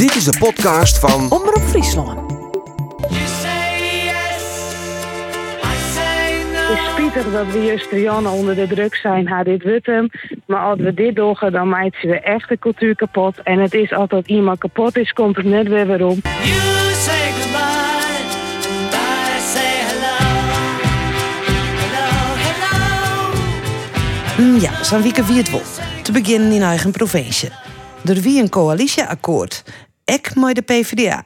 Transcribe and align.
Dit 0.00 0.14
is 0.14 0.24
de 0.24 0.38
podcast 0.38 0.98
van 0.98 1.30
Omroep 1.30 1.62
Friesland. 1.62 2.32
Het 6.52 6.78
is 6.78 6.90
spietig 6.90 7.32
dat 7.32 7.46
we 7.52 7.58
juist 7.58 7.88
Trianne 7.88 8.28
onder 8.28 8.54
de 8.54 8.66
druk 8.66 8.94
zijn, 8.94 9.28
haar 9.28 9.44
dit 9.44 9.62
wordt 9.62 9.86
hem. 9.86 10.08
Maar 10.46 10.60
als 10.64 10.78
we 10.78 10.94
dit 10.94 11.16
doen, 11.16 11.36
dan 11.50 11.68
maakt 11.68 11.96
ze 12.00 12.06
weer 12.06 12.22
echt 12.22 12.48
de 12.48 12.58
cultuur 12.58 12.96
kapot. 12.96 13.42
En 13.42 13.58
het 13.58 13.74
is 13.74 13.92
altijd 13.92 14.26
iemand 14.26 14.58
kapot 14.58 14.96
is, 14.96 15.12
komt 15.12 15.36
het 15.36 15.44
net 15.46 15.68
weer 15.68 15.86
weer 15.86 16.06
om. 16.06 16.18
You 16.22 16.92
say 16.92 17.32
goodbye, 17.32 17.58
I 18.92 19.40
say 19.52 19.72
hello. 19.90 20.16
Hello, 21.80 22.08
hello. 24.36 24.50
Mm, 24.50 24.58
Ja, 24.60 24.84
zo'n 24.84 25.02
wieke 25.02 25.24
wie 25.24 25.36
het 25.36 25.50
wil. 25.50 25.62
Te 26.02 26.12
beginnen 26.12 26.52
in 26.52 26.62
eigen 26.62 26.90
provincie. 26.90 27.50
Er 28.04 28.20
wie 28.20 28.42
een 28.42 28.48
coalitieakkoord. 28.48 29.64
Ik 30.12 30.34
met 30.34 30.54
de 30.54 30.62
PvdA. 30.62 31.24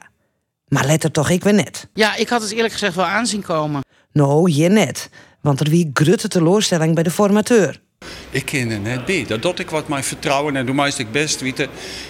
Maar 0.67 0.85
let 0.85 1.03
er 1.03 1.11
toch 1.11 1.29
ik 1.29 1.43
weer 1.43 1.53
net. 1.53 1.87
Ja, 1.93 2.15
ik 2.15 2.29
had 2.29 2.41
het 2.41 2.51
eerlijk 2.51 2.73
gezegd 2.73 2.95
wel 2.95 3.05
aanzien 3.05 3.41
komen. 3.41 3.83
Nou, 4.11 4.51
je 4.51 4.69
net. 4.69 5.09
Want 5.41 5.59
er 5.59 5.69
wie 5.69 5.89
grutte 5.93 6.27
teleurstelling 6.27 6.93
bij 6.93 7.03
de 7.03 7.11
formateur. 7.11 7.81
Ik 8.29 8.45
ken 8.45 8.69
er 8.69 8.79
net 8.79 9.05
bij. 9.05 9.25
Dat 9.27 9.41
doet 9.41 9.59
ik 9.59 9.69
wat 9.69 9.87
mijn 9.87 10.03
vertrouwen 10.03 10.55
en 10.55 10.65
doe 10.65 10.75
meest 10.75 10.99
ik 10.99 11.11
best 11.11 11.41
weten. 11.41 11.69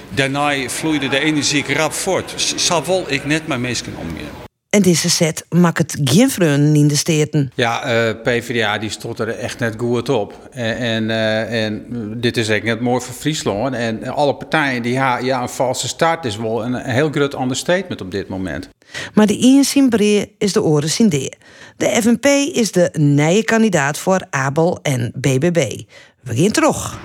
Daarna 0.09 0.69
vloeide 0.69 1.07
de 1.07 1.19
energie 1.19 1.73
rap 1.73 1.93
voort. 1.93 2.33
Zal 2.55 2.85
wel 2.85 3.03
ik 3.07 3.25
net 3.25 3.47
mijn 3.47 3.61
meesken 3.61 3.95
omgaan. 3.97 4.44
En 4.75 4.81
deze 4.81 5.09
set 5.09 5.45
maakt 5.49 5.77
het 5.77 5.97
geen 6.03 6.29
vreun 6.29 6.75
in 6.75 6.87
de 6.87 6.95
steden. 6.95 7.51
Ja, 7.53 7.83
eh, 7.83 8.15
PvdA 8.23 8.77
die 8.77 8.89
stond 8.89 9.19
er 9.19 9.27
echt 9.27 9.59
net 9.59 9.73
goed 9.77 10.09
op. 10.09 10.49
En, 10.51 10.77
en, 10.77 11.09
eh, 11.09 11.65
en 11.65 11.85
dit 12.17 12.37
is 12.37 12.49
echt 12.49 12.63
net 12.63 12.79
mooi 12.79 13.01
voor 13.01 13.13
Friesland. 13.13 13.75
En 13.75 14.07
alle 14.07 14.35
partijen 14.35 14.81
die 14.81 14.99
ha, 14.99 15.17
ja, 15.17 15.41
een 15.41 15.49
valse 15.49 15.87
start 15.87 16.25
is 16.25 16.37
wel 16.37 16.65
een 16.65 16.75
heel 16.75 17.09
groot 17.09 17.33
understatement 17.33 18.01
op 18.01 18.11
dit 18.11 18.27
moment. 18.27 18.69
Maar 19.13 19.27
de 19.27 19.85
breed 19.89 20.29
is 20.37 20.53
de 20.53 20.63
oren 20.63 21.09
deer. 21.09 21.33
De 21.77 21.99
FNP 22.01 22.25
is 22.53 22.71
de 22.71 22.89
nieuwe 22.93 23.43
kandidaat 23.43 23.97
voor 23.97 24.27
Abel 24.29 24.79
en 24.81 25.11
BBB. 25.15 25.81
We 26.21 26.35
gaan 26.35 26.51
terug. 26.51 26.99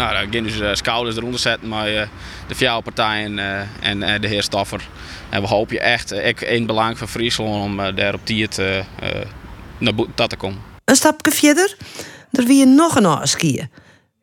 Nou, 0.00 0.12
dan 0.12 0.32
gaan 0.32 0.42
dus 0.42 0.56
uh, 0.60 0.74
schouders 0.74 1.16
eronder 1.16 1.40
zetten 1.40 1.68
met 1.68 1.86
eh, 1.86 2.08
de 2.48 2.54
vier 2.54 2.82
partijen 2.82 3.38
eh, 3.38 3.60
en 3.80 4.02
eh, 4.02 4.20
de 4.20 4.26
heer 4.28 4.42
Staffer. 4.42 4.88
En 5.30 5.40
we 5.40 5.48
hopen 5.48 5.80
echt, 5.80 6.12
eh, 6.12 6.28
ik 6.28 6.40
in 6.40 6.66
belang 6.66 6.98
van 6.98 7.08
Friesland, 7.08 7.64
om 7.64 7.80
eh, 7.80 7.96
daar 7.96 8.14
op 8.14 8.26
die 8.26 8.42
het 8.42 8.58
eh, 8.58 8.78
eh, 8.78 8.84
naar 9.78 9.92
dat 10.14 10.30
te 10.30 10.36
komen. 10.36 10.58
Een 10.84 10.94
stapje 10.96 11.30
verder, 11.30 11.76
er 12.32 12.44
wie 12.44 12.66
nog 12.66 12.96
een 12.96 13.06
afskiën. 13.06 13.70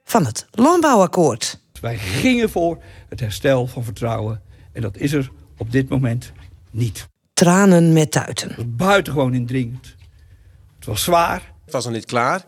Van 0.03 0.25
het 0.25 0.45
landbouwakkoord. 0.51 1.59
Wij 1.81 1.97
gingen 1.97 2.49
voor 2.49 2.81
het 3.09 3.19
herstel 3.19 3.67
van 3.67 3.83
vertrouwen. 3.83 4.41
En 4.73 4.81
dat 4.81 4.97
is 4.97 5.13
er 5.13 5.29
op 5.57 5.71
dit 5.71 5.89
moment 5.89 6.31
niet. 6.71 7.07
Tranen 7.33 7.93
met 7.93 8.11
tuiten. 8.11 8.47
Het 8.47 8.57
was 8.57 8.65
buitengewoon 8.67 9.33
indringend. 9.33 9.95
Het 10.75 10.85
was 10.85 11.03
zwaar. 11.03 11.41
Het 11.63 11.73
was 11.73 11.85
nog 11.85 11.93
niet 11.93 12.05
klaar. 12.05 12.41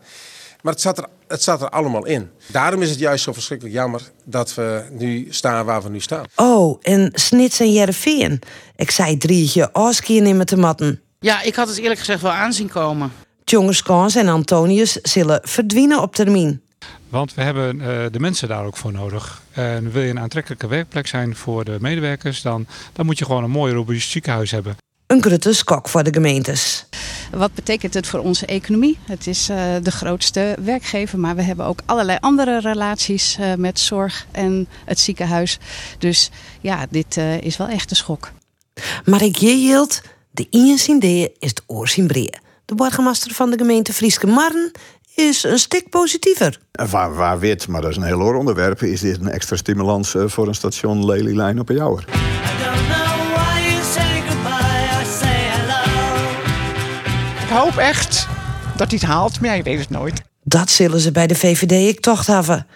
Maar 0.62 0.72
het 0.72 0.82
zat, 0.82 0.98
er, 0.98 1.06
het 1.28 1.42
zat 1.42 1.62
er 1.62 1.68
allemaal 1.68 2.06
in. 2.06 2.30
Daarom 2.46 2.82
is 2.82 2.90
het 2.90 2.98
juist 2.98 3.24
zo 3.24 3.32
verschrikkelijk 3.32 3.76
jammer 3.76 4.00
dat 4.24 4.54
we 4.54 4.84
nu 4.90 5.26
staan 5.30 5.64
waar 5.64 5.82
we 5.82 5.88
nu 5.88 6.00
staan. 6.00 6.24
Oh, 6.36 6.78
en 6.82 7.10
Snits 7.14 7.60
en 7.60 7.72
Jereveen. 7.72 8.40
Ik 8.76 8.90
zei 8.90 9.16
drietje 9.16 9.70
in 10.06 10.36
met 10.36 10.48
de 10.48 10.56
matten. 10.56 11.00
Ja, 11.20 11.42
ik 11.42 11.54
had 11.54 11.68
het 11.68 11.78
eerlijk 11.78 11.98
gezegd 11.98 12.22
wel 12.22 12.32
aanzien 12.32 12.68
komen. 12.68 13.12
Jongens 13.44 13.82
Kans 13.82 14.14
en 14.14 14.28
Antonius 14.28 14.92
zullen 14.92 15.40
verdwijnen 15.42 16.02
op 16.02 16.14
termijn. 16.14 16.62
Want 17.08 17.34
we 17.34 17.42
hebben 17.42 17.80
eh, 17.80 17.86
de 18.10 18.20
mensen 18.20 18.48
daar 18.48 18.64
ook 18.64 18.76
voor 18.76 18.92
nodig. 18.92 19.42
En 19.50 19.92
wil 19.92 20.02
je 20.02 20.10
een 20.10 20.18
aantrekkelijke 20.18 20.66
werkplek 20.66 21.06
zijn 21.06 21.36
voor 21.36 21.64
de 21.64 21.76
medewerkers, 21.80 22.42
dan, 22.42 22.66
dan 22.92 23.06
moet 23.06 23.18
je 23.18 23.24
gewoon 23.24 23.44
een 23.44 23.50
mooi 23.50 23.74
robuust 23.74 24.10
ziekenhuis 24.10 24.50
hebben. 24.50 24.76
Een 25.06 25.22
grote 25.22 25.52
skok 25.52 25.88
voor 25.88 26.02
de 26.02 26.12
gemeentes. 26.12 26.86
Wat 27.30 27.54
betekent 27.54 27.94
het 27.94 28.06
voor 28.06 28.20
onze 28.20 28.46
economie? 28.46 28.98
Het 29.02 29.26
is 29.26 29.48
eh, 29.48 29.74
de 29.82 29.90
grootste 29.90 30.56
werkgever, 30.64 31.18
maar 31.18 31.36
we 31.36 31.42
hebben 31.42 31.66
ook 31.66 31.80
allerlei 31.86 32.18
andere 32.20 32.60
relaties 32.60 33.36
eh, 33.40 33.54
met 33.54 33.78
zorg 33.78 34.26
en 34.30 34.68
het 34.84 34.98
ziekenhuis. 34.98 35.58
Dus 35.98 36.30
ja, 36.60 36.86
dit 36.90 37.16
eh, 37.16 37.40
is 37.40 37.56
wel 37.56 37.68
echt 37.68 37.90
een 37.90 37.96
schok. 37.96 38.30
Maar 39.04 39.22
ik 39.22 39.36
je 39.36 39.54
hield, 39.54 40.00
de 40.30 40.46
inzien 40.50 41.00
is 41.38 41.54
de 41.54 41.62
oorzien. 41.66 42.06
De 42.64 42.74
burgemeester 42.74 43.34
van 43.34 43.50
de 43.50 43.58
gemeente 43.58 43.92
Frieske 43.92 44.26
Marren 44.26 44.70
is 45.14 45.42
een 45.42 45.58
stuk 45.58 45.88
positiever. 45.88 46.60
Waar, 46.90 47.14
waar 47.14 47.38
wit, 47.38 47.68
maar 47.68 47.80
dat 47.80 47.90
is 47.90 47.96
een 47.96 48.02
heel 48.02 48.20
hoor 48.20 48.34
onderwerp, 48.34 48.82
is 48.82 49.00
dit 49.00 49.20
een 49.20 49.28
extra 49.28 49.56
stimulans 49.56 50.14
voor 50.26 50.48
een 50.48 50.54
station 50.54 51.04
Lelylijn 51.04 51.60
op 51.60 51.68
een 51.68 51.76
jouwer. 51.76 52.04
Hoop 57.50 57.76
echt 57.76 58.26
dat 58.76 58.90
hij 58.90 58.98
het 59.00 59.08
haalt, 59.08 59.40
maar 59.40 59.56
je 59.56 59.62
weet 59.62 59.78
het 59.78 59.90
nooit. 59.90 60.22
Dat 60.42 60.70
zullen 60.70 61.00
ze 61.00 61.12
bij 61.12 61.26
de 61.26 61.34
VVD 61.34 61.88
ik 61.88 62.00
toch 62.00 62.26
hebben. 62.26 62.66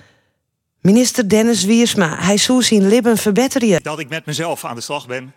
Minister 0.80 1.28
Dennis 1.28 1.64
Wiersma, 1.64 2.16
hij 2.18 2.36
zou 2.36 2.62
zien 2.62 2.88
libben 2.88 3.16
verbeteren. 3.16 3.82
dat 3.82 3.98
ik 3.98 4.08
met 4.08 4.26
mezelf 4.26 4.64
aan 4.64 4.74
de 4.74 4.80
slag 4.80 5.06
ben 5.06 5.34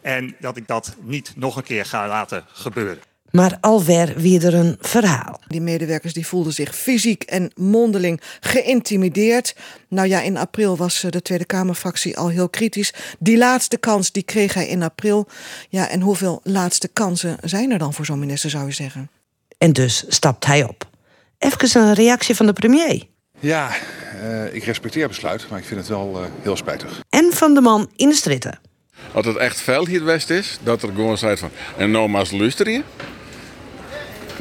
en 0.00 0.36
dat 0.40 0.56
ik 0.56 0.66
dat 0.66 0.96
niet 1.00 1.32
nog 1.36 1.56
een 1.56 1.62
keer 1.62 1.84
ga 1.84 2.08
laten 2.08 2.44
gebeuren. 2.52 3.09
Maar 3.30 3.58
alweer 3.60 4.12
weer 4.16 4.44
er 4.46 4.54
een 4.54 4.76
verhaal. 4.80 5.40
Die 5.46 5.60
medewerkers 5.60 6.12
die 6.12 6.26
voelden 6.26 6.52
zich 6.52 6.74
fysiek 6.74 7.22
en 7.22 7.52
mondeling 7.54 8.20
geïntimideerd. 8.40 9.54
Nou 9.88 10.08
ja, 10.08 10.20
in 10.20 10.36
april 10.36 10.76
was 10.76 11.04
eh, 11.04 11.10
de 11.10 11.22
Tweede 11.22 11.44
Kamerfractie 11.44 12.18
al 12.18 12.28
heel 12.28 12.48
kritisch. 12.48 12.92
Die 13.18 13.38
laatste 13.38 13.76
kans 13.76 14.12
die 14.12 14.22
kreeg 14.22 14.54
hij 14.54 14.68
in 14.68 14.82
april. 14.82 15.28
Ja, 15.68 15.88
en 15.88 16.00
hoeveel 16.00 16.40
laatste 16.42 16.88
kansen 16.88 17.36
zijn 17.42 17.70
er 17.70 17.78
dan 17.78 17.94
voor 17.94 18.04
zo'n 18.04 18.18
minister, 18.18 18.50
zou 18.50 18.66
je 18.66 18.72
zeggen? 18.72 19.10
En 19.58 19.72
dus 19.72 20.04
stapt 20.08 20.46
hij 20.46 20.64
op. 20.64 20.88
Even 21.38 21.80
een 21.80 21.94
reactie 21.94 22.34
van 22.34 22.46
de 22.46 22.52
premier. 22.52 23.06
Ja, 23.38 23.70
eh, 24.22 24.54
ik 24.54 24.64
respecteer 24.64 25.02
het 25.02 25.10
besluit, 25.10 25.46
maar 25.50 25.58
ik 25.58 25.64
vind 25.64 25.80
het 25.80 25.88
wel 25.88 26.22
eh, 26.22 26.30
heel 26.42 26.56
spijtig. 26.56 27.02
En 27.08 27.32
van 27.32 27.54
de 27.54 27.60
man 27.60 27.90
in 27.96 28.08
de 28.08 28.14
stritten. 28.14 28.60
Als 29.12 29.26
het 29.26 29.36
echt 29.36 29.60
fel 29.60 29.86
hier 29.86 30.04
west 30.04 30.30
is, 30.30 30.58
dat 30.62 30.82
er 30.82 30.88
gewoon 30.88 31.18
zei 31.18 31.36
van... 31.36 31.50
En 31.76 31.90
nou 31.90 32.08
maar 32.08 32.28
luisteren. 32.30 32.84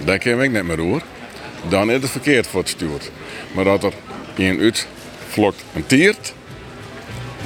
Dan 0.06 0.18
ken 0.18 0.40
ik 0.40 0.52
net 0.52 0.64
meer 0.64 0.80
hoor. 0.80 1.02
Dan 1.70 1.92
is 1.92 2.02
het 2.02 2.12
verkeerd 2.12 2.48
voor 2.48 2.60
het 2.60 2.70
stuurt. 2.70 3.12
Maar 3.52 3.64
dat 3.64 3.84
er 3.84 3.94
in 4.36 4.60
uit 4.60 4.88
vlokt 5.28 5.64
een 5.74 5.86
tiert... 5.86 6.34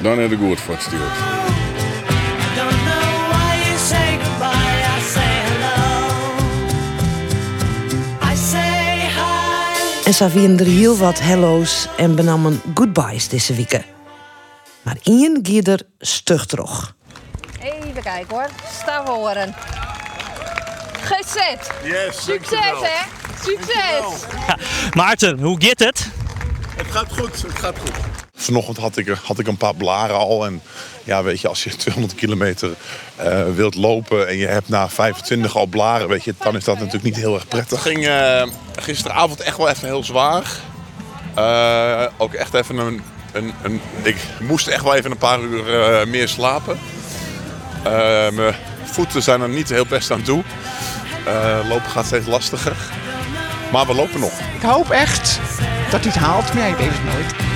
Dan 0.01 0.19
is 0.19 0.29
het 0.29 0.39
goed 0.39 0.59
voor 0.59 0.73
het 0.73 0.83
stuurt. 0.83 1.41
En 10.05 10.13
waren 10.19 10.59
er 10.59 10.65
heel 10.65 10.97
wat 10.97 11.19
hello's 11.19 11.87
en 11.97 12.15
benamen 12.15 12.61
goodbyes 12.73 13.27
deze 13.27 13.53
weken. 13.53 13.85
Maar 14.81 14.97
één 15.03 15.39
giet 15.43 15.67
er 15.67 15.81
stug 15.99 16.45
terug. 16.45 16.95
Even 17.61 18.01
kijken 18.01 18.35
hoor. 18.35 18.47
Staan 18.81 19.05
horen. 19.05 19.53
Gezet. 21.18 21.72
Yes, 21.84 22.24
Succes 22.24 22.59
hè. 22.59 23.06
Succes. 23.44 24.25
Maarten, 24.94 25.40
hoe 25.40 25.62
gaat 25.63 25.79
het? 25.79 26.07
Het 26.78 26.88
gaat 26.91 27.12
goed, 27.12 27.41
het 27.41 27.59
gaat 27.59 27.78
goed. 27.79 27.91
Vanochtend 28.35 28.78
had 28.78 28.97
ik, 28.97 29.07
had 29.23 29.40
ik 29.40 29.47
een 29.47 29.57
paar 29.57 29.75
blaren 29.75 30.16
al. 30.16 30.46
En 30.46 30.62
ja, 31.03 31.23
weet 31.23 31.41
je, 31.41 31.47
als 31.47 31.63
je 31.63 31.75
200 31.85 32.16
kilometer 32.16 32.69
eh, 33.16 33.44
wilt 33.56 33.75
lopen 33.75 34.28
en 34.28 34.38
je 34.38 34.47
hebt 34.47 34.69
na 34.69 34.90
25 34.90 35.56
al 35.56 35.66
blaren, 35.66 36.07
weet 36.07 36.23
je, 36.23 36.34
dan 36.40 36.56
is 36.56 36.63
dat 36.63 36.75
natuurlijk 36.75 37.03
niet 37.03 37.16
heel 37.16 37.34
erg 37.34 37.47
prettig. 37.47 37.84
Het 37.84 37.94
ging 37.94 38.07
eh, 38.07 38.44
gisteravond 38.75 39.40
echt 39.40 39.57
wel 39.57 39.69
even 39.69 39.88
heel 39.88 40.03
zwaar. 40.03 40.44
Eh, 41.35 42.06
ook 42.18 42.34
echt 42.34 42.53
even 42.53 42.78
een, 42.78 43.02
een, 43.31 43.53
een. 43.63 43.81
Ik 44.03 44.18
moest 44.40 44.68
echt 44.68 44.84
wel 44.84 44.96
even 44.96 45.12
een 45.12 45.18
paar 45.18 45.40
uur 45.40 45.81
eh, 45.84 46.06
meer 46.07 46.28
slapen. 46.28 46.78
Eh, 47.84 47.91
mijn 48.29 48.55
voeten 48.84 49.23
zijn 49.23 49.41
er 49.41 49.49
niet 49.49 49.70
heel 49.70 49.85
best 49.85 50.11
aan 50.11 50.22
toe. 50.22 50.43
Eh, 51.25 51.59
lopen 51.70 51.90
gaat 51.90 52.05
steeds 52.05 52.28
lastiger. 52.28 52.75
Maar 53.72 53.85
we 53.85 53.93
lopen 53.93 54.20
nog. 54.20 54.40
Ik 54.40 54.61
hoop 54.61 54.90
echt 54.90 55.40
dat 55.91 56.03
hij 56.03 56.11
het 56.14 56.22
haalt, 56.22 56.53
maar 56.53 56.67
je 56.67 56.75
weet 56.75 56.90
het 56.91 57.03
nooit. 57.14 57.53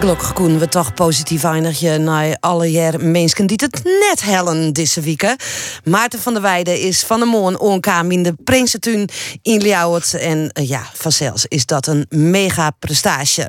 Gelukkig 0.00 0.32
kunnen 0.32 0.58
we 0.58 0.68
toch 0.68 0.94
positief 0.94 1.44
eindigen 1.44 2.04
naar 2.04 2.36
alle 2.40 2.70
jaar 2.70 3.00
mensen 3.00 3.46
die 3.46 3.60
het 3.62 3.84
net 3.84 4.22
hellen 4.22 4.72
deze 4.72 5.00
week. 5.00 5.36
Maarten 5.84 6.20
van 6.20 6.32
der 6.32 6.42
Weijden 6.42 6.80
is 6.80 7.04
van 7.04 7.20
de 7.20 7.26
Moon 7.26 7.58
onkaam 7.58 8.10
in 8.10 8.22
de 8.22 8.34
Prinsentuin 8.44 9.08
in 9.42 9.60
Ljouwert. 9.60 10.14
En 10.14 10.50
eh, 10.52 10.68
ja, 10.68 10.82
vanzelfs 10.94 11.46
is 11.48 11.66
dat 11.66 11.86
een 11.86 12.06
mega 12.08 12.70
prestatie. 12.70 13.44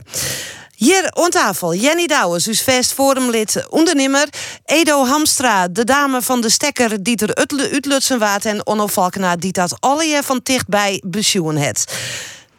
Hier 0.76 1.12
aan 1.14 1.30
tafel 1.30 1.74
Jenny 1.74 2.06
Douwens, 2.06 2.48
uw 2.48 2.54
vast 2.54 2.94
forumlid, 2.94 3.66
ondernemer. 3.70 4.28
Edo 4.66 5.06
Hamstra, 5.06 5.68
de 5.68 5.84
dame 5.84 6.22
van 6.22 6.42
de 6.42 6.50
stekker 6.50 7.04
Dieter 7.04 7.38
Utlutsenwaard 7.74 8.46
en 8.46 8.66
Onno 8.66 8.88
Valkenaar 8.88 9.40
die 9.40 9.52
dat 9.52 9.78
alle 9.80 10.20
van 10.24 10.40
dichtbij 10.44 11.02
besjoen 11.06 11.56
het. 11.56 11.86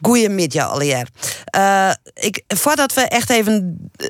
Goeiemiddag 0.02 0.70
allejaar. 0.70 1.08
Eh 1.44 1.90
ik, 2.14 2.42
voordat 2.46 2.94
we 2.94 3.00
echt 3.00 3.30
even 3.30 3.78
eh, 3.96 4.06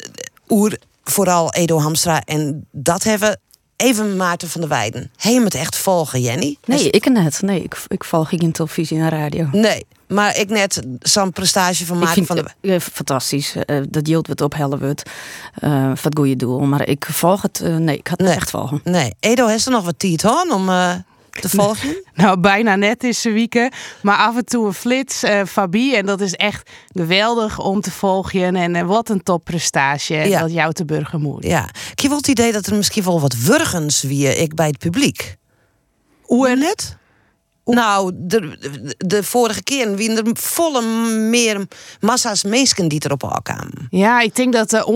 oer 0.49 0.79
vooral 1.05 1.53
Edo 1.53 1.81
Hamstra 1.81 2.23
en 2.25 2.67
dat 2.71 3.03
hebben, 3.03 3.41
even 3.77 4.17
Maarten 4.17 4.49
van 4.49 4.61
der 4.61 4.71
Weijden. 4.71 5.11
Heem 5.17 5.45
het 5.45 5.55
echt 5.55 5.77
volgen, 5.77 6.21
Jenny? 6.21 6.57
Nee, 6.65 6.91
ik 6.91 7.09
net. 7.09 7.43
Nee, 7.43 7.63
ik, 7.63 7.85
ik 7.89 8.05
volg 8.05 8.29
geen 8.29 8.53
televisie 8.53 8.99
en 8.99 9.09
radio. 9.09 9.49
Nee, 9.53 9.87
maar 10.07 10.39
ik 10.39 10.49
net 10.49 10.83
zo'n 10.99 11.33
prestatie 11.33 11.87
van 11.87 11.99
Maarten 11.99 12.27
van 12.27 12.37
der 12.37 12.55
het 12.61 12.71
eh, 12.71 12.81
fantastisch. 12.93 13.55
dat 13.89 14.09
Jilt 14.09 14.27
wat 14.27 14.41
ophellen 14.41 14.79
wordt. 14.79 15.03
voor 15.95 16.11
het 16.11 16.19
goede 16.19 16.37
doel. 16.37 16.61
Maar 16.61 16.89
ik 16.89 17.07
volg 17.11 17.43
het... 17.43 17.61
nee, 17.61 17.99
ik 17.99 18.07
had 18.07 18.19
het 18.21 18.29
echt 18.29 18.51
volgen. 18.51 18.81
Nee, 18.85 19.15
Edo 19.21 19.47
heeft 19.47 19.67
er 19.67 19.73
nog 19.73 19.85
wat 19.85 19.99
tijd 19.99 20.23
hoor, 20.23 20.47
om 20.51 20.71
te 21.41 21.49
volgen. 21.49 21.97
Nou, 22.15 22.41
bijna 22.41 22.77
net 22.77 23.05
is 23.05 23.21
ze 23.21 23.31
wieken. 23.31 23.73
Maar 24.03 24.17
af 24.17 24.37
en 24.37 24.45
toe 24.45 24.67
een 24.67 24.73
flits, 24.75 25.23
eh 25.23 25.45
Fabie. 25.45 25.97
En 25.97 26.07
dat 26.07 26.21
is 26.21 26.35
echt 26.35 26.71
geweldig 26.93 27.59
om 27.59 27.81
te 27.81 27.91
volgen. 27.91 28.57
En 28.57 28.75
eh, 28.77 28.87
wat 28.87 29.09
een 29.09 29.23
topprestatie 29.23 30.17
Ja. 30.17 30.41
dat 30.41 30.53
jou 30.53 30.73
te 30.73 30.85
burger 30.85 31.19
moet. 31.19 31.45
Ja, 31.45 31.65
ik 31.93 31.99
heb 32.01 32.09
wel 32.09 32.17
het 32.19 32.29
idee 32.29 32.53
dat 32.53 32.67
er 32.67 32.75
misschien 32.77 33.05
wel 33.05 33.21
wat 33.21 33.35
wurgens 33.39 34.03
wie 34.03 34.37
ik 34.37 34.55
bij 34.55 34.67
het 34.67 34.79
publiek. 34.79 35.37
Hoe 36.23 36.57
net? 36.57 36.97
Nou, 37.75 38.13
de, 38.15 38.95
de 38.99 39.23
vorige 39.23 39.63
keer 39.63 39.95
wie 39.95 40.11
er 40.11 40.25
volle 40.33 40.83
meer 41.11 41.67
massa's 42.01 42.45
mensen 42.45 42.89
die 42.89 43.01
erop 43.05 43.25
al 43.25 43.43
kwamen. 43.43 43.87
Ja, 43.91 44.21
ik 44.21 44.35
denk 44.35 44.53
dat 44.53 44.71
de 44.71 44.87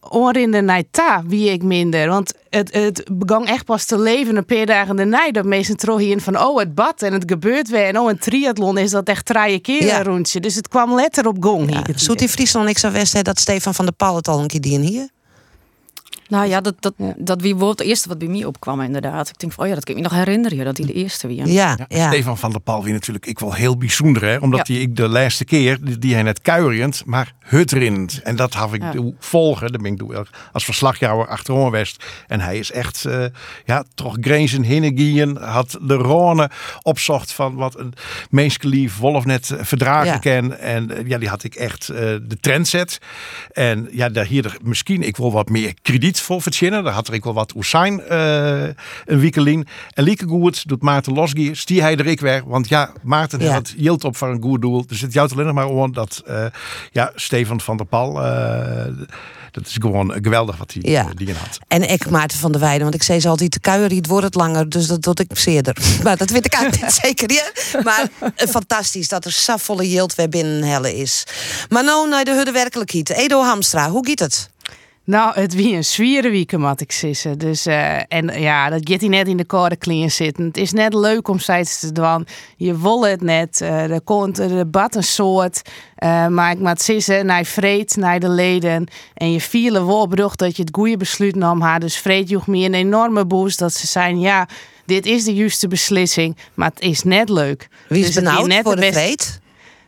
oorrinder 0.00 0.62
naar 0.62 0.82
ta 0.90 1.22
wie 1.26 1.50
ik 1.50 1.62
minder. 1.62 2.08
Want 2.08 2.32
het, 2.50 2.74
het 2.74 3.04
begon 3.12 3.46
echt 3.46 3.64
pas 3.64 3.84
te 3.84 3.98
leven 3.98 4.36
een 4.36 4.44
paar 4.44 4.66
dagen 4.66 4.96
daarna. 4.96 5.30
Dat 5.30 5.44
mensen 5.44 5.76
terug 5.76 5.98
hier 5.98 6.20
van, 6.20 6.40
oh 6.40 6.58
het 6.58 6.74
bad 6.74 7.02
en 7.02 7.12
het 7.12 7.24
gebeurt 7.26 7.68
weer. 7.68 7.84
En 7.86 7.98
oh 7.98 8.10
een 8.10 8.18
triathlon 8.18 8.78
is 8.78 8.90
dat 8.90 9.08
echt 9.08 9.26
drie 9.26 9.58
keer 9.58 9.84
Ja. 9.84 9.98
een 9.98 10.04
rondje. 10.04 10.40
Dus 10.40 10.54
het 10.54 10.68
kwam 10.68 10.94
letter 10.94 11.26
op 11.26 11.36
gong. 11.40 11.68
hier. 11.70 11.92
Zoet 11.94 12.18
die 12.18 12.28
Friesland 12.28 12.84
aan 12.84 12.92
West, 12.92 13.12
hè, 13.12 13.22
dat 13.22 13.38
Stefan 13.40 13.74
van 13.74 13.84
der 13.84 13.94
Pal 13.94 14.16
het 14.16 14.28
al 14.28 14.40
een 14.40 14.46
keer 14.46 14.60
die 14.60 14.72
in 14.72 14.80
hier. 14.82 15.08
Nou 16.30 16.46
ja, 16.48 16.60
dat, 16.60 16.74
dat, 16.80 16.94
dat 17.16 17.40
wie 17.40 17.54
wordt 17.56 17.78
het 17.78 17.88
eerste 17.88 18.08
wat 18.08 18.18
bij 18.18 18.28
mij 18.28 18.44
opkwam 18.44 18.80
inderdaad. 18.80 19.28
Ik 19.28 19.38
denk 19.38 19.52
van, 19.52 19.62
oh 19.64 19.68
ja, 19.68 19.74
dat 19.76 19.84
kan 19.84 19.94
ik 19.96 20.02
me 20.02 20.08
nog 20.08 20.18
herinneren. 20.18 20.64
Dat 20.64 20.76
hij 20.76 20.86
de 20.86 20.92
eerste 20.92 21.26
wie. 21.26 21.42
Stefan 21.88 22.38
van 22.38 22.50
der 22.50 22.60
Pal 22.60 22.84
wie 22.84 22.92
natuurlijk 22.92 23.26
ik 23.26 23.38
wel 23.38 23.52
heel 23.54 23.76
bijzonder, 23.76 24.24
hè? 24.24 24.36
omdat 24.36 24.66
Ja. 24.66 24.74
hij 24.74 24.82
ik 24.82 24.96
de 24.96 25.08
laatste 25.08 25.44
keer 25.44 25.78
die, 25.84 25.98
die 25.98 26.14
hij 26.14 26.22
net 26.22 26.40
kuierend, 26.40 27.02
maar 27.06 27.32
hutrinnend. 27.40 28.20
En 28.22 28.36
dat 28.36 28.54
had 28.54 28.72
ik 28.72 28.82
Ja. 28.82 29.10
volgen. 29.18 29.72
Daar 29.72 29.80
ben 29.80 29.92
ik 29.92 29.98
doen 29.98 30.26
als 30.52 30.64
verslagjouwer 30.64 31.26
achterom 31.26 31.70
West. 31.70 32.04
En 32.26 32.40
hij 32.40 32.58
is 32.58 32.70
echt, 32.72 33.04
eh, 33.04 33.24
ja, 33.64 33.84
toch 33.94 34.16
grenzen 34.20 34.62
hinnegien. 34.62 35.36
Had 35.36 35.78
de 35.82 35.98
Rhône 35.98 36.52
opzocht 36.82 37.32
van 37.32 37.54
wat 37.54 37.78
een 37.78 37.92
menselijk 38.30 38.90
Wolf 38.98 39.24
net 39.24 39.50
eh, 39.50 39.58
verdragen 39.64 40.06
Ja. 40.12 40.18
ken. 40.18 40.60
En 40.60 40.90
eh, 40.96 41.06
ja, 41.08 41.18
die 41.18 41.28
had 41.28 41.44
ik 41.44 41.54
echt 41.54 41.88
eh, 41.88 41.96
de 41.98 42.36
trend 42.40 42.68
zet. 42.68 42.98
En 43.52 43.88
ja, 43.92 44.08
daar 44.08 44.26
hier 44.26 44.44
er 44.44 44.56
misschien 44.62 45.02
ik 45.02 45.16
wil 45.16 45.32
wat 45.32 45.48
meer 45.48 45.74
krediet 45.82 46.19
voor 46.22 46.42
verzinnen. 46.42 46.84
Daar 46.84 46.92
had 46.92 47.08
er 47.08 47.14
ik 47.14 47.24
wel 47.24 47.34
wat 47.34 47.54
Oesijn 47.56 48.00
eh 48.00 48.62
een 49.04 49.18
wiekelin. 49.20 49.66
En 49.92 50.04
Lieke 50.04 50.26
Goed 50.26 50.68
doet 50.68 50.82
Maarten 50.82 51.12
Losgier. 51.12 51.56
Stie 51.56 51.82
hij 51.82 51.96
er 51.96 52.06
ik 52.06 52.20
weer. 52.20 52.42
Want 52.46 52.68
ja, 52.68 52.92
Maarten 53.02 53.40
Ja. 53.40 53.52
had 53.52 53.72
yield 53.76 54.04
op 54.04 54.16
voor 54.16 54.28
een 54.28 54.42
goed 54.42 54.60
doel. 54.60 54.86
Dus 54.86 55.00
het 55.00 55.12
jouwt 55.12 55.32
alleen 55.32 55.46
nog 55.46 55.54
maar 55.54 55.66
om 55.68 55.92
dat 55.92 56.22
eh, 56.26 56.44
ja, 56.92 57.12
Stefan 57.14 57.60
van 57.60 57.76
der 57.76 57.86
Pal. 57.86 58.22
eh, 58.24 58.84
dat 59.50 59.66
is 59.66 59.76
gewoon 59.80 60.12
geweldig 60.22 60.56
wat 60.56 60.72
hij 60.72 60.90
Ja. 60.90 61.06
die 61.14 61.28
in 61.28 61.34
had. 61.34 61.58
En 61.68 61.90
ik 61.90 62.10
Maarten 62.10 62.38
van 62.38 62.52
der 62.52 62.60
Weijden, 62.60 62.82
want 62.82 62.94
ik 62.94 63.02
zei 63.02 63.20
ze 63.20 63.28
altijd 63.28 63.50
te 63.50 63.60
kuieren, 63.60 63.96
het 63.96 64.06
wordt 64.06 64.24
het 64.24 64.34
langer, 64.34 64.68
dus 64.68 64.86
dat 64.86 65.02
doe 65.02 65.14
ik 65.14 65.38
zeerder. 65.38 65.76
Maar 66.02 66.16
dat 66.16 66.30
weet 66.30 66.46
ik 66.46 66.52
eigenlijk 66.52 66.82
niet 66.84 67.00
zeker. 67.04 67.32
Ja. 67.32 67.50
Maar 67.82 68.08
fantastisch 68.48 69.08
dat 69.08 69.24
er 69.24 69.30
zo 69.32 69.56
volle 69.56 69.88
yield 69.90 70.14
weer 70.14 70.28
binnen 70.28 70.62
helle 70.62 70.96
is. 70.96 71.24
Maar 71.68 71.84
nou 71.84 72.08
naar 72.08 72.24
de 72.24 72.34
hudde 72.34 72.52
werkelijkheid. 72.52 73.10
Edo 73.10 73.42
Hamstra, 73.42 73.90
hoe 73.90 74.06
gaat 74.08 74.18
het? 74.18 74.50
Nou, 75.10 75.34
het 75.40 75.54
wie 75.54 75.74
een 75.74 75.84
zwieren 75.84 76.30
weekend, 76.30 76.62
moet 76.62 76.80
ik 76.80 76.92
sissen. 76.92 77.38
Dus, 77.38 77.66
eh, 77.66 77.96
en 78.08 78.40
ja, 78.40 78.68
dat 78.70 78.84
hij 79.00 79.08
net 79.08 79.28
in 79.28 79.36
de 79.36 79.44
koude 79.44 79.76
klien 79.76 80.10
zitten. 80.10 80.44
Het 80.44 80.56
is 80.56 80.72
net 80.72 80.94
leuk 80.94 81.28
om 81.28 81.38
steeds 81.38 81.80
te 81.80 81.92
doen. 81.92 82.26
Je 82.56 82.78
wil 82.80 83.06
het 83.06 83.20
net. 83.22 83.60
eh 83.60 83.90
er 83.90 84.00
komt 84.00 84.38
een 84.96 85.02
soort. 85.02 85.62
eh, 85.96 86.26
maar 86.26 86.50
ik 86.50 86.58
moet 86.58 86.80
sissen 86.82 87.26
naar 87.26 87.44
vreed, 87.44 87.96
naar 87.96 88.20
de 88.20 88.28
leden. 88.28 88.86
En 89.14 89.32
je 89.32 89.40
vielen 89.40 89.86
wel 89.86 90.06
brug 90.06 90.36
dat 90.36 90.56
je 90.56 90.62
het 90.62 90.74
goede 90.74 90.96
besluit 90.96 91.34
nam. 91.34 91.60
haar. 91.60 91.80
Dus 91.80 91.96
vreed 91.96 92.28
joeg 92.28 92.46
me 92.46 92.58
een 92.64 92.74
enorme 92.74 93.24
boost 93.26 93.58
dat 93.58 93.72
ze 93.74 93.86
zijn, 93.86 94.20
ja, 94.20 94.48
dit 94.86 95.06
is 95.06 95.24
de 95.24 95.34
juiste 95.34 95.68
beslissing. 95.68 96.36
Maar 96.54 96.70
het 96.74 96.80
is 96.80 97.02
net 97.02 97.28
leuk. 97.28 97.68
Wie 97.88 98.00
is 98.00 98.06
Dus 98.06 98.14
benauwd 98.14 98.46
net 98.46 98.62
voor 98.62 98.74
de 98.74 98.80
best- 98.80 98.92
vreed? 98.98 99.40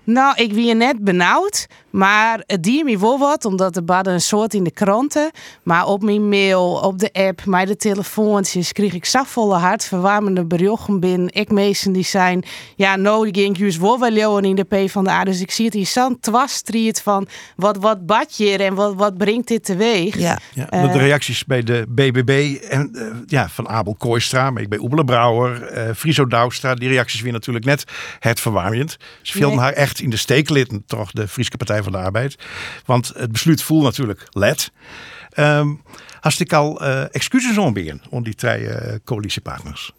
nou, 0.05 0.35
ik 0.43 0.53
wie 0.53 0.75
net 0.75 1.05
benauwd, 1.05 1.67
maar 1.93 2.43
het 2.47 2.63
dier 2.63 2.85
me 2.85 2.99
wel 2.99 3.19
wat, 3.19 3.45
omdat 3.45 3.77
er 3.77 3.85
badden 3.85 4.13
een 4.13 4.21
soort 4.21 4.55
in 4.55 4.65
de 4.65 4.71
kranten. 4.71 5.31
Maar 5.63 5.87
op 5.87 6.03
mijn 6.03 6.29
mail, 6.29 6.73
op 6.75 6.99
de 6.99 7.13
app, 7.13 7.45
met 7.45 7.67
de 7.67 7.77
telefoontjes 7.77 8.73
kreeg 8.73 8.93
ik 8.93 9.05
zafvolle 9.05 9.57
hartverwarmende 9.57 10.45
berichten 10.45 11.01
binnen. 11.01 11.29
Ik 11.33 11.51
meesten 11.51 11.93
die 11.93 12.05
zijn, 12.05 12.45
ja, 12.77 12.97
nou, 12.97 13.31
die 13.31 13.43
ging 13.43 13.59
juist 13.59 13.79
wel 13.79 13.99
wel 13.99 14.11
leeuwen 14.11 14.45
in 14.45 14.55
de 14.55 14.65
P 14.65 14.91
van 14.91 15.05
de 15.05 15.11
A. 15.11 15.25
Dus 15.25 15.41
ik 15.41 15.51
zie 15.51 15.65
het 15.65 15.75
hier 15.75 15.87
zo'n 15.87 16.21
twastriet 16.21 17.01
van, 17.01 17.27
wat, 17.57 17.77
wat 17.77 18.07
bad 18.07 18.37
je 18.37 18.51
er 18.53 18.61
en 18.61 18.75
wat, 18.75 18.95
wat 18.95 19.17
brengt 19.19 19.49
dit 19.49 19.65
teweeg? 19.65 20.19
Ja. 20.19 20.39
Ja, 20.55 20.71
Eh, 20.71 20.93
de 20.93 20.99
reacties 20.99 21.45
bij 21.45 21.63
de 21.63 21.85
BBB 21.89 22.59
en 22.69 22.91
eh, 22.95 23.07
ja, 23.27 23.49
van 23.49 23.69
Abel 23.69 23.95
Kooistra, 23.95 24.51
maar 24.51 24.63
ik 24.63 24.69
bij 24.69 24.79
Oebele 24.79 25.05
Brouwer, 25.05 25.63
eh 25.63 25.95
Friso 25.95 26.27
Douwstra, 26.27 26.75
die 26.75 26.89
reacties 26.89 27.21
weer 27.21 27.33
natuurlijk 27.33 27.65
net 27.65 27.85
het 28.19 28.41
verwarmend. 28.41 28.97
Ze 29.23 29.33
filmen 29.33 29.57
Nee. 29.57 29.65
haar 29.65 29.73
echt 29.73 30.01
in 30.01 30.11
de 30.11 30.17
steek 30.17 30.49
litten, 30.51 30.83
toch 30.87 31.11
de 31.11 31.29
Friese 31.29 31.51
Partij 31.57 31.82
van 31.83 31.93
de 31.93 31.99
Arbeid. 31.99 32.39
Want 32.85 33.13
het 33.17 33.33
besluit 33.33 33.63
voelt 33.63 33.83
natuurlijk 33.83 34.27
let. 34.31 34.73
Ehm 35.31 35.69
had 36.23 36.39
ik 36.39 36.53
al 36.53 36.81
eh, 36.81 37.15
excuses 37.15 37.59
onbeen 37.59 38.03
om 38.11 38.23
die 38.23 38.35
twee 38.35 38.69
eh, 38.69 38.99
coalitiepartners. 39.05 39.93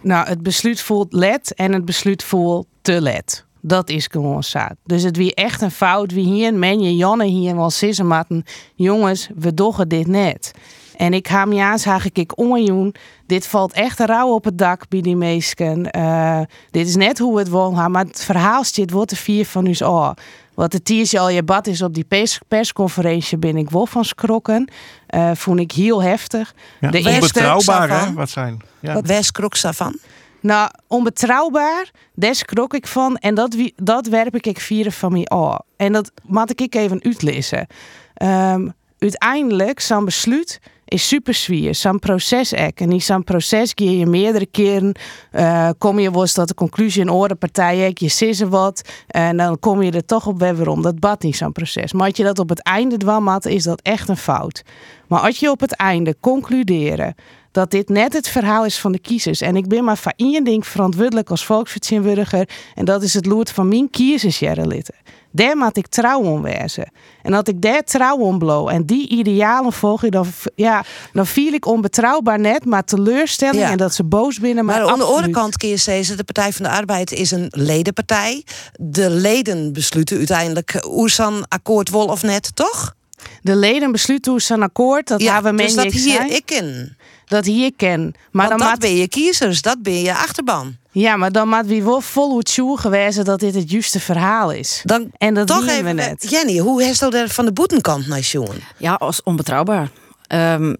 Nou, 0.00 0.28
het 0.28 0.42
besluit 0.42 0.80
voelt 0.80 1.12
let 1.12 1.54
en 1.54 1.72
het 1.72 1.84
besluit 1.84 2.24
voelt 2.24 2.66
te 2.80 3.00
let. 3.00 3.44
Dat 3.60 3.88
is 3.88 4.06
gewoon 4.10 4.42
zo. 4.42 4.66
Dus 4.84 5.02
het 5.02 5.16
wie 5.16 5.34
echt 5.34 5.60
een 5.60 5.70
fout. 5.70 6.12
Wie 6.12 6.24
hier, 6.24 6.54
menje 6.54 6.96
Janne 6.96 7.24
hier 7.24 7.56
wel 7.56 7.70
sissen 7.70 8.06
matten. 8.06 8.44
Jongens, 8.74 9.28
we 9.34 9.54
doggen 9.54 9.88
dit 9.88 10.06
net. 10.06 10.52
En 10.96 11.14
ik 11.14 11.30
me 11.46 11.62
aan, 11.62 11.78
zag 11.78 12.12
ik 12.12 12.38
onjoen. 12.38 12.94
Dit 13.26 13.46
valt 13.46 13.72
echt 13.72 14.00
rauw 14.00 14.28
op 14.28 14.44
het 14.44 14.58
dak 14.58 14.88
bij 14.88 15.00
die 15.00 15.16
meesken. 15.16 15.90
Eh, 15.90 16.40
dit 16.70 16.86
is 16.86 16.96
net 16.96 17.18
hoe 17.18 17.38
het 17.38 17.48
gaan. 17.74 17.90
Maar 17.90 18.04
het 18.04 18.24
verhaal 18.24 18.64
zit 18.64 18.90
wordt 18.90 19.10
de 19.10 19.16
vier 19.16 19.46
van 19.46 19.66
u 19.66 19.74
oh. 19.80 20.10
Wat 20.54 20.72
al 21.18 21.28
je 21.28 21.42
bad 21.42 21.66
is 21.66 21.82
op 21.82 21.94
die 21.94 22.04
pers 22.04 22.40
persconferentie 22.48 23.38
ben 23.38 23.56
ik 23.56 23.70
wel 23.70 23.86
van 23.86 24.04
schrokken. 24.04 24.70
Eh 25.06 25.30
vond 25.34 25.60
ik 25.60 25.72
heel 25.72 26.02
heftig. 26.02 26.54
Ja, 26.80 26.90
De 26.90 26.96
eerste- 26.98 27.10
onbetrouwbaar 27.14 28.04
hè, 28.06 28.12
wat 28.12 28.30
zijn. 28.30 28.62
Ja. 28.80 28.94
Wat 28.94 29.06
krok 29.30 29.60
daarvan? 29.60 29.96
Nou, 30.40 30.70
onbetrouwbaar, 30.86 31.90
des 32.14 32.44
krok 32.44 32.74
ik 32.74 32.86
van. 32.86 33.16
En 33.16 33.34
dat, 33.34 33.54
wie- 33.54 33.72
dat 33.76 34.06
werp 34.06 34.34
ik 34.34 34.46
vieren 34.60 34.92
van 34.92 35.12
mij 35.12 35.24
af. 35.24 35.60
En 35.76 35.92
dat 35.92 36.12
moet 36.22 36.60
ik 36.60 36.74
even 36.74 37.02
uitlezen. 37.04 37.66
Ehm, 38.14 38.68
uiteindelijk, 38.98 39.80
zo'n 39.80 40.04
besluit 40.04 40.60
is 40.92 41.08
super 41.08 41.34
zwier. 41.34 41.74
Zo'n 41.74 41.98
proces 41.98 42.52
ek. 42.52 42.80
En 42.80 42.88
niet 42.88 43.04
zo'n 43.04 43.24
proces 43.24 43.74
keer 43.74 43.98
je 43.98 44.06
meerdere 44.06 44.46
keren. 44.46 44.94
eh, 45.30 45.68
kom 45.78 45.98
je 45.98 46.10
was 46.10 46.32
tot 46.32 46.48
de 46.48 46.54
conclusie 46.54 47.00
in 47.00 47.08
orde 47.08 47.34
partij 47.34 47.86
ek, 47.86 47.98
je 47.98 48.08
sissen 48.08 48.48
wat. 48.48 48.82
En 49.06 49.36
dan 49.36 49.58
kom 49.58 49.82
je 49.82 49.90
er 49.90 50.04
toch 50.04 50.26
op 50.26 50.38
weer 50.38 50.56
waarom. 50.56 50.82
Dat 50.82 51.00
bad 51.00 51.22
niet 51.22 51.36
zo'n 51.36 51.52
proces. 51.52 51.92
Maar 51.92 52.06
als 52.08 52.16
je 52.16 52.24
dat 52.24 52.38
op 52.38 52.48
het 52.48 52.62
einde 52.62 52.96
dwam 52.96 53.28
had, 53.28 53.44
is 53.44 53.62
dat 53.62 53.80
echt 53.80 54.08
een 54.08 54.16
fout. 54.16 54.62
Maar 55.08 55.20
als 55.20 55.38
je 55.38 55.50
op 55.50 55.60
het 55.60 55.76
einde 55.76 56.16
concluderen 56.20 57.14
dat 57.52 57.70
dit 57.70 57.88
net 57.88 58.12
het 58.12 58.28
verhaal 58.28 58.64
is 58.64 58.78
van 58.78 58.92
de 58.92 58.98
kiezers. 58.98 59.40
En 59.40 59.56
ik 59.56 59.68
ben 59.68 59.84
maar 59.84 59.98
voor 59.98 60.12
één 60.16 60.44
ding 60.44 60.66
verantwoordelijk 60.66 61.30
als 61.30 61.44
volksvertegenwoordiger. 61.44 62.48
En 62.74 62.84
dat 62.84 63.02
is 63.02 63.14
het 63.14 63.26
loert 63.26 63.50
van 63.50 63.68
mijn 63.68 63.90
kiezers, 63.90 64.38
Jerrelitten. 64.38 64.94
Daar 65.32 65.56
moet 65.56 65.76
ik 65.76 65.86
trouw 65.86 66.20
om 66.22 66.42
wezen. 66.42 66.92
En 67.22 67.32
dat 67.32 67.48
ik 67.48 67.62
daar 67.62 67.82
trouw 67.82 68.16
om 68.16 68.38
blow 68.38 68.68
en 68.68 68.86
die 68.86 69.08
idealen 69.08 69.72
volg, 69.72 70.00
dan, 70.08 70.26
ja, 70.54 70.84
dan 71.12 71.26
viel 71.26 71.52
ik 71.52 71.66
onbetrouwbaar 71.66 72.40
net, 72.40 72.64
maar 72.64 72.84
teleurstelling 72.84 73.62
Ja. 73.62 73.70
en 73.70 73.76
dat 73.76 73.94
ze 73.94 74.04
boos 74.04 74.38
binnen. 74.38 74.64
Maar, 74.64 74.80
Maar 74.82 74.90
aan 74.90 74.98
de 74.98 75.04
andere 75.04 75.30
kant 75.30 75.56
kun 75.56 75.68
je 75.68 75.76
zeggen, 75.76 76.16
de 76.16 76.24
Partij 76.24 76.52
van 76.52 76.64
de 76.64 76.70
Arbeid 76.70 77.12
is 77.12 77.30
een 77.30 77.46
ledenpartij. 77.50 78.44
De 78.80 79.10
leden 79.10 79.72
besluiten 79.72 80.16
uiteindelijk 80.16 80.84
Oersan 80.88 81.44
akkoord 81.48 81.90
wol 81.90 82.06
of 82.06 82.22
net, 82.22 82.56
toch? 82.56 82.94
De 83.42 83.56
leden 83.56 83.92
besluiten 83.92 84.30
hoe 84.32 84.40
ze 84.40 84.54
een 84.54 84.62
akkoord, 84.62 85.08
dat 85.08 85.20
Ja, 85.22 85.34
hebben 85.34 85.56
we 85.56 85.62
dus 85.62 85.74
dat 85.74 85.92
hier 85.92 86.26
ik 86.26 86.42
ken. 86.46 86.96
Dat 87.26 87.44
hier 87.44 87.72
ken. 87.76 88.00
Maar 88.02 88.12
Want 88.32 88.48
dan 88.48 88.58
dat 88.58 88.68
maat- 88.68 88.78
ben 88.78 88.96
je 88.96 89.08
kiezers, 89.08 89.62
dat 89.62 89.82
ben 89.82 90.00
je 90.02 90.14
achterban. 90.14 90.76
Ja, 90.90 91.16
maar 91.16 91.32
dan 91.32 91.48
moet 91.48 91.66
wie 91.66 91.82
wel 91.82 92.00
vol 92.00 92.38
het 92.38 92.48
sjoe 92.48 92.78
gewezen 92.78 93.24
dat 93.24 93.40
dit 93.40 93.54
het 93.54 93.70
juiste 93.70 94.00
verhaal 94.00 94.50
is. 94.52 94.80
Dan 94.84 95.10
en 95.18 95.34
dat 95.34 95.46
Toch 95.46 95.70
zien 95.70 95.84
we 95.84 95.92
net. 95.92 96.30
Jenny, 96.30 96.58
hoe 96.58 96.82
dat 96.98 97.14
er 97.14 97.28
van 97.28 97.44
de 97.44 97.52
boetenkant 97.52 98.06
naar 98.06 98.22
Sjoen? 98.22 98.62
Ja, 98.76 98.94
als 98.94 99.22
onbetrouwbaar. 99.22 99.90
Ehm, 100.32 100.74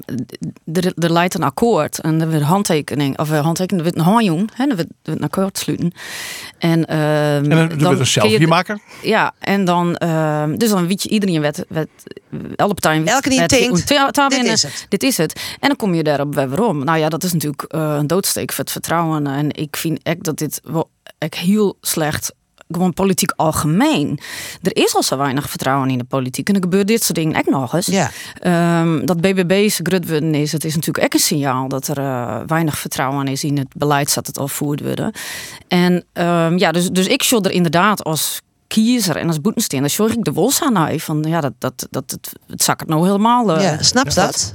er, 0.72 0.92
er 0.98 1.12
leidt 1.12 1.34
een 1.34 1.42
akkoord 1.42 2.00
en 2.00 2.20
er 2.20 2.30
wordt 2.30 2.44
handtekening, 2.44 3.18
of 3.18 3.30
eh, 3.30 3.40
handtekening, 3.40 3.86
er 3.86 3.92
wordt 3.92 4.06
een 4.08 4.12
handjoen, 4.14 4.48
hè, 4.54 4.64
er 4.64 4.74
wordt, 4.74 4.90
er 4.90 4.96
wordt 5.02 5.20
een 5.20 5.26
akkoord 5.26 5.58
sluiten. 5.58 5.92
En, 6.58 6.86
ehm, 6.86 6.98
En 6.98 7.48
dan, 7.48 7.68
dan 7.68 7.82
wordt 7.82 8.00
een 8.00 8.06
selfie 8.06 8.46
maken. 8.46 8.80
Ja, 9.02 9.32
en 9.38 9.64
dan, 9.64 9.96
ehm, 9.96 10.56
dus 10.56 10.68
dan 10.68 10.86
weet 10.86 11.02
je 11.02 11.08
iedereen 11.08 11.40
wet, 11.40 11.64
wet, 11.68 11.88
alle 12.56 12.74
partijen 12.74 13.06
Elke 13.06 13.28
die 13.28 13.38
denkt, 13.38 13.88
dit 14.28 14.44
is 14.44 14.62
het. 14.62 14.86
Dit 14.88 15.02
is 15.02 15.16
het. 15.16 15.56
En 15.60 15.68
dan 15.68 15.76
kom 15.76 15.94
je 15.94 16.02
daarop 16.02 16.34
waarom. 16.34 16.84
Nou 16.84 16.98
ja, 16.98 17.08
dat 17.08 17.24
is 17.24 17.32
natuurlijk 17.32 17.62
eh, 17.62 17.96
een 17.98 18.06
doodsteek 18.06 18.52
voor 18.52 18.64
het 18.64 18.72
vertrouwen. 18.72 19.26
En 19.26 19.50
ik 19.50 19.76
vind 19.76 20.02
echt 20.02 20.22
dat 20.22 20.38
dit 20.38 20.60
wel 20.64 20.90
echt 21.18 21.34
heel 21.34 21.76
slecht 21.80 22.34
gewoon 22.70 22.92
politiek 22.92 23.32
algemeen. 23.36 24.18
Er 24.62 24.76
is 24.76 24.94
al 24.94 25.02
zo 25.02 25.16
weinig 25.16 25.50
vertrouwen 25.50 25.90
in 25.90 25.98
de 25.98 26.04
politiek. 26.04 26.48
En 26.48 26.54
er 26.54 26.60
gebeurt 26.62 26.86
dit 26.86 27.02
soort 27.04 27.18
dingen 27.18 27.38
ook 27.38 27.50
nog 27.50 27.74
eens. 27.74 27.86
Ja. 27.86 28.10
Ehm, 28.38 29.04
dat 29.04 29.20
BBB's 29.20 29.80
grutworden 29.82 30.34
is, 30.34 30.52
het 30.52 30.64
is 30.64 30.74
natuurlijk 30.74 31.04
ook 31.04 31.14
een 31.14 31.20
signaal 31.20 31.68
dat 31.68 31.88
er 31.88 31.98
eh, 31.98 32.40
weinig 32.46 32.78
vertrouwen 32.78 33.26
is 33.28 33.44
in 33.44 33.58
het 33.58 33.68
beleid 33.76 34.14
dat 34.14 34.26
het 34.26 34.38
al 34.38 34.48
voerd 34.48 34.80
worden. 34.80 35.12
En 35.68 36.04
ehm, 36.12 36.56
ja, 36.58 36.72
dus, 36.72 36.90
dus 36.90 37.06
ik 37.06 37.22
show 37.22 37.46
er 37.46 37.52
inderdaad 37.52 38.04
als 38.04 38.40
kiezer 38.66 39.16
en 39.16 39.26
als 39.26 39.40
boetensteen, 39.40 39.80
dan 39.80 39.90
zorg 39.90 40.12
ik 40.12 40.24
de 40.24 40.32
wos 40.32 40.62
aan 40.62 40.78
uit 40.78 41.02
van 41.02 41.22
ja, 41.28 41.40
dat, 41.40 41.52
dat, 41.58 41.86
dat 41.90 42.10
het, 42.10 42.32
het 42.46 42.88
nou 42.88 43.06
helemaal. 43.06 43.56
eh, 43.56 43.62
Ja, 43.62 43.82
snap 43.82 44.12
dat? 44.14 44.54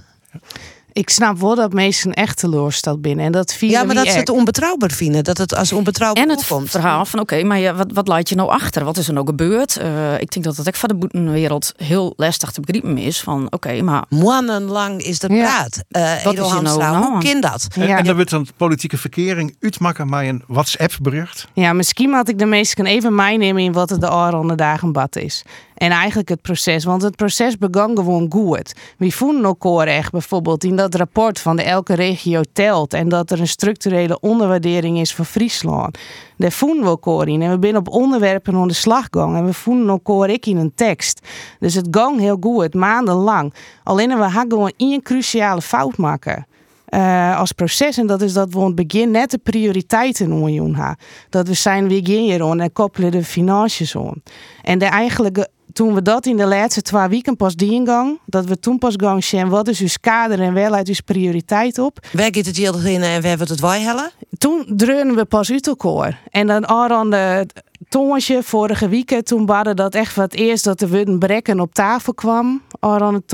Ik 0.97 1.09
snap 1.09 1.39
wel 1.39 1.55
dat 1.55 1.73
mensen 1.73 2.13
echt 2.13 2.37
teleurgesteld 2.37 3.01
binnen. 3.01 3.25
En 3.25 3.31
dat 3.31 3.55
Ja, 3.59 3.83
maar 3.83 3.95
dat 3.95 4.03
ze 4.03 4.09
het 4.09 4.19
echt. 4.19 4.29
onbetrouwbaar 4.29 4.91
vinden. 4.91 5.23
Dat 5.23 5.37
het 5.37 5.55
als 5.55 5.73
onbetrouwbaar 5.73 6.23
En 6.23 6.29
het 6.29 6.39
opkomt. 6.39 6.69
verhaal 6.69 7.05
van 7.05 7.19
oké, 7.19 7.43
maar 7.43 7.59
ja, 7.59 7.73
wat, 7.75 7.91
wat 7.93 8.07
laat 8.07 8.29
je 8.29 8.35
nou 8.35 8.49
achter? 8.49 8.83
Wat 8.83 8.97
is 8.97 9.07
er 9.07 9.13
nou 9.13 9.25
gebeurd? 9.25 9.77
Eh, 9.77 10.13
ik 10.19 10.31
denk 10.31 10.45
dat 10.45 10.57
het 10.57 10.67
ook 10.67 10.75
voor 10.75 10.87
de 10.87 10.95
boetenwereld 10.95 11.73
heel 11.75 12.13
lastig 12.15 12.51
te 12.51 12.61
begrijpen 12.61 12.97
is. 12.97 13.19
Van 13.19 13.47
oké, 13.49 13.81
maar 13.81 14.03
Maandenlang 14.09 15.01
is 15.01 15.23
er 15.23 15.29
praat. 15.29 15.83
Eh 15.89 16.23
Wat 16.23 16.33
is 16.33 16.51
hier 16.51 16.61
nou 16.61 16.79
de 16.79 16.85
hoe 17.07 17.19
kind 17.19 17.41
dat? 17.41 17.67
En, 17.75 17.87
en 17.87 18.03
dan 18.03 18.15
wordt 18.15 18.29
dan 18.29 18.47
politieke 18.57 18.97
verkering 18.97 19.55
uitmaken 19.59 20.09
met 20.09 20.27
een 20.27 20.43
WhatsApp-bericht. 20.47 21.47
Ja, 21.53 21.73
misschien 21.73 22.13
had 22.13 22.29
ik 22.29 22.39
de 22.39 22.45
meesten 22.45 22.85
even 22.85 23.15
meenemen 23.15 23.63
in 23.63 23.71
wat 23.73 23.89
het 23.89 24.01
de 24.01 24.09
aanrande 24.09 24.55
dagen 24.55 24.91
bad 24.91 25.15
is. 25.15 25.43
En 25.77 25.91
eigenlijk 25.91 26.29
het 26.29 26.41
proces, 26.41 26.83
want 26.83 27.01
het 27.01 27.15
proces 27.15 27.57
begon 27.57 27.95
gewoon 27.97 28.27
goed. 28.29 28.73
We 28.97 29.11
voelen 29.11 29.43
elkaar 29.43 29.87
echt 29.87 30.11
bijvoorbeeld 30.11 30.63
in 30.63 30.75
dat 30.75 30.95
rapport 30.95 31.39
van 31.39 31.55
de 31.55 31.63
elke 31.63 31.93
regio 31.93 32.41
telt 32.53 32.93
en 32.93 33.09
dat 33.09 33.31
er 33.31 33.39
een 33.39 33.47
structurele 33.47 34.19
onderwaardering 34.19 34.99
is 34.99 35.13
voor 35.13 35.25
Friesland. 35.25 35.97
Daar 36.37 36.51
voelen 36.51 36.83
we 36.83 36.89
elkaar 36.89 37.27
in 37.27 37.41
en 37.41 37.51
we 37.51 37.59
zijn 37.59 37.77
op 37.77 37.89
onderwerpen 37.89 38.55
aan 38.55 38.67
de 38.67 38.73
slag 38.73 39.07
gegaan 39.11 39.35
en 39.35 39.45
we 39.45 39.53
voelen 39.53 39.89
elkaar 39.89 40.29
ook 40.29 40.45
in 40.45 40.57
een 40.57 40.73
tekst. 40.75 41.27
Dus 41.59 41.73
het 41.73 41.87
gang 41.91 42.19
heel 42.19 42.37
goed, 42.39 42.73
maandenlang. 42.73 43.53
Alleen 43.83 44.17
we 44.17 44.29
gaan 44.29 44.49
gewoon 44.49 44.73
één 44.77 45.01
cruciale 45.01 45.61
fout 45.61 45.97
maken 45.97 46.47
eh, 46.87 47.39
als 47.39 47.51
proces. 47.51 47.97
En 47.97 48.07
dat 48.07 48.21
is 48.21 48.33
dat 48.33 48.53
we 48.53 48.59
aan 48.59 48.65
het 48.65 48.87
begin 48.87 49.11
net 49.11 49.31
de 49.31 49.37
prioriteiten 49.37 50.31
onjoen 50.31 50.73
ha. 50.73 50.97
Dat 51.29 51.47
we 51.47 51.53
zijn 51.53 51.87
weer 51.87 52.07
hier 52.07 52.41
en 52.59 52.73
koppelen 52.73 53.11
de 53.11 53.23
financiën 53.23 54.01
aan. 54.01 54.23
En 54.61 54.79
de 54.79 54.85
eigenlijke, 54.85 55.49
toen 55.77 55.93
we 55.93 56.01
dat 56.01 56.25
in 56.25 56.37
de 56.37 56.45
laatste 56.45 56.81
twee 56.81 57.07
weken 57.07 57.35
pas 57.35 57.55
die 57.55 57.71
ingang, 57.71 58.19
dat 58.25 58.45
we 58.45 58.59
toen 58.59 58.77
pas 58.77 58.93
gang 58.97 59.23
wat 59.49 59.67
is 59.67 59.79
uw 59.79 59.87
kader 60.01 60.41
en 60.41 60.53
wel 60.53 60.73
uit 60.73 60.87
uw 60.87 60.95
prioriteit 61.05 61.79
op. 61.79 61.99
Waar 62.13 62.29
gaat 62.31 62.45
het 62.45 62.57
hier 62.57 62.85
in 62.85 63.01
en 63.01 63.21
waar 63.21 63.35
wordt 63.35 63.51
het 63.51 63.59
wij 63.59 63.81
hellen? 63.81 64.11
Toen 64.37 64.65
dreunen 64.75 65.15
we 65.15 65.25
pas 65.25 65.51
uit 65.51 65.67
elkaar. 65.67 66.21
En 66.29 66.47
dan 66.47 66.67
aan 66.91 67.09
de 67.09 67.47
tongetje 67.89 68.43
vorige 68.43 68.89
week, 68.89 69.21
toen 69.21 69.45
badde 69.45 69.73
dat 69.73 69.95
echt 69.95 70.15
wat 70.15 70.33
eerst 70.33 70.63
dat 70.63 70.81
er 70.81 70.89
weer 70.89 71.07
een 71.07 71.19
brekken 71.19 71.59
op 71.59 71.73
tafel 71.73 72.13
kwam. 72.13 72.61
Aan 72.79 73.13
het. 73.13 73.27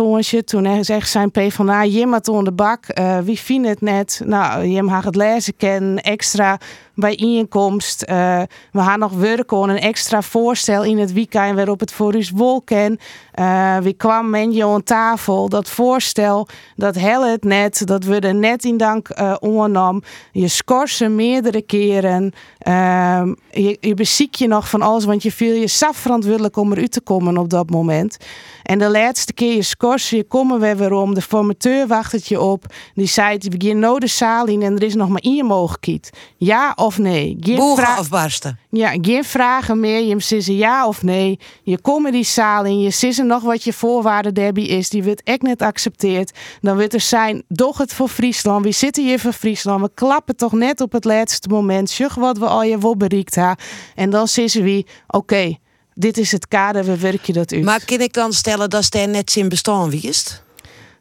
Toen 0.46 0.84
zegt 0.84 1.10
zijn 1.10 1.32
PvdA, 1.32 1.86
Jim 1.86 2.12
had 2.12 2.26
de 2.26 2.52
bak. 2.56 2.86
eh, 2.86 3.18
wie 3.20 3.40
vindt 3.40 3.68
het 3.68 3.82
net? 3.82 4.22
Nou, 4.26 4.68
Jim 4.68 4.88
had 4.88 5.04
het 5.04 5.16
lezen 5.16 5.56
kennen, 5.58 6.04
extra 6.04 6.60
bij 6.96 7.16
inkomst. 7.16 8.02
Eh, 8.02 8.42
we 8.72 8.80
gaan 8.80 9.00
nog 9.00 9.12
werken 9.12 9.62
aan 9.62 9.70
een 9.70 9.80
extra 9.80 10.22
voorstel 10.22 10.84
in 10.84 10.98
het 10.98 11.14
weekend 11.14 11.56
waarop 11.56 11.80
het 11.80 11.92
voor 11.92 12.14
ons 12.14 12.30
wolken. 12.30 13.00
Eh 13.34 13.78
wie 13.78 13.94
kwam 13.94 14.30
men 14.30 14.52
je 14.52 14.66
aan 14.66 14.84
tafel? 14.84 15.50
Dat 15.50 15.70
voorstel, 15.70 16.48
dat 16.75 16.96
hel 16.96 17.25
het 17.25 17.44
net, 17.44 17.88
dat 17.88 18.04
we 18.04 18.20
er 18.20 18.36
net 18.36 18.63
in 18.63 18.78
dank 18.78 19.10
onnam. 19.40 20.02
Je 20.32 20.48
scorsen 20.48 21.16
meerdere 21.16 21.62
keren. 21.62 22.32
Ehm, 22.58 23.34
je, 23.52 23.78
je 23.80 23.94
beziek 23.94 24.36
je 24.36 24.48
nog 24.48 24.70
van 24.70 24.82
alles, 24.82 25.06
want 25.06 25.24
je 25.24 25.32
viel 25.32 25.54
je 25.56 25.68
saf 25.68 25.98
verantwoordelijk 25.98 26.58
om 26.58 26.72
eruit 26.72 26.92
te 26.92 27.02
komen 27.02 27.38
op 27.38 27.50
dat 27.50 27.70
moment. 27.70 28.18
En 28.63 28.80
de 28.80 28.90
laatste 28.92 29.34
keer 29.34 29.56
je 29.56 29.62
scorsen, 29.62 30.18
je 30.18 30.24
komen 30.24 30.60
we 30.60 30.75
weer 30.75 30.92
om. 30.94 31.13
De 31.13 31.22
formateur 31.22 31.88
wacht 31.88 32.12
het 32.12 32.28
je 32.28 32.42
op. 32.42 32.66
Die 32.94 33.08
zei, 33.08 33.36
je 33.40 33.50
begint 33.50 33.80
nou 33.80 34.00
de 34.00 34.08
zaal 34.08 34.46
in 34.46 34.62
en 34.62 34.75
er 34.75 34.84
is 34.84 34.96
nog 34.96 35.10
maar 35.10 35.22
één 35.22 35.46
mogelijkheid. 35.46 36.10
Ja 36.38 36.72
of 36.75 36.98
nee? 36.98 37.38
Geen 37.40 37.56
Bogen 37.56 37.84
vra- 37.84 37.96
afbarsten. 37.96 38.60
ja, 38.70 38.94
geen 39.02 39.24
vragen 39.24 39.80
meer. 39.80 40.04
Je 40.04 40.20
zegt 40.20 40.46
ja 40.46 40.88
of 40.88 41.04
nee. 41.04 41.40
Je 41.63 41.82
komt 41.82 42.06
in 42.06 42.12
die 42.12 42.24
zaal 42.24 42.66
in. 42.66 42.80
Je 42.80 42.90
nog 43.25 43.44
wat 43.44 43.63
je 43.63 43.74
voorwaarde 43.74 44.32
Debbie 44.32 44.68
is. 44.68 44.89
Die 44.89 45.03
wordt 45.03 45.24
echt 45.24 45.42
net 45.42 45.62
accepteerd. 45.62 46.32
Dan 46.62 46.75
wordt 46.75 46.94
er 46.94 47.01
zijn, 47.01 47.44
doch 47.48 47.77
het 47.77 47.94
voor 47.94 48.08
Friesland. 48.08 48.65
We 48.65 48.72
zitten 48.72 49.03
hier 49.03 49.20
voor 49.20 49.34
Friesland. 49.34 49.82
We 49.82 49.92
klappen 49.94 50.36
toch 50.36 50.51
net 50.51 50.82
op 50.82 50.92
het 50.92 51.06
laatste 51.06 51.48
moment. 51.48 51.89
Zeg 51.89 52.15
wat 52.15 52.38
we 52.38 52.46
al 52.46 52.63
je 52.63 52.77
wel 52.77 52.98
bereikt 52.98 53.36
hebben. 53.36 53.65
En 53.96 54.10
dan 54.10 54.27
zeggen 54.27 54.63
we, 54.63 54.86
oké, 55.08 55.58
dit 55.94 56.18
is 56.18 56.32
het 56.32 56.48
kader. 56.48 56.84
We 56.84 56.98
werken 56.98 57.34
dat 57.34 57.53
uit. 57.53 57.63
Maar 57.63 57.86
kan 57.86 58.00
ik 58.00 58.13
dan 58.13 58.34
stellen 58.34 58.70
dat 58.70 58.94
er 58.94 59.08
net 59.08 59.32
zijn 59.32 59.50
bestaan 59.50 59.89
wiest? 59.89 60.44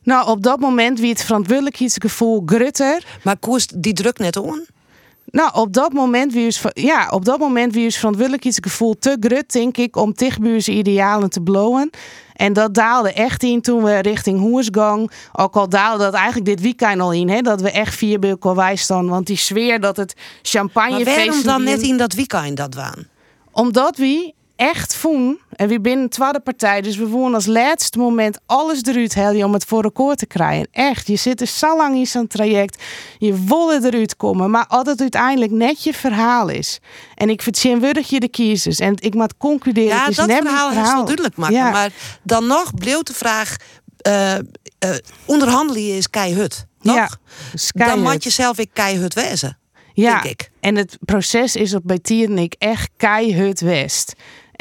Nou, 0.03 0.29
op 0.29 0.43
dat 0.43 0.61
moment 0.61 1.01
wie 1.01 1.11
het 1.11 1.25
verantwoordelijkheidsgevoel 1.25 2.43
grutter. 2.47 3.05
Maar 3.23 3.39
koest 3.39 3.83
die 3.83 3.93
druk 3.93 4.19
net 4.19 4.37
on? 4.37 4.67
Nou, 5.33 5.51
op 5.53 5.73
dat 5.73 5.93
moment 5.93 6.33
wie 6.33 6.47
is, 6.47 6.63
ja, 6.73 7.09
op 7.09 7.25
dat 7.25 7.39
moment 7.39 7.75
wie 7.75 7.87
is 7.87 7.97
verantwoordelijkheidsgevoel 7.97 8.99
te 8.99 9.17
grut, 9.21 9.53
denk 9.53 9.77
ik, 9.77 9.97
om 9.97 10.15
Tichbuurse 10.15 10.73
idealen 10.73 11.31
te 11.31 11.41
blowen. 11.41 11.91
En 12.33 12.53
dat 12.53 12.75
daalde 12.75 13.13
echt 13.13 13.43
in 13.43 13.61
toen 13.61 13.83
we 13.83 13.99
richting 13.99 14.41
Hoersgang. 14.41 15.11
Ook 15.33 15.55
al 15.55 15.69
daalde 15.69 16.05
dat 16.05 16.15
eigenlijk 16.15 16.47
dit 16.47 16.61
weekend 16.61 17.01
al 17.01 17.13
in, 17.13 17.29
hè, 17.29 17.41
dat 17.41 17.61
we 17.61 17.71
echt 17.71 17.95
vier 17.95 18.19
bij 18.19 18.31
elkaar 18.31 18.79
staan. 18.79 19.09
Want 19.09 19.27
die 19.27 19.37
sfeer 19.37 19.81
dat 19.81 19.97
het 19.97 20.15
champagne 20.43 21.05
Maar 21.05 21.15
waarom 21.15 21.43
dan 21.43 21.63
net 21.63 21.81
in 21.81 21.97
dat 21.97 22.13
weekend 22.13 22.57
dat 22.57 22.75
waan? 22.75 23.07
Omdat 23.53 23.97
we 23.97 24.35
echt 24.71 24.95
voelen, 24.95 25.39
en 25.53 25.69
we 25.69 25.81
binnen 25.81 26.09
tweede 26.09 26.41
partij, 26.41 26.81
dus 26.81 26.97
we 26.97 27.09
voelen 27.09 27.35
als 27.35 27.47
laatste 27.47 27.99
moment 27.99 28.39
alles 28.47 28.83
eruit 28.83 29.15
halen 29.15 29.45
om 29.45 29.53
het 29.53 29.65
voor 29.65 29.83
elkaar 29.85 30.15
te 30.15 30.27
krijgen. 30.27 30.69
Echt, 30.71 31.07
je 31.07 31.17
zit 31.17 31.41
er 31.41 31.47
zo 31.47 31.77
lang 31.77 31.95
in 31.97 32.07
zo'n 32.07 32.27
traject, 32.27 32.83
je 33.19 33.45
wil 33.45 33.73
eruit 33.73 34.17
komen, 34.17 34.51
maar 34.51 34.67
als 34.67 34.89
het 34.89 35.01
uiteindelijk 35.01 35.53
net 35.53 35.85
je 35.85 35.95
verhaal 35.95 36.49
is. 36.49 36.79
En 37.15 37.29
ik 37.31 37.43
vertegenwoordig 37.43 38.09
je 38.09 38.21
de 38.21 38.29
kiezers 38.29 38.79
en 38.79 38.95
ik 38.99 39.15
moet 39.15 39.37
concluderen, 39.37 39.89
Ja, 39.89 40.01
het 40.01 40.11
is 40.11 40.17
dat 40.17 40.27
net 40.27 40.39
verhaal 40.43 40.71
verhaal. 40.73 40.95
wel 40.95 41.05
duidelijk 41.05 41.37
maken. 41.37 41.55
Ja. 41.57 41.71
Maar 41.71 41.91
dan 42.23 42.47
nog 42.47 42.75
bleef 42.75 43.03
de 43.03 43.15
vraag... 43.15 43.57
eh, 43.97 44.35
eh, 44.35 44.43
onderhandelen 45.25 45.97
is 45.97 46.11
keihut. 46.11 46.67
Nog? 46.81 46.95
Ja, 46.97 47.87
Dan 47.87 48.01
moet 48.03 48.25
je 48.25 48.31
zelf 48.31 48.59
ik 48.59 48.71
keihut 48.73 49.15
wezen. 49.15 49.57
Ja, 49.95 50.21
denk 50.21 50.41
ik. 50.41 50.51
en 50.61 50.77
het 50.77 50.99
proces 51.01 51.57
is 51.57 51.75
op 51.75 51.83
bij 51.85 51.99
Tiernik 51.99 52.55
echt 52.59 52.91
keihut 52.97 53.61
west. 53.61 54.13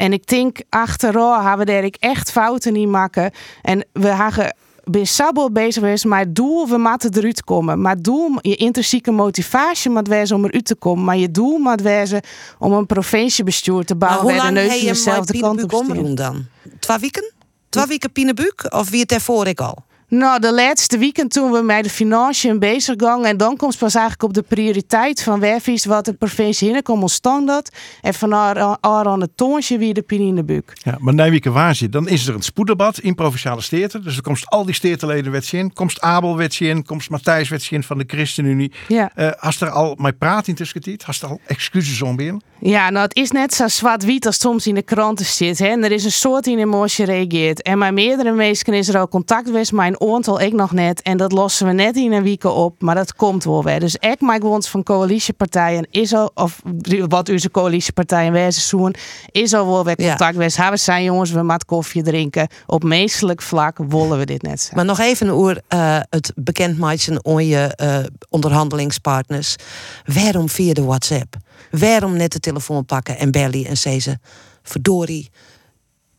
En 0.02 0.12
ik 0.12 0.26
denk, 0.26 0.58
achteraf 0.68 1.44
hebben 1.44 1.66
we 1.66 1.72
daar 1.72 1.84
ik 1.84 1.96
echt 1.98 2.30
fouten 2.30 2.76
in 2.76 2.90
maken. 2.90 3.30
En 3.62 3.84
we 3.92 4.08
hebben 4.08 4.54
ben 4.84 5.06
Sabo 5.06 5.50
bezig 5.50 5.82
geweest, 5.82 6.04
maar 6.04 6.18
het 6.18 6.34
doel, 6.34 6.68
we 6.68 6.78
moeten 6.78 7.16
eruit 7.16 7.44
komen. 7.44 7.80
Maar 7.80 7.94
het 7.94 8.04
doel, 8.04 8.30
je 8.40 8.56
intrinsieke 8.56 9.10
motivatie 9.10 9.90
moet 9.90 10.08
wezen 10.08 10.36
om 10.36 10.44
eruit 10.44 10.64
te 10.64 10.74
komen. 10.74 11.04
Maar 11.04 11.16
je 11.16 11.30
doel 11.30 11.58
moet 11.58 11.80
wezen 11.80 12.20
om 12.58 12.72
een 12.72 12.86
provinciebestuur 12.86 13.84
te 13.84 13.94
Maar 13.94 14.08
bouwen. 14.08 14.32
hoe 14.32 14.40
waar 14.40 14.48
de 14.48 14.54
lang 14.54 14.66
neus 14.66 14.72
heb 14.72 14.80
je 14.80 14.94
dezelfde 14.94 15.40
kant 15.40 15.62
op 15.62 16.16
dan? 16.16 16.46
Twee 16.78 16.98
weken? 16.98 17.32
Twee 17.68 17.86
weken 17.86 18.12
Pienebuuk? 18.12 18.66
Of 18.68 18.90
wie 18.90 19.00
het 19.00 19.08
daarvoor 19.08 19.46
ik 19.46 19.60
al? 19.60 19.84
Nou, 20.14 20.40
de 20.40 20.52
laatste 20.52 20.98
weekend 20.98 21.30
toen 21.30 21.52
we 21.52 21.62
met 21.62 21.84
de 21.84 21.90
financiën 21.90 22.58
bezig 22.58 22.94
gingen. 22.98 23.24
En 23.24 23.36
dan 23.36 23.56
komt 23.56 23.78
pas 23.78 23.94
eigenlijk 23.94 24.24
op 24.24 24.34
de 24.34 24.42
prioriteit 24.42 25.22
van 25.22 25.40
wervies 25.40 25.84
wat 25.84 26.04
de 26.04 26.12
provincie 26.12 26.66
hinnekom 26.66 27.02
ontstaan 27.02 27.46
dat. 27.46 27.70
En 28.00 28.14
van 28.14 28.32
haar 28.32 28.78
aan 28.80 29.20
het 29.20 29.36
toontje 29.36 29.78
wie 29.78 29.94
de 29.94 30.02
pin 30.02 30.20
in 30.20 30.34
de 30.34 30.44
buik. 30.44 30.72
Ja, 30.82 30.96
maar 31.00 31.14
Nijwieke 31.14 31.50
waar 31.50 31.74
zit, 31.74 31.92
dan 31.92 32.08
is 32.08 32.26
er 32.26 32.34
een 32.34 32.42
spoeddebat 32.42 32.98
in 32.98 33.14
Provinciale 33.14 33.60
Steden. 33.60 34.02
Dus 34.02 34.16
er 34.16 34.22
komt 34.22 34.46
al 34.46 34.64
die 34.64 34.74
steerteleden 34.74 35.32
wet 35.32 35.52
in. 35.52 35.72
Komt 35.72 36.00
Abel 36.00 36.36
wet 36.36 36.60
in, 36.60 36.84
komt 36.84 37.10
Matthijs 37.10 37.70
in 37.70 37.82
van 37.82 37.98
de 37.98 38.04
ChristenUnie. 38.06 38.72
Ja. 38.88 39.10
Eh 39.14 39.30
hast 39.36 39.62
er 39.62 39.70
al 39.70 39.94
mijn 39.98 40.18
praat 40.18 40.46
in? 40.46 40.56
Hast 41.04 41.22
er 41.22 41.28
al 41.28 41.40
excuses 41.46 42.02
om 42.02 42.16
binnen? 42.16 42.42
Ja, 42.64 42.90
nou 42.90 43.04
het 43.04 43.16
is 43.16 43.30
net 43.30 43.54
zo 43.54 43.68
zwart-wit 43.68 44.26
als 44.26 44.38
soms 44.38 44.66
in 44.66 44.74
de 44.74 44.82
kranten 44.82 45.26
zit. 45.26 45.58
Hè. 45.58 45.66
En 45.66 45.84
er 45.84 45.92
is 45.92 46.04
een 46.04 46.12
soort 46.12 46.46
in 46.46 46.58
emotie 46.58 47.04
reageert. 47.04 47.62
En 47.62 47.78
met 47.78 47.92
meerdere 47.92 48.32
mensen 48.32 48.74
is 48.74 48.88
er 48.88 48.98
al 48.98 49.08
contact 49.08 49.46
geweest, 49.46 49.72
mijn 49.72 50.00
aantal 50.10 50.40
ik 50.40 50.52
nog 50.52 50.72
net. 50.72 51.02
En 51.02 51.16
dat 51.16 51.32
lossen 51.32 51.66
we 51.66 51.72
net 51.72 51.96
in 51.96 52.12
een 52.12 52.22
week 52.22 52.44
op, 52.44 52.82
maar 52.82 52.94
dat 52.94 53.14
komt 53.14 53.44
wel 53.44 53.62
weer. 53.64 53.80
Dus 53.80 53.96
ik 53.96 54.20
maak 54.20 54.42
wons 54.42 54.68
van 54.68 54.82
coalitiepartijen 54.82 55.86
is 55.90 56.14
al, 56.14 56.30
of 56.34 56.62
wat 57.08 57.28
onze 57.28 57.50
coalitiepartijen 57.50 58.32
wijzen 58.32 58.62
zoen, 58.62 58.94
is 59.30 59.54
al 59.54 59.66
wel 59.66 59.84
weer 59.84 60.00
Ja. 60.02 60.08
contact. 60.08 60.36
Hebben 60.56 60.70
we 60.72 60.76
zijn 60.76 61.04
jongens, 61.04 61.30
we 61.30 61.42
maat 61.42 61.64
koffie 61.64 62.02
drinken. 62.02 62.48
Op 62.66 62.82
meestelijk 62.82 63.42
vlak 63.42 63.78
willen 63.88 64.18
we 64.18 64.24
dit 64.26 64.42
net 64.42 64.60
zijn. 64.60 64.76
Maar 64.76 64.84
nog 64.84 64.98
even 64.98 65.28
over 65.30 65.62
eh, 65.68 66.00
het 66.10 66.32
bekendmaken 66.34 67.26
aan 67.26 67.46
je 67.46 67.74
eh, 67.76 67.98
onderhandelingspartners. 68.28 69.56
Waarom 70.04 70.48
via 70.48 70.72
de 70.72 70.82
WhatsApp? 70.84 71.36
Waarom 71.70 72.16
net 72.16 72.32
de 72.32 72.40
telefoon 72.40 72.84
pakken 72.84 73.18
en 73.18 73.30
bellen 73.30 73.64
en 73.64 73.76
zeggen... 73.76 74.20
verdorie, 74.62 75.30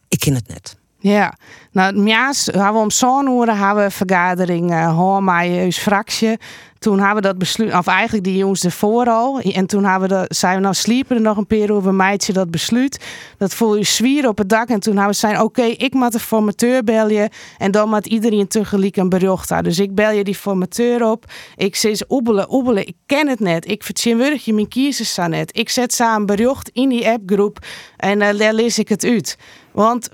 ik 0.07 0.19
ken 0.19 0.33
het 0.35 0.47
net. 0.47 0.77
Ja, 1.03 1.33
nou, 1.71 1.99
mjaas 1.99 2.45
hebben 2.45 2.73
we 2.73 2.79
om 2.79 2.91
zo'n 2.91 3.27
uren 3.27 3.57
hebben 3.57 3.91
vergadering 3.91 4.71
uh, 4.71 4.95
hoor 4.95 5.23
mij 5.23 5.63
ons 5.65 5.77
fractie. 5.77 6.37
Toen 6.79 6.99
hebben 6.99 7.15
we 7.15 7.21
dat 7.21 7.37
besluit, 7.37 7.73
of 7.73 7.87
eigenlijk 7.87 8.23
die 8.23 8.37
jongens 8.37 8.63
ervoor 8.63 9.05
al. 9.05 9.39
En 9.39 9.65
toen 9.65 9.85
hebben 9.85 10.09
we 10.09 10.15
dat, 10.15 10.35
zijn 10.35 10.55
we 10.55 10.61
nou 10.61 10.73
sliepen 10.73 11.15
er 11.15 11.21
nog 11.21 11.37
een 11.37 11.47
keer 11.47 11.73
over 11.73 11.93
meidje 11.93 12.33
dat 12.33 12.51
besluit. 12.51 13.05
Dat 13.37 13.53
voel 13.53 13.75
je 13.75 13.83
zwier 13.83 14.27
op 14.27 14.37
het 14.37 14.49
dak. 14.49 14.69
En 14.69 14.79
toen 14.79 14.93
hebben 14.93 15.11
we 15.11 15.17
zijn, 15.17 15.41
oké, 15.41 15.61
ik 15.61 15.93
moet 15.93 16.11
de 16.11 16.19
formateur 16.19 16.83
bellen. 16.83 17.29
En 17.57 17.71
dan 17.71 17.89
moet 17.89 18.07
iedereen 18.07 18.47
tegelijk 18.47 18.97
een 18.97 19.09
bericht 19.09 19.49
hebben. 19.49 19.67
Dus 19.67 19.79
ik 19.79 19.95
bel 19.95 20.11
je 20.11 20.23
die 20.23 20.35
formateur 20.35 21.05
op. 21.09 21.25
Ik 21.55 21.75
zeg, 21.75 21.99
oebelen, 22.09 22.53
oebelen, 22.53 22.87
ik 22.87 22.95
ken 23.05 23.27
het 23.27 23.39
net. 23.39 23.69
Ik 23.69 23.83
verteenwoordig 23.83 24.45
je 24.45 24.53
mijn 24.53 24.67
kiezers 24.67 25.17
net. 25.27 25.57
Ik 25.57 25.69
zet 25.69 25.93
ze 25.93 26.03
een 26.03 26.25
bericht 26.25 26.69
in 26.69 26.89
die 26.89 27.07
appgroep. 27.07 27.57
En 27.97 28.21
uh, 28.21 28.37
daar 28.37 28.53
lees 28.53 28.79
ik 28.79 28.89
het 28.89 29.03
uit. 29.03 29.37
Want 29.71 30.09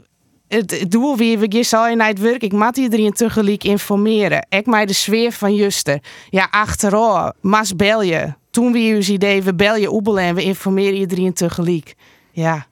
het 0.49 0.85
doel 0.87 1.17
wie 1.17 1.37
we 1.37 1.45
gisteren 1.49 1.97
naar 1.97 2.07
het 2.07 2.19
werk. 2.19 2.43
Ik 2.43 2.51
moet 2.51 2.77
iedereen 2.77 3.13
tegelijk 3.13 3.63
informeren. 3.63 4.45
Ik 4.49 4.65
mij 4.65 4.85
de 4.85 4.93
sfeer 4.93 5.31
van 5.31 5.55
Juster. 5.55 5.99
Ja, 6.29 6.47
achteraf, 6.51 7.31
mas 7.41 7.75
bel 7.75 8.01
je. 8.01 8.33
Toen 8.51 8.71
we 8.71 8.79
uw 8.79 9.13
idee, 9.13 9.43
we 9.43 9.55
bel 9.55 9.75
je 9.75 9.91
oebelen 9.91 10.23
en 10.23 10.35
we 10.35 10.43
informeren 10.43 10.99
iedereen 10.99 11.33
tegelijk. 11.33 11.95
Ja, 12.31 12.67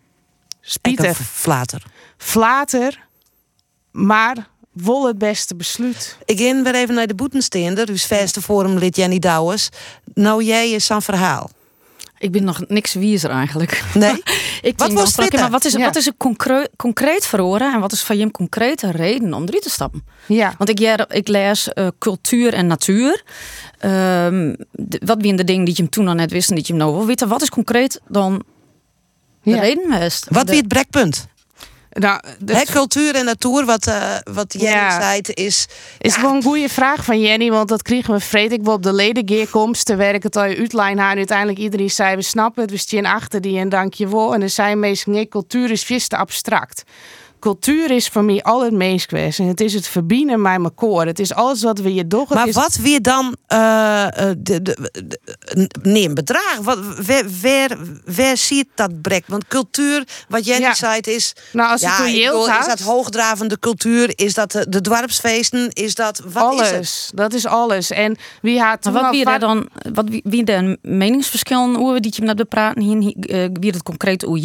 spietig. 0.62 1.18
Flater. 1.18 1.84
Flater, 2.18 3.08
maar 3.92 4.48
wol 4.72 5.08
het 5.08 5.18
beste 5.18 5.56
besluit. 5.56 6.18
Ik 6.26 6.38
ging 6.38 6.64
weer 6.64 6.76
even 6.76 6.96
naar 6.96 7.08
de 7.08 7.16
boetensteender. 7.16 7.86
Dus 7.86 8.06
vaste 8.06 8.42
forumlid 8.42 8.96
Jenny 8.96 9.20
Douwers. 9.20 9.70
Nou, 10.14 10.44
jij 10.44 10.72
is 10.72 10.86
zo'n 10.86 11.02
verhaal. 11.02 11.50
Ik 12.20 12.32
ben 12.32 12.44
nog 12.44 12.62
niks 12.68 12.94
wiezer 12.94 13.30
eigenlijk. 13.30 13.84
Nee? 13.94 14.24
ik 14.62 14.74
Wat 14.78 14.94
was 14.94 15.16
dit 15.16 15.34
maar 15.34 15.50
wat 15.50 15.66
is, 15.66 15.74
er- 15.74 15.80
Ja. 15.80 15.86
wat 15.86 15.96
is 15.96 16.08
er 16.08 16.14
concreet, 16.18 16.70
concreet 16.76 17.26
verhoren 17.26 17.74
en 17.74 17.80
wat 17.80 17.92
is 17.92 18.02
van 18.02 18.18
je 18.18 18.32
concrete 18.32 18.92
reden 18.92 19.34
om 19.34 19.44
erin 19.46 19.62
te 19.62 19.70
stappen? 19.70 20.04
Ja. 20.26 20.54
Want 20.58 20.70
ik, 20.70 20.80
ik 21.10 21.28
lees 21.28 21.74
eh, 21.74 21.88
cultuur 22.00 22.54
en 22.54 22.68
natuur. 22.68 23.24
De- 23.80 25.02
wat 25.06 25.18
zijn 25.22 25.36
de 25.36 25.44
dingen 25.44 25.66
die 25.66 25.74
je 25.76 25.82
hem 25.82 25.92
toen 25.92 26.04
nog 26.06 26.16
net 26.16 26.32
wist 26.32 26.50
en 26.50 26.56
die 26.56 26.64
je 26.68 26.74
hem 26.74 26.82
nou 26.82 26.96
wil 26.96 27.06
weten? 27.06 27.28
Wat 27.28 27.42
is 27.42 27.50
concreet 27.50 28.02
dan 28.08 28.44
de 29.44 29.50
Ja. 29.50 29.60
reden 29.60 29.92
geweest? 29.92 30.26
Wat 30.30 30.50
wie 30.50 30.58
het 30.58 30.68
brekpunt? 30.68 31.28
Nou, 32.00 32.20
Hè, 32.46 32.63
cultuur 32.63 33.16
en 33.16 33.25
natuur, 33.25 33.66
wat, 33.66 33.88
eh 33.88 34.16
wat 34.24 34.54
Jenny 34.54 34.70
Ja. 34.70 35.01
zei, 35.01 35.22
is... 35.24 35.68
Is 35.98 36.16
gewoon 36.16 36.36
een 36.36 36.44
goede 36.44 36.70
vraag 36.70 37.04
van 37.06 37.22
Jenny, 37.22 37.50
want 37.50 37.70
dat 37.70 37.82
kregen 37.82 38.13
we 38.13 38.20
vreed 38.20 38.51
ik 38.51 38.63
wel 38.63 38.74
op 38.74 38.84
de 38.84 38.94
ledengeerkomst. 38.94 39.86
Te 39.86 39.96
werken 39.96 40.30
al 40.30 40.46
je 40.46 40.58
uitlijn 40.58 41.00
aan. 41.00 41.18
Uiteindelijk 41.18 41.60
iedereen 41.60 41.89
zei, 41.89 42.16
we 42.16 42.22
snappen 42.22 42.62
het, 42.62 42.72
we 42.72 42.77
staan 42.77 43.06
achter 43.06 43.42
die 43.42 43.60
en 43.60 43.70
dank 43.70 43.94
je 43.94 44.08
wel. 44.08 44.34
En 44.34 44.39
dan 44.39 44.50
zei 44.50 44.75
meestal, 44.75 45.13
nee, 45.13 45.27
cultuur 45.27 45.72
is 45.72 45.84
vist 45.84 46.10
te 46.10 46.18
abstract. 46.18 46.84
Cultuur 47.39 47.91
is 47.91 48.08
voor 48.08 48.24
mij 48.24 48.44
al 48.44 48.63
het 48.63 48.74
meest 48.74 49.10
geweest. 49.10 49.39
En 49.39 49.46
het 49.48 49.62
is 49.62 49.74
het 49.74 49.88
verbinden 49.88 50.41
met 50.41 50.60
elkaar. 50.63 51.06
Het 51.08 51.20
is 51.20 51.34
alles 51.34 51.63
wat 51.63 51.79
we 51.79 51.94
je 51.94 52.08
doen. 52.08 52.25
Maar 52.29 52.51
wat 52.51 52.75
weer 52.75 53.01
dan 53.01 53.36
de, 53.48 54.62
de, 54.62 54.62
de- 54.91 55.70
neem 55.82 56.13
bedrag? 56.13 56.58
Wat, 56.62 56.79
waar, 57.06 57.24
waar, 57.41 57.77
waar 58.06 58.38
ziet 58.38 58.67
dat 58.75 59.01
brek? 59.01 59.24
Want 59.27 59.48
cultuur, 59.48 60.03
wat 60.29 60.46
Jenny 60.46 60.65
Ja. 60.65 60.74
zei, 60.74 61.00
is. 61.01 61.34
Nou, 61.53 61.72
als 61.72 61.82
je 61.82 61.88
ja, 61.88 61.98
reëel 61.98 62.41
bedoel, 62.46 62.60
is 62.60 62.65
dat 62.65 62.79
hoogdravende 62.79 63.60
cultuur? 63.60 64.12
Is 64.15 64.34
dat 64.34 64.51
de, 64.51 64.70
de 64.70 64.82
dwarpsfeesten? 64.82 65.70
Is 65.74 65.96
dat. 65.96 66.22
Wat 66.34 66.53
is 66.53 66.60
het? 66.60 66.74
alles. 66.74 67.12
Dat 67.15 67.34
is 67.34 67.46
alles. 67.46 67.91
En 67.91 68.17
wie 68.41 68.62
had 68.62 68.84
Maar 68.84 68.94
wat 68.94 69.12
wie 69.12 69.25
daar 69.25 69.39
dan, 69.39 69.70
wat 69.94 70.10
wie- 70.10 70.22
wie 70.24 70.44
de 70.44 70.77
meningsverschillen 70.82 71.77
over 71.79 72.01
die 72.01 72.13
je 72.15 72.22
net 72.22 72.36
bepraten 72.36 72.82
hier, 72.82 73.13
eh, 73.20 73.50
wie 73.53 73.72
het 73.72 73.84
concreet 73.84 74.22
hoe? 74.22 74.41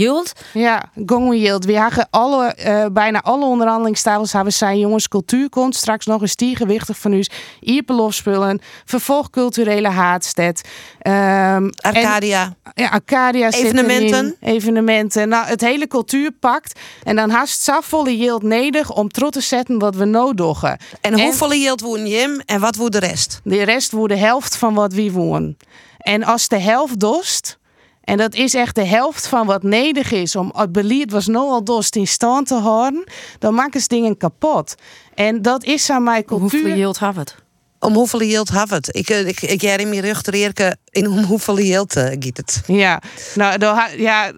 Ja, 0.53 0.83
gong 1.07 1.35
yield. 1.35 1.65
We 1.65 1.73
hebben 1.79 2.07
alle, 2.11 2.45
eh, 2.85 2.91
bijna 2.93 3.23
alle 3.23 3.45
onderhandelingstafels 3.45 4.33
hebben 4.33 4.53
zijn 4.53 4.79
jongens, 4.79 5.09
cultuur 5.09 5.49
komt 5.49 5.77
straks 5.77 6.07
nog 6.07 6.21
eens 6.21 6.37
die 6.37 6.57
gewichtig 6.57 6.99
van 6.99 7.13
u. 7.13 7.25
Ierpelofspullen, 7.61 8.61
vervolg 8.85 9.31
culturele 9.31 9.89
haatstad. 9.89 10.61
ehm, 10.99 11.71
Arcadia. 11.81 12.45
en- 12.45 12.57
ja, 12.75 12.89
Arcadia 12.89 13.51
Evenementen. 13.51 14.37
erin, 14.41 14.55
evenementen. 14.55 15.29
Nou, 15.29 15.47
het 15.47 15.61
hele 15.61 15.87
cultuur 15.87 16.31
pakt. 16.33 16.81
En 17.03 17.17
dan 17.17 17.31
haast 17.31 17.71
volle 17.81 18.17
yield 18.17 18.43
nodig 18.43 18.91
om 18.93 19.09
trots 19.09 19.37
te 19.37 19.41
zetten 19.43 19.79
wat 19.79 19.97
we 19.97 20.05
nodig 20.05 20.63
En 21.01 21.21
hoeveel 21.21 21.55
yield 21.55 21.81
woon 21.81 22.07
Jim 22.07 22.41
en 22.47 22.61
wat 22.61 22.77
woont 22.77 22.93
de 22.93 22.99
rest? 22.99 23.41
De 23.45 23.63
rest 23.63 23.93
wordt 23.93 24.13
de 24.13 24.19
helft 24.19 24.57
van 24.57 24.75
wat 24.75 24.93
we 24.93 25.13
wonen. 25.13 25.57
En 25.99 26.25
als 26.25 26.49
de 26.49 26.59
helft 26.59 27.01
dost, 27.01 27.59
en 28.05 28.17
dat 28.17 28.35
is 28.35 28.55
echt 28.55 28.75
de 28.75 28.85
helft 28.85 29.27
van 29.27 29.47
wat 29.47 29.63
nodig 29.63 30.13
is 30.13 30.37
om 30.37 30.53
het 30.57 30.73
beleid 30.73 31.11
was 31.11 31.27
nou 31.27 31.49
al 31.49 31.65
dost 31.65 31.97
in 31.97 32.07
stand 32.07 32.47
te 32.47 32.55
houden, 32.55 33.05
dan 33.39 33.55
maken 33.55 33.81
ze 33.81 33.89
dingen 33.89 34.17
kapot. 34.17 34.75
En 35.15 35.43
dat 35.43 35.65
is 35.65 35.91
aan 35.91 36.03
mijn 36.03 36.25
cultuur. 36.25 36.61
Hoeveel 36.61 36.77
yield 36.77 36.99
hebben 36.99 37.23
het? 37.23 37.35
Om 37.79 37.95
hoeveel 37.95 38.23
yield 38.23 38.49
had 38.49 38.71
het? 38.71 38.97
Ik, 38.97 39.09
eh, 39.11 39.27
ik, 39.27 39.41
ik 39.41 39.61
jij 39.61 39.87
me 39.87 40.01
rugterierke 40.01 40.77
in 40.91 41.09
om 41.09 41.23
hoeveel 41.23 41.59
yield 41.59 41.97
uh, 41.97 42.07
giet 42.19 42.37
het? 42.37 42.63
Ja, 42.67 43.03
nou, 43.35 43.77
ja, 43.97 44.33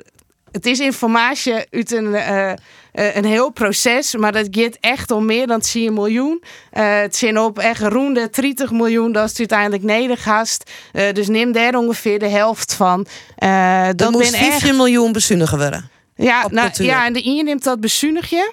het 0.51 0.67
is 0.67 0.79
informatie 0.79 1.55
uit 1.71 1.93
een, 1.93 2.15
eh, 2.15 2.53
eh, 2.95 3.17
een 3.17 3.25
heel 3.25 3.51
proces, 3.51 4.15
maar 4.15 4.33
dat 4.33 4.47
gaat 4.51 4.77
echt 4.81 5.11
om 5.11 5.25
meer 5.25 5.47
dan 5.47 5.61
10 5.61 5.93
miljoen. 5.93 6.43
Eh, 6.71 6.99
het 7.01 7.17
zijn 7.17 7.39
op 7.39 7.59
echt 7.59 7.81
rond 7.81 8.15
de 8.15 8.29
30 8.31 8.71
miljoen 8.71 9.13
dat 9.13 9.29
het 9.29 9.39
uiteindelijk 9.39 9.83
nederig 9.83 10.25
hast. 10.25 10.71
Eh, 10.93 11.13
dus 11.13 11.29
neem 11.29 11.53
daar 11.53 11.75
ongeveer 11.75 12.19
de 12.19 12.29
helft 12.29 12.75
van. 12.75 13.07
Eh, 13.37 13.87
Dat 13.87 13.99
dat 13.99 14.11
moest 14.11 14.31
ben 14.31 14.41
echt 14.41 14.49
15 14.49 14.77
miljoen 14.77 15.13
bezuinigen 15.13 15.59
worden. 15.59 15.91
Ja, 16.17 16.47
nou, 16.51 16.71
ja, 16.85 17.07
en 17.07 17.13
de 17.13 17.23
ene 17.23 17.43
neemt 17.43 17.65
dat 17.65 17.81
bezuinigje. 17.81 18.53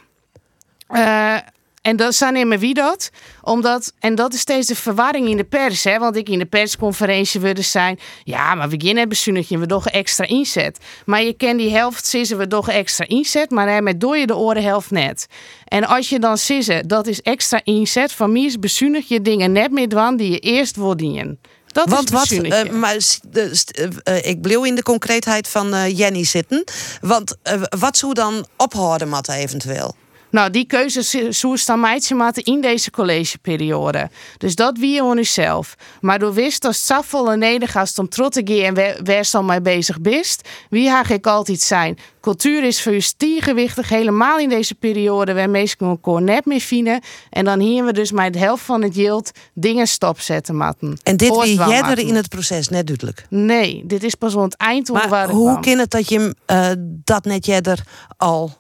Eh 0.88 1.38
en 1.82 1.96
dat 1.96 2.16
zijn 2.16 2.34
nemen 2.34 2.60
wie 2.60 2.74
dat? 2.74 3.10
Omdat, 3.42 3.94
en 4.00 4.16
dat 4.16 4.34
is 4.34 4.40
steeds 4.40 4.68
de 4.68 4.76
verwarring 4.76 5.28
in 5.28 5.38
de 5.38 5.44
pers. 5.44 5.84
Hè? 5.84 6.00
Want 6.00 6.16
ik 6.16 6.30
in 6.30 6.40
de 6.40 6.46
persconferentie 6.46 7.40
wilde 7.40 7.62
zijn. 7.62 8.00
Ja, 8.24 8.56
maar 8.56 8.70
we 8.70 8.82
gaan 8.82 8.96
net 8.96 9.10
bezuinigje, 9.10 9.58
we 9.58 9.66
toch 9.66 9.88
extra 9.88 10.28
inzet. 10.28 10.78
Maar 11.06 11.24
je 11.24 11.34
kent 11.34 11.60
die 11.60 11.72
helft, 11.72 12.06
sissen 12.06 12.38
we 12.38 12.48
toch 12.48 12.70
extra 12.70 13.08
inzet. 13.08 13.52
Maar 13.52 13.70
hè, 13.70 13.82
met 13.82 14.00
door 14.00 14.18
je 14.18 14.28
de 14.28 14.36
oren 14.36 14.64
helft 14.64 14.92
net. 14.92 15.28
En 15.66 15.88
als 15.88 16.10
je 16.10 16.20
dan 16.20 16.38
sissen, 16.38 16.88
dat 16.88 17.08
is 17.08 17.22
extra 17.22 17.62
inzet. 17.64 18.12
Van 18.12 18.32
mij 18.32 18.42
is 18.42 18.60
bezuinig 18.60 19.08
je 19.08 19.22
dingen 19.22 19.52
net 19.52 19.72
meer 19.72 19.90
dwan 19.90 20.18
die 20.18 20.32
je 20.32 20.40
eerst 20.40 20.76
wil 20.76 20.98
dienen. 20.98 21.40
Dat 21.68 21.90
Want 21.90 22.04
is 22.04 22.10
wat, 22.10 22.32
eh, 22.32 22.72
maar 22.72 22.98
eh, 23.32 23.88
eh, 24.04 24.26
ik 24.26 24.42
bleef 24.42 24.66
in 24.66 24.76
de 24.76 24.84
concreetheid 24.84 25.48
van 25.48 25.92
Jenny 25.94 26.24
zitten. 26.24 26.64
Want 27.02 27.36
wat 27.80 27.98
zou 27.98 28.14
dan 28.14 28.46
ophouden, 28.58 29.10
Matte, 29.10 29.34
eventueel? 29.34 29.96
Nou, 30.32 30.50
die 30.50 30.66
keuze 30.66 31.32
zoest 31.34 31.68
dan 31.68 31.80
meidje 31.80 32.16
in 32.44 32.62
deze 32.62 32.92
collegeperiode. 32.92 34.10
Dus 34.38 34.56
dat 34.56 34.78
wie 34.78 34.94
je 34.94 35.14
nu 35.14 35.24
zelf. 35.24 35.76
Maar 36.02 36.20
door 36.20 36.34
wist 36.34 36.62
dat 36.62 36.76
volle 37.06 37.38
nedergast 37.38 38.00
om 38.00 38.10
trots 38.10 38.36
te 38.36 38.42
gaan 38.46 38.78
en 38.78 39.04
waar, 39.04 39.30
al 39.34 39.44
mee 39.44 39.62
bezig 39.62 40.02
bist. 40.02 40.50
Wie 40.70 40.90
haag 40.90 41.10
ik 41.10 41.28
altijd 41.28 41.60
zijn? 41.60 41.98
Cultuur 42.22 42.64
is 42.64 42.82
voor 42.82 42.94
u 42.94 43.02
stiergewichtig, 43.02 43.90
helemaal 43.90 44.40
in 44.40 44.50
deze 44.50 44.76
periode 44.76 45.34
waar 45.34 45.50
mensen 45.50 45.78
elkaar 45.80 46.22
net 46.22 46.46
meer 46.46 46.60
vinden. 46.60 47.02
En 47.30 47.46
dan 47.46 47.60
hier 47.60 47.86
we 47.86 47.94
dus 47.94 48.12
met 48.12 48.34
de 48.34 48.40
helft 48.40 48.64
van 48.64 48.84
het 48.84 48.96
yield 48.96 49.32
dingen 49.54 49.88
stopzetten, 49.88 50.56
matten. 50.56 50.98
En 51.04 51.18
dit 51.18 51.38
wie 51.38 51.58
jij 51.58 51.82
er 51.82 52.00
in 52.00 52.16
het 52.16 52.30
proces 52.30 52.68
net 52.68 52.88
duidelijk. 52.88 53.26
Nee, 53.30 53.84
dit 53.86 54.04
is 54.04 54.16
pas 54.16 54.36
aan 54.36 54.44
het 54.44 54.58
eind 54.58 54.90
Maar 54.92 55.10
waar 55.10 55.28
het 55.28 55.32
hoe 55.32 55.60
kan 55.60 55.78
het 55.78 55.92
dat 55.92 56.10
je 56.10 56.36
eh, 56.46 56.70
dat 56.80 57.26
net 57.26 57.46
jij 57.46 57.62
er 57.62 57.84
al 58.18 58.52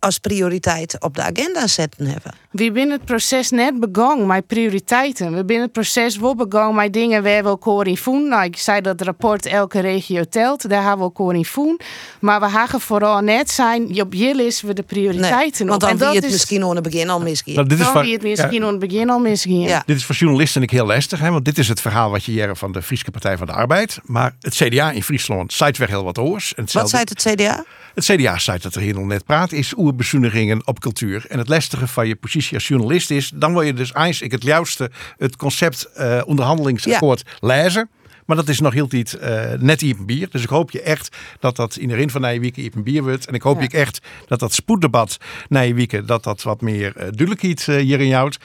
als 0.00 0.18
prioriteit 0.18 1.00
op 1.00 1.14
de 1.14 1.22
agenda 1.22 1.66
zetten 1.66 2.06
hebben. 2.06 2.39
We 2.50 2.72
binnen 2.72 2.90
het 2.96 3.04
proces 3.04 3.50
net 3.50 3.80
begonnen 3.80 4.26
met 4.26 4.46
prioriteiten. 4.46 5.34
We 5.34 5.44
binnen 5.44 5.64
het 5.64 5.72
proces 5.72 6.16
wel 6.18 6.34
begonnen 6.34 6.74
met 6.74 6.92
dingen 6.92 7.22
waar 7.22 7.42
we 7.42 7.48
elkaar 7.48 7.86
in 7.86 7.96
voelen. 7.96 8.28
Nou, 8.28 8.44
ik 8.44 8.56
zei 8.56 8.80
dat 8.80 8.98
het 8.98 9.02
rapport 9.08 9.46
elke 9.46 9.80
regio 9.80 10.22
telt. 10.30 10.68
Daar 10.68 10.82
hebben 10.82 10.98
we 11.06 11.12
elkaar 11.16 11.34
in 11.36 11.44
voelen. 11.44 11.76
Maar 12.20 12.40
we 12.40 12.48
gaan 12.48 12.80
vooral 12.80 13.20
net 13.20 13.50
zijn, 13.50 14.00
op 14.00 14.14
je 14.14 14.34
listen 14.34 14.66
we 14.68 14.74
de 14.74 14.82
prioriteiten 14.82 15.66
want 15.66 15.82
op. 15.82 15.88
dan 15.88 15.90
En 15.90 15.96
wie 15.96 16.04
dat 16.06 16.14
het 16.14 16.24
is- 16.24 16.30
misschien 16.32 16.62
aan 16.62 16.74
het 16.74 16.82
begin 16.82 17.10
al 17.10 17.20
misgaan. 17.20 17.54
Nou, 17.54 17.66
dit 17.68 17.78
is 17.78 17.84
dan 17.84 17.92
van- 17.92 18.02
wie 18.02 18.12
het 18.12 18.22
misschien 18.22 18.52
ja. 18.60 18.62
aan 18.66 18.70
het 18.70 18.78
begin 18.88 19.10
al. 19.10 19.26
Ja. 19.26 19.82
Dit 19.86 19.96
is 19.96 20.04
voor 20.04 20.14
journalisten 20.14 20.62
ik 20.62 20.70
heel 20.70 20.86
lastig, 20.86 21.20
hè, 21.20 21.30
want 21.30 21.44
dit 21.44 21.58
is 21.58 21.68
het 21.68 21.80
verhaal 21.80 22.10
wat 22.10 22.24
je 22.24 22.32
jaren 22.32 22.56
van 22.56 22.72
de 22.72 22.82
Friese 22.82 23.10
Partij 23.10 23.36
van 23.36 23.46
de 23.46 23.52
Arbeid. 23.52 23.98
Maar 24.04 24.34
het 24.40 24.54
CDA 24.54 24.90
in 24.90 25.02
Friesland 25.02 25.52
zei 25.52 25.72
weer 25.78 25.88
heel 25.88 26.04
wat 26.04 26.18
oors. 26.18 26.54
En 26.54 26.64
Wat 26.72 26.90
zei 26.90 27.02
het 27.04 27.22
CDA? 27.22 27.64
Het 27.94 28.04
CDA 28.04 28.38
zei 28.38 28.58
dat 28.58 28.74
er 28.74 28.80
hier 28.80 28.94
nog 28.94 29.04
net 29.04 29.24
praat, 29.24 29.52
is 29.52 29.72
oerbezuinigingen 29.76 30.66
op 30.66 30.80
cultuur. 30.80 31.24
En 31.28 31.38
het 31.38 31.48
lastige 31.48 31.86
van 31.86 32.08
je 32.08 32.14
positie 32.16 32.38
als 32.52 32.68
journalist 32.68 33.10
is, 33.10 33.30
dan 33.34 33.52
wil 33.52 33.62
je 33.62 33.72
dus 33.72 33.92
eigenlijk 33.92 34.32
het 34.32 34.42
juiste, 34.42 34.90
het 35.16 35.36
concept 35.36 35.84
eh, 35.84 36.20
onderhandelingsakkoord 36.24 37.22
lezen. 37.40 37.90
Maar 38.30 38.38
dat 38.38 38.48
is 38.48 38.60
nog 38.60 38.72
heel 38.72 38.86
niet 38.90 39.14
eh, 39.14 39.42
net 39.58 39.82
Iepen 39.82 40.06
bier. 40.06 40.28
Dus 40.30 40.42
ik 40.42 40.48
hoop 40.48 40.70
je 40.70 40.82
echt 40.82 41.16
dat 41.40 41.56
dat 41.56 41.76
in 41.76 41.88
de 41.88 41.94
rin 41.94 42.10
van 42.10 42.20
Nijwieken 42.20 42.62
Iepen 42.62 42.82
bier 42.82 43.02
wordt. 43.02 43.26
En 43.26 43.34
ik 43.34 43.42
hoop 43.42 43.60
je 43.60 43.68
echt 43.68 44.00
dat 44.26 44.40
dat 44.40 44.52
spoeddebat 44.52 45.16
Nijwieken, 45.48 46.06
dat 46.06 46.24
dat 46.24 46.42
wat 46.42 46.60
meer 46.60 46.92
uh, 46.96 47.44
eh, 47.66 47.84
hierin 47.84 48.12
houdt. 48.12 48.38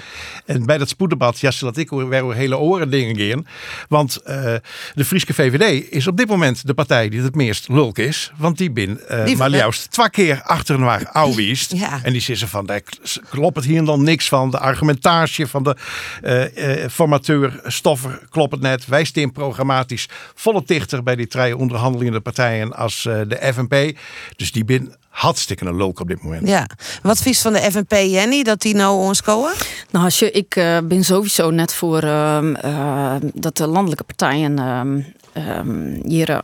En 0.46 0.66
bij 0.66 0.78
dat 0.78 0.90
spoeddebat, 0.90 1.40
ja, 1.40 1.52
zodat 1.52 1.78
ik 1.78 1.90
weer 1.90 2.34
hele 2.34 2.58
oren 2.58 2.90
dingen 2.90 3.18
gaan. 3.18 3.48
Want 3.90 4.16
eh, 4.16 4.56
de 4.96 5.06
Friese 5.06 5.34
VVD 5.34 5.92
is 5.92 6.08
op 6.08 6.18
dit 6.18 6.28
moment 6.28 6.68
de 6.68 6.74
partij 6.74 7.10
die 7.10 7.22
het 7.22 7.36
meest 7.36 7.70
lulk 7.70 7.98
is. 7.98 8.32
Want 8.38 8.58
die 8.58 8.72
bin 8.72 9.00
maar 9.38 9.50
juist 9.50 9.92
twee 9.92 10.10
keer 10.10 10.42
achter 10.44 10.76
een 10.76 10.84
waar 10.84 11.10
ouwiest. 11.10 11.72
Ja. 11.72 12.00
En 12.04 12.12
die 12.12 12.22
zeggen 12.22 12.48
van, 12.48 12.66
daar 12.66 12.82
klopt 13.30 13.56
het 13.56 13.66
hier 13.66 13.86
dan 13.86 14.04
niks 14.04 14.28
van. 14.28 14.52
De 14.52 14.60
argumentatie 14.60 15.48
van 15.48 15.64
de 15.64 16.88
formateur 16.92 17.60
Stoffer 17.66 18.20
klopt 18.30 18.52
het 18.52 18.62
net. 18.62 18.86
Wij 18.86 19.04
staan 19.04 19.32
programmatisch 19.76 20.10
volle 20.36 20.64
dichter 20.66 21.04
bij 21.04 21.16
die 21.16 21.28
drie 21.28 21.58
onderhandelende 21.58 22.20
partijen 22.20 22.74
als 22.74 23.06
eh, 23.06 23.22
de 23.28 23.54
FNP. 23.54 23.98
Dus 24.36 24.52
die 24.52 24.66
bin 24.66 24.94
hartstikke 25.10 25.66
een 25.66 25.76
lulk 25.76 26.00
op 26.00 26.08
dit 26.08 26.24
moment. 26.24 26.48
Ja. 26.48 26.68
Wat 27.02 27.22
vies 27.22 27.42
van 27.42 27.54
de 27.54 27.60
FNP, 27.60 27.92
Jenny, 27.92 28.44
dat 28.44 28.62
die 28.62 28.76
nou 28.76 29.00
ons 29.00 29.22
komen? 29.22 29.54
Nou, 29.92 30.06
als 30.06 30.20
je, 30.20 30.32
ik 30.32 30.56
eh, 30.56 30.78
ben 30.84 31.04
sowieso 31.04 31.50
net 31.50 31.74
voor 31.74 32.02
ehm, 32.02 32.56
eh, 32.56 33.16
dat 33.34 33.58
de 33.58 33.68
landelijke 33.68 34.04
partijen 34.04 34.60
ehm, 34.60 35.02
ehm, 35.34 36.08
hier 36.08 36.42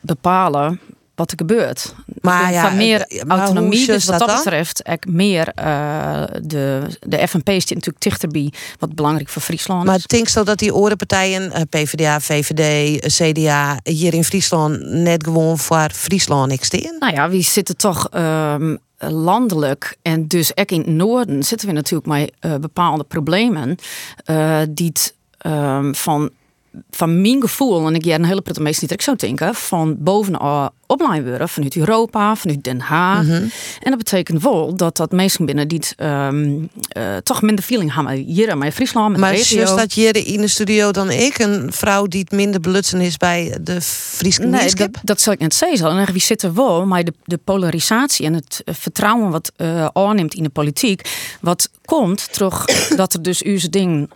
bepalen 0.00 0.80
wat 1.14 1.30
er 1.30 1.36
gebeurt. 1.36 1.94
Maar 2.20 2.48
Ik 2.48 2.54
ja, 2.54 2.68
van 2.68 2.76
meer 2.76 3.22
maar 3.26 3.38
autonomie. 3.38 3.86
Dus 3.86 4.04
wat 4.04 4.18
dat 4.18 4.34
betreft, 4.34 4.88
ik 4.88 5.06
meer 5.06 5.48
eh, 5.48 6.22
de, 6.42 6.82
de 7.00 7.28
FNP 7.28 7.48
zit 7.50 7.74
natuurlijk 7.74 8.00
dichterbij, 8.00 8.52
wat 8.78 8.94
belangrijk 8.94 9.28
voor 9.28 9.42
Friesland 9.42 9.84
Maar 9.84 9.96
is. 9.96 10.06
denk 10.06 10.28
je 10.28 10.42
dat 10.42 10.58
die 10.58 10.74
orenpartijen, 10.74 11.52
eh, 11.52 11.62
PvdA, 11.70 12.20
VVD, 12.20 13.00
eh, 13.00 13.30
CDA, 13.30 13.78
hier 13.82 14.14
in 14.14 14.24
Friesland 14.24 14.80
net 14.80 15.24
gewoon 15.24 15.58
voor 15.58 15.90
Friesland 15.92 16.48
niks 16.48 16.66
staan? 16.66 16.96
Nou 16.98 17.12
ja, 17.14 17.30
we 17.30 17.40
zitten 17.40 17.76
toch 17.76 18.08
ehm, 18.08 18.76
landelijk 18.98 19.96
en 20.02 20.26
dus 20.26 20.56
ook 20.56 20.70
in 20.70 20.78
het 20.78 20.86
noorden 20.86 21.42
zitten 21.42 21.68
we 21.68 21.74
natuurlijk 21.74 22.06
met 22.06 22.60
bepaalde 22.60 23.04
problemen 23.04 23.76
die 24.68 24.86
het 24.86 25.14
ehm, 25.38 25.92
van 25.92 26.30
van 26.90 27.20
mijn 27.20 27.40
gevoel, 27.40 27.86
en 27.86 27.94
ik 27.94 28.04
ja 28.04 28.14
een 28.14 28.24
hele 28.24 28.40
pruttige 28.40 28.66
meest 28.66 28.80
niet 28.80 28.90
ik 28.90 29.02
zou 29.02 29.16
denken, 29.16 29.54
van 29.54 29.96
bovenal 29.98 30.70
opleiding 30.86 31.28
worden 31.28 31.48
vanuit 31.48 31.76
Europa, 31.76 32.36
vanuit 32.36 32.64
Den 32.64 32.80
Haag. 32.80 33.22
Mhm. 33.22 33.32
En 33.80 33.90
dat 33.90 33.96
betekent 33.96 34.42
wel 34.42 34.76
dat 34.76 34.96
dat 34.96 35.12
mensen 35.12 35.46
binnen 35.46 35.68
die 35.68 35.78
het, 35.78 35.94
eh, 35.96 37.16
toch 37.16 37.42
minder 37.42 37.64
feeling 37.64 37.94
hebben 37.94 38.14
hier 38.14 38.48
in 38.48 38.58
mijn 38.58 38.72
Friesland, 38.72 39.10
met 39.10 39.20
Maar 39.20 39.36
zus 39.36 39.68
dat 39.68 39.92
hier 39.92 40.26
in 40.26 40.40
de 40.40 40.48
studio 40.48 40.90
dan 40.90 41.10
ik, 41.10 41.38
een 41.38 41.72
vrouw 41.72 42.06
die 42.06 42.20
het 42.20 42.30
minder 42.30 42.60
belutsen 42.60 43.00
is 43.00 43.16
bij 43.16 43.58
de 43.60 43.80
Friese 43.80 44.42
Nee, 44.42 44.74
dat, 44.74 44.90
dat 45.02 45.20
zal 45.20 45.32
ik 45.32 45.38
net 45.38 45.54
zeggen. 45.54 45.98
En 45.98 46.12
wie 46.12 46.20
zit 46.20 46.42
er 46.42 46.54
wel, 46.54 46.86
maar 46.86 47.04
de, 47.04 47.14
de 47.24 47.38
polarisatie 47.38 48.26
en 48.26 48.34
het 48.34 48.62
eh, 48.64 48.74
vertrouwen 48.74 49.30
wat 49.30 49.52
eh 49.56 49.86
aanneemt 49.92 50.34
in 50.34 50.42
de 50.42 50.48
politiek, 50.48 51.10
wat 51.40 51.70
komt 51.84 52.32
terug 52.32 52.64
dat 52.96 53.14
er 53.14 53.22
dus 53.22 53.42
uw 53.42 53.58
ding 53.70 54.10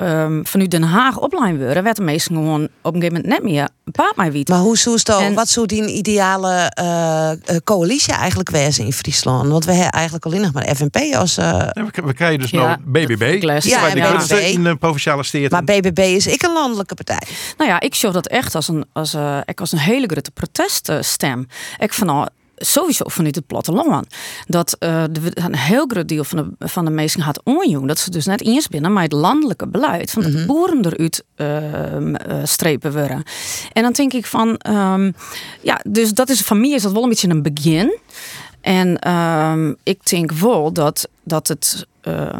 ehm 0.00 0.42
vanuit 0.44 0.70
Den 0.70 0.82
Haag 0.82 1.18
opleiding 1.18 1.64
worden, 1.64 1.82
werd 1.82 1.96
de 1.96 2.02
meesten 2.02 2.34
gewoon 2.34 2.68
op 2.82 2.94
een 2.94 3.00
gegeven 3.00 3.22
moment 3.22 3.26
net 3.26 3.42
meer 3.52 3.68
een 3.84 3.92
paard 3.92 4.16
mij 4.16 4.32
wiet. 4.32 4.48
Maar 4.48 4.58
hoe 4.58 4.78
zou 4.78 4.96
het 4.96 5.06
dan, 5.06 5.34
wat 5.34 5.48
zou 5.48 5.66
die 5.66 5.92
ideale 5.92 6.70
eh, 6.74 7.30
eh, 7.30 7.36
coalitie 7.64 8.12
eigenlijk 8.12 8.50
wezen 8.50 8.84
in 8.84 8.92
Friesland? 8.92 9.48
Want 9.48 9.64
we 9.64 9.72
hebben 9.72 9.90
eigenlijk 9.92 10.24
alleen 10.24 10.40
nog 10.40 10.52
maar 10.52 10.74
FNP 10.76 10.96
als... 11.14 11.36
eh, 11.36 11.68
En 11.72 11.90
we, 12.04 12.12
krijgen 12.14 12.38
dus 12.38 12.50
Ja, 12.50 12.58
nou 12.66 12.78
BBB. 12.84 13.42
Ja, 13.42 13.58
Ja, 13.62 13.86
ja. 13.94 14.36
in 14.36 14.64
de 14.64 14.76
provinciale 14.76 15.22
steden. 15.22 15.50
maar 15.50 15.64
BBB 15.64 15.98
is 15.98 16.26
ik 16.26 16.42
een 16.42 16.52
landelijke 16.52 16.94
partij. 16.94 17.22
Nou 17.56 17.70
ja, 17.70 17.80
ik 17.80 17.94
zie 17.94 18.10
dat 18.10 18.26
echt 18.26 18.54
als 18.54 18.68
een, 18.68 18.84
als, 18.92 19.14
eh, 19.14 19.38
ik 19.44 19.60
als 19.60 19.72
een 19.72 19.78
hele 19.78 20.06
grote 20.06 20.30
proteststem. 20.30 21.46
Ik 21.78 21.92
van 21.92 22.06
nou, 22.06 22.26
sowieso 22.60 23.04
vanuit 23.08 23.34
het 23.34 23.46
platteland. 23.46 24.14
Dat 24.46 24.76
de, 24.78 25.30
een 25.34 25.56
heel 25.56 25.86
groot 25.86 26.08
deel 26.08 26.24
van 26.24 26.56
de, 26.58 26.66
van 26.68 26.84
de 26.84 26.90
mensen 26.90 27.22
gaat 27.22 27.40
onjoen. 27.44 27.86
Dat 27.86 27.98
ze 27.98 28.10
dus 28.10 28.26
net 28.26 28.42
eens 28.42 28.68
binnen 28.68 28.92
maar 28.92 29.02
het 29.02 29.12
landelijke 29.12 29.66
beleid. 29.66 30.10
Van 30.10 30.22
de 30.22 30.44
boeren 30.46 30.84
eruit 30.84 31.24
eh, 31.34 32.44
strepen 32.44 32.92
worden. 32.92 33.22
En 33.72 33.82
dan 33.82 33.92
denk 33.92 34.12
ik 34.12 34.26
van, 34.26 34.56
ehm, 34.56 35.12
ja, 35.60 35.80
dus 35.88 36.12
dat 36.12 36.28
is 36.28 36.40
van 36.40 36.60
mij 36.60 36.70
is 36.70 36.82
dat 36.82 36.92
wel 36.92 37.02
een 37.02 37.08
beetje 37.08 37.28
een 37.28 37.42
begin. 37.42 37.98
En 38.60 38.98
ehm, 38.98 39.72
ik 39.82 40.06
denk 40.06 40.32
wel 40.32 40.72
dat, 40.72 41.08
dat 41.24 41.48
het, 41.48 41.86
eh, 42.00 42.38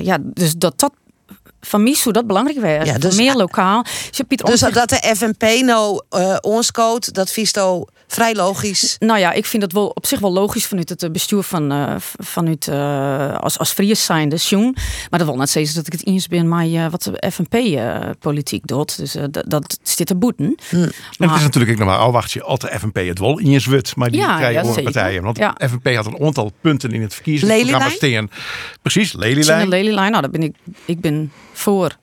ja, 0.00 0.18
dus 0.20 0.54
dat 0.54 0.78
dat 0.78 0.92
van 1.66 1.82
mij 1.82 1.94
zou 1.94 2.14
dat 2.14 2.26
belangrijk 2.26 2.58
zijn. 2.60 2.84
Ja, 2.84 2.98
dus- 2.98 3.16
meer 3.16 3.34
lokaal. 3.34 3.82
Dus, 3.82 4.20
Pieter 4.28 4.46
Dus 4.46 4.60
dat 4.60 4.88
de 4.88 5.14
FNP 5.16 5.42
nou 5.64 6.02
eh 6.10 6.36
ons 6.40 6.70
coat, 6.70 7.14
dat 7.14 7.30
vies 7.32 7.52
nou 7.52 7.86
vrij 8.06 8.34
logisch. 8.34 8.96
Nou 8.98 9.18
ja, 9.18 9.32
ik 9.32 9.46
vind 9.46 9.62
dat 9.62 9.72
wel 9.72 9.86
op 9.86 10.06
zich 10.06 10.18
wel 10.20 10.32
logisch 10.32 10.66
vanuit 10.66 10.88
het 10.88 11.02
eh, 11.02 11.10
bestuur 11.10 11.42
van 11.42 11.72
eh, 11.72 11.94
v- 11.98 12.14
vanuit 12.18 12.66
uh, 12.66 13.36
als, 13.38 13.58
als 13.58 13.70
Fries 13.72 14.04
zijnde, 14.04 14.38
Sjoen. 14.38 14.76
Maar 15.10 15.18
dat 15.18 15.28
wil 15.28 15.36
net 15.36 15.50
zeggen 15.50 15.74
dat 15.74 15.86
ik 15.86 15.92
het 15.92 16.06
eens 16.06 16.26
ben 16.28 16.48
maar 16.48 16.66
uh, 16.66 16.86
wat 16.90 17.02
de 17.02 17.30
FNP-politiek 17.32 18.66
doet. 18.66 18.96
Dus 18.96 19.16
uh, 19.16 19.22
dat, 19.30 19.44
dat 19.50 19.78
zit 19.82 20.06
te 20.06 20.14
boeten. 20.16 20.54
En 20.70 20.92
het 21.18 21.36
is 21.36 21.42
natuurlijk 21.42 21.72
ook 21.72 21.78
nog 21.78 21.88
maar 21.88 21.98
afwachtje 21.98 22.42
als 22.42 22.58
de 22.58 22.78
FNP 22.78 22.96
het 22.96 23.18
wel 23.18 23.38
in 23.38 23.50
je 23.50 23.58
zwut, 23.60 23.96
maar 23.96 24.10
die 24.10 24.20
Ja, 24.20 24.36
krijgen 24.36 24.66
ja, 24.74 24.82
partijen. 24.82 25.22
Want 25.22 25.38
Ja. 25.38 25.54
de 25.58 25.68
FNP 25.68 25.94
had 25.94 26.06
een 26.06 26.20
aantal 26.20 26.52
punten 26.60 26.92
in 26.92 27.02
het 27.02 27.14
verkiezingsprogramma 27.14 27.88
staan. 27.90 28.30
Precies, 28.82 29.12
Lelylijn. 29.12 29.68
Lelylijn, 29.68 30.10
nou, 30.10 30.22
daar 30.22 30.30
ben 30.30 30.42
ik, 30.42 30.54
ik 30.84 31.00
ben 31.00 31.32
voor 31.56 31.96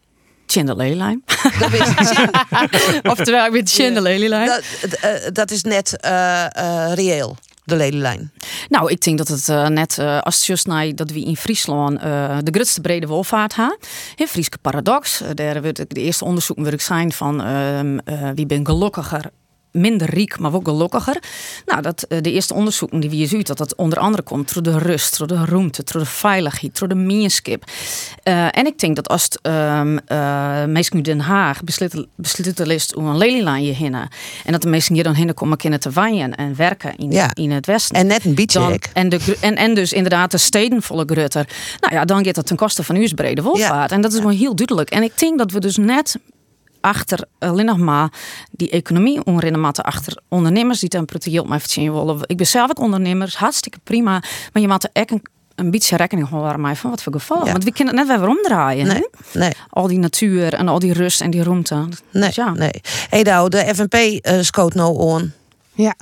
Tjinde 0.46 0.76
Lelylijn. 0.76 1.24
Oftewel, 3.14 3.46
ik 3.46 3.52
ben 3.52 3.66
Tjinde 3.66 4.02
Lelylijn. 4.02 4.48
Dat, 4.48 4.64
eh, 5.00 5.12
dat 5.34 5.52
is 5.52 5.64
net 5.64 6.00
eh, 6.00 6.46
eh, 6.46 6.94
reëel, 6.94 7.38
de 7.64 7.76
lelylijn. 7.76 8.32
Nou, 8.70 8.92
ik 8.92 9.02
denk 9.02 9.18
dat 9.18 9.28
het 9.28 9.50
eh, 9.50 9.68
net 9.68 9.98
eh, 9.98 10.22
als 10.22 10.36
het 10.36 10.46
juist 10.46 10.68
naar 10.68 10.96
dat 10.96 11.12
we 11.12 11.22
in 11.22 11.38
Friesland 11.38 12.00
eh, 12.00 12.38
de 12.44 12.52
grootste 12.52 12.82
brede 12.82 13.08
wolvaart 13.08 13.56
hebben. 13.56 13.78
In 14.16 14.28
Frieske 14.28 14.58
paradox. 14.58 15.22
Eh, 15.22 15.30
daar 15.34 15.62
werd 15.62 15.76
de 15.76 16.02
eerste 16.02 16.26
onderzoeken 16.26 16.74
ik 16.74 16.82
zijn 16.82 17.12
van 17.12 17.42
ehm, 17.44 17.98
eh, 17.98 18.30
wie 18.36 18.46
ben 18.46 18.66
gelukkiger. 18.66 19.32
Minder 19.74 20.10
riek, 20.10 20.40
maar 20.40 20.54
ook 20.54 20.68
gelukkiger. 20.68 21.18
Nou, 21.66 21.82
dat, 21.82 22.04
eh, 22.04 22.18
de 22.22 22.32
eerste 22.32 22.54
onderzoeken 22.54 23.00
die 23.00 23.10
we 23.10 23.16
hier 23.16 23.28
zien, 23.28 23.42
dat 23.44 23.58
dat 23.58 23.76
onder 23.76 24.00
andere 24.00 24.24
komt 24.24 24.54
door 24.54 24.64
de 24.64 24.78
rust, 24.78 25.18
door 25.18 25.28
de 25.28 25.46
ruimte, 25.46 25.84
door 25.92 26.02
de 26.02 26.08
veiligheid, 26.08 26.80
door 26.80 26.88
de 26.88 26.96
meerskip. 26.96 27.64
Eh, 28.24 28.58
en 28.58 28.66
ik 28.66 28.80
denk 28.80 28.96
dat 28.96 29.08
als 29.08 29.24
het 29.24 29.40
um, 29.42 30.00
uh, 30.08 30.66
mensen 30.66 30.96
nu 30.96 31.02
Den 31.02 31.20
Haag 31.20 31.64
besluiten 31.64 32.08
besluiten 32.16 32.68
list 32.68 32.96
om 32.96 33.06
een 33.06 33.18
lelielijn 33.18 33.74
heen 33.74 33.94
en 33.94 34.52
dat 34.52 34.62
de 34.62 34.70
mensen 34.70 34.94
hier 34.96 35.04
dan 35.04 35.14
heen 35.14 35.34
komen 35.34 35.58
kunnen 35.58 35.80
te 35.80 35.90
wijnen 35.90 36.36
en 36.36 36.56
werken 36.56 36.96
in, 36.96 37.12
Ja. 37.12 37.30
in 37.34 37.52
het 37.52 37.66
westen. 37.66 37.96
En 37.96 38.08
net 38.08 38.26
een 38.26 38.36
beetje 38.36 38.80
en, 38.94 39.10
de, 39.10 39.38
en, 39.40 39.56
en 39.56 39.74
dus 39.74 39.94
inderdaad 39.94 40.32
de 40.32 40.38
steden 40.38 40.82
volle 40.82 41.04
grutter. 41.06 41.48
Nou 41.80 41.94
ja, 41.94 42.06
dan 42.06 42.26
gaat 42.26 42.36
dat 42.36 42.46
ten 42.46 42.56
koste 42.56 42.84
van 42.84 42.96
uw 42.96 43.08
brede 43.16 43.42
wolvaart. 43.42 43.92
En 43.92 44.02
dat 44.02 44.14
is 44.14 44.20
wel 44.20 44.30
heel 44.30 44.56
duidelijk. 44.56 44.90
En 44.90 45.04
ik 45.04 45.20
denk 45.20 45.38
dat 45.38 45.52
we 45.52 45.60
dus 45.60 45.78
net 45.78 46.18
achter 46.84 47.26
alleen 47.40 47.66
nog 47.66 47.78
maar 47.78 48.12
die 48.52 48.70
economie 48.70 49.26
onrennen 49.26 49.62
achter 49.84 50.22
ondernemers 50.28 50.80
die 50.80 50.90
temperatuur 50.90 51.34
heel 51.34 51.44
mij 51.44 51.60
verzinnen 51.60 51.94
willen. 51.94 52.20
Ik 52.26 52.38
ben 52.38 52.48
zelf 52.48 52.70
ook 52.70 52.80
ondernemer, 52.80 53.34
hartstikke 53.38 53.80
prima. 53.84 54.24
Maar 54.54 54.62
je 54.62 54.68
moet 54.68 54.84
er 54.84 54.90
echt 54.94 55.12
een, 55.12 55.22
een 55.56 55.72
beetje 55.72 55.96
rekening 55.96 56.30
houden 56.30 56.62
mij 56.62 56.76
van 56.76 56.90
wat 56.90 57.04
voor 57.04 57.14
geval. 57.14 57.46
Ja. 57.46 57.52
Want 57.52 57.64
we 57.64 57.74
kunnen 57.74 57.98
het 57.98 58.08
net 58.08 58.20
weer 58.20 58.30
omdraaien. 58.30 58.88
Nee, 58.88 59.08
nee. 59.34 59.52
Al 59.70 59.88
die 59.88 60.00
natuur 60.00 60.54
en 60.54 60.68
al 60.68 60.80
die 60.80 60.94
rust 60.94 61.22
en 61.22 61.32
die 61.32 61.44
ruimte. 61.44 61.88
Nee, 62.12 62.32
ja. 62.34 62.54
nee. 62.54 62.82
Hey, 63.10 63.22
nou, 63.22 63.50
de 63.50 63.76
FNP 63.76 63.94
eh 63.94 64.42
scoot 64.42 64.74
nou 64.74 64.98
on. 64.98 65.34
Ja. 65.74 65.96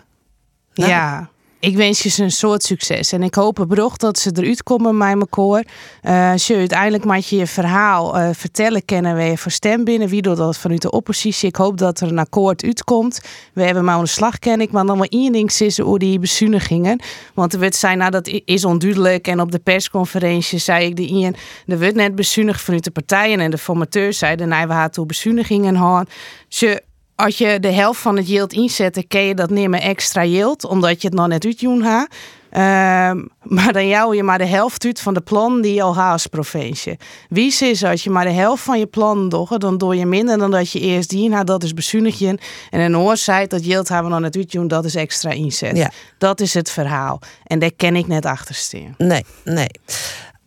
Nou, 0.73 0.89
Ja. 0.89 1.29
Ik 1.61 1.75
wens 1.75 2.03
je 2.03 2.09
ze 2.09 2.23
een 2.23 2.31
soort 2.31 2.63
succes. 2.63 3.11
En 3.11 3.23
ik 3.23 3.35
hoop 3.35 3.59
oprecht 3.59 3.99
dat 3.99 4.19
ze 4.19 4.31
eruit 4.33 4.63
komen 4.63 4.97
met 4.97 5.19
elkaar. 5.19 5.65
Eh 6.01 6.31
als 6.31 6.47
je 6.47 6.55
uiteindelijk 6.55 7.05
met 7.05 7.27
je 7.27 7.35
je 7.35 7.47
verhaal 7.47 8.17
eh, 8.17 8.29
vertellen 8.33 8.85
kennen 8.85 9.15
we 9.15 9.23
je 9.23 9.37
voor 9.37 9.51
stem 9.51 9.83
binnen. 9.83 10.07
Wie 10.07 10.21
doet 10.21 10.37
dat 10.37 10.57
vanuit 10.57 10.81
de 10.81 10.91
oppositie? 10.91 11.47
Ik 11.47 11.55
hoop 11.55 11.77
dat 11.77 11.99
er 11.99 12.07
een 12.07 12.19
akkoord 12.19 12.63
uitkomt. 12.63 13.21
We 13.53 13.63
hebben 13.63 13.83
maar 13.83 13.99
een 13.99 14.07
slag 14.07 14.39
ken 14.39 14.61
ik, 14.61 14.71
maar 14.71 14.85
dan 14.85 14.97
wel 14.97 15.07
één 15.09 15.31
ding 15.31 15.51
sissen 15.51 15.83
hoe 15.83 15.99
die 15.99 16.19
bezuinigingen. 16.19 17.01
Want 17.33 17.53
er 17.53 17.59
werd 17.59 17.75
zijn, 17.75 17.97
nou 17.97 18.11
dat 18.11 18.27
is 18.45 18.65
onduidelijk. 18.65 19.27
En 19.27 19.41
op 19.41 19.51
de 19.51 19.59
persconferentie 19.59 20.59
zei 20.59 20.85
ik 20.85 20.95
de 20.95 21.05
Ian, 21.05 21.35
er 21.67 21.79
wordt 21.79 21.95
net 21.95 22.15
bezuinigd 22.15 22.61
vanuit 22.61 22.83
de 22.83 22.91
partijen. 22.91 23.39
En 23.39 23.51
de 23.51 23.57
formateur 23.57 24.13
zeiden, 24.13 24.47
nee, 24.47 24.67
we 24.67 24.73
hadden 24.73 24.91
toen 24.91 25.07
bezuinigingen 25.07 25.75
gehad. 25.75 26.09
Ze 26.47 26.81
als 27.21 27.37
je 27.37 27.59
de 27.59 27.71
helft 27.71 28.01
van 28.01 28.17
het 28.17 28.27
yield 28.27 28.53
inzet, 28.53 29.05
kun 29.07 29.21
je 29.21 29.35
dat 29.35 29.49
niet 29.49 29.69
meer 29.69 29.81
extra 29.81 30.25
yield, 30.25 30.65
omdat 30.65 31.01
je 31.01 31.07
het 31.07 31.17
nog 31.17 31.27
net 31.27 31.45
uitjoen 31.45 31.81
ha. 31.81 32.07
Ehm, 32.49 33.21
maar 33.41 33.73
dan 33.73 33.87
jou 33.87 34.15
je 34.15 34.23
maar 34.23 34.37
de 34.37 34.45
helft 34.45 34.85
uit 34.85 35.01
van 35.01 35.13
de 35.13 35.21
plan 35.21 35.61
die 35.61 35.73
je 35.73 35.81
al 35.81 35.95
haast 35.95 36.11
als 36.11 36.25
provincie. 36.25 36.97
Wie 37.29 37.53
is 37.59 37.83
als 37.83 38.03
je 38.03 38.09
maar 38.09 38.25
de 38.25 38.31
helft 38.31 38.63
van 38.63 38.79
je 38.79 38.85
plan 38.85 39.29
doet, 39.29 39.61
dan 39.61 39.77
doe 39.77 39.95
je 39.95 40.05
minder 40.05 40.37
dan 40.37 40.51
dat 40.51 40.71
je 40.71 40.79
eerst 40.79 41.09
dien 41.09 41.33
had. 41.33 41.47
Dat 41.47 41.63
is 41.63 41.73
bezuiniging. 41.73 42.41
En 42.69 42.79
een 42.79 42.97
oorzaak 42.97 43.49
dat 43.49 43.65
yield 43.65 43.87
hebben 43.87 44.07
we 44.07 44.11
nog 44.11 44.23
net 44.23 44.35
uitjoen, 44.35 44.67
dat 44.67 44.85
is 44.85 44.95
extra 44.95 45.29
inzet. 45.29 45.77
Ja. 45.77 45.91
Dat 46.17 46.39
is 46.39 46.53
het 46.53 46.69
verhaal. 46.69 47.19
En 47.43 47.59
daar 47.59 47.71
ken 47.75 47.95
ik 47.95 48.07
net 48.07 48.25
achter 48.25 48.55
staan. 48.55 48.95
Nee, 48.97 49.25
nee. 49.43 49.69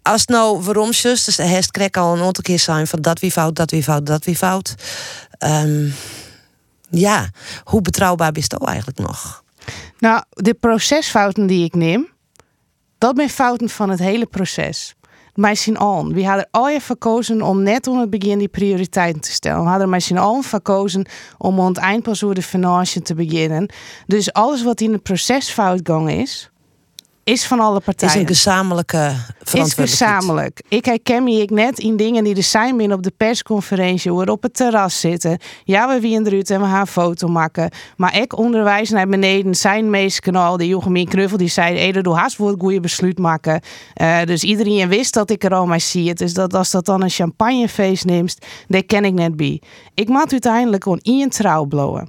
Als 0.02 0.20
het 0.20 0.30
nou 0.30 0.62
waarom 0.62 0.92
zus, 0.92 1.24
dus 1.24 1.36
de 1.36 1.42
hest 1.42 1.70
krek 1.70 1.96
al 1.96 2.16
een 2.16 2.22
aantal 2.22 2.42
keer 2.42 2.58
zijn 2.58 2.86
van 2.86 3.00
dat 3.02 3.20
wie 3.20 3.30
fout, 3.30 3.56
dat 3.56 3.70
wie 3.70 3.82
fout, 3.82 4.06
dat 4.06 4.24
wie 4.24 4.36
fout. 4.36 4.74
Ehm, 5.38 5.88
ja, 6.98 7.30
hoe 7.64 7.80
betrouwbaar 7.80 8.36
is 8.36 8.48
dat 8.48 8.64
eigenlijk 8.64 8.98
nog? 8.98 9.42
Nou, 9.98 10.24
de 10.30 10.54
procesfouten 10.54 11.46
die 11.46 11.64
ik 11.64 11.74
neem, 11.74 12.08
dat 12.98 13.16
zijn 13.16 13.30
fouten 13.30 13.68
van 13.68 13.90
het 13.90 13.98
hele 13.98 14.26
proces. 14.26 14.94
Mij 15.34 15.54
zien 15.54 15.76
al. 15.76 16.08
We 16.08 16.26
hadden 16.26 16.48
al 16.50 16.68
je 16.68 16.80
verkozen 16.80 17.42
om 17.42 17.62
net 17.62 17.86
om 17.86 17.98
het 17.98 18.10
begin 18.10 18.38
die 18.38 18.48
prioriteiten 18.48 19.20
te 19.20 19.30
stellen. 19.30 19.62
We 19.62 19.68
hadden 19.68 19.88
mij 19.88 20.00
zien 20.00 20.18
al 20.18 20.42
verkozen 20.42 21.06
om 21.38 21.60
aan 21.60 21.66
het 21.66 21.76
eind 21.76 22.02
pas 22.02 22.18
de 22.34 22.42
financiën 22.42 23.02
te 23.02 23.14
beginnen. 23.14 23.68
Dus 24.06 24.32
alles 24.32 24.62
wat 24.62 24.80
in 24.80 24.92
het 24.92 25.02
proces 25.02 25.50
fout 25.50 25.82
is, 26.08 26.50
is 27.24 27.46
van 27.46 27.60
alle 27.60 27.74
Het 27.74 27.86
is 27.88 27.94
partijen. 27.94 28.20
een 28.20 28.26
gezamenlijke 28.26 28.96
Is 28.96 29.14
verantwoordelijkheid. 29.50 29.90
gezamenlijk. 29.90 30.62
Ik 30.68 30.84
herken 30.84 31.24
me 31.24 31.30
ik 31.30 31.50
net 31.50 31.78
in 31.78 31.96
dingen 31.96 32.24
die 32.24 32.36
er 32.36 32.42
zijn 32.42 32.76
binnen 32.76 32.96
op 32.96 33.02
de 33.02 33.12
persconferentie. 33.16 34.10
Hoe 34.10 34.24
we 34.24 34.30
op 34.30 34.42
het 34.42 34.54
terras 34.54 35.00
zitten. 35.00 35.38
Ja, 35.64 35.88
we 35.88 36.00
wie 36.00 36.20
eruit 36.26 36.50
en 36.50 36.60
we 36.60 36.66
gaan 36.66 36.80
een 36.80 36.86
foto 36.86 37.28
maken. 37.28 37.70
Maar 37.96 38.18
ik 38.18 38.38
onderwijs 38.38 38.90
naar 38.90 39.08
beneden. 39.08 39.54
Zijn 39.54 39.90
meeskanaal, 39.90 40.56
de 40.56 40.66
Jochemien 40.66 41.08
Knuffel, 41.08 41.38
die 41.38 41.48
zei... 41.48 41.76
Ede, 41.76 42.02
doe 42.02 42.14
haast 42.14 42.36
voor 42.36 42.48
het 42.48 42.60
goede 42.60 42.80
besluit 42.80 43.18
maken. 43.18 43.60
Eh, 43.94 44.22
dus 44.24 44.42
iedereen 44.42 44.88
wist 44.88 45.14
dat 45.14 45.30
ik 45.30 45.44
er 45.44 45.54
al 45.54 45.66
maar 45.66 45.80
zie. 45.80 46.08
Het 46.08 46.20
is 46.20 46.34
dat 46.34 46.54
als 46.54 46.70
dat 46.70 46.84
dan 46.84 47.02
een 47.02 47.10
champagnefeest 47.10 48.04
neemt, 48.04 48.38
daar 48.68 48.84
ken 48.84 49.04
ik 49.04 49.12
net 49.12 49.36
bij. 49.36 49.62
Ik 49.94 50.08
maak 50.08 50.32
uiteindelijk 50.32 50.82
gewoon 50.82 51.00
in 51.02 51.28
trouw 51.28 51.64
blowen. 51.64 52.08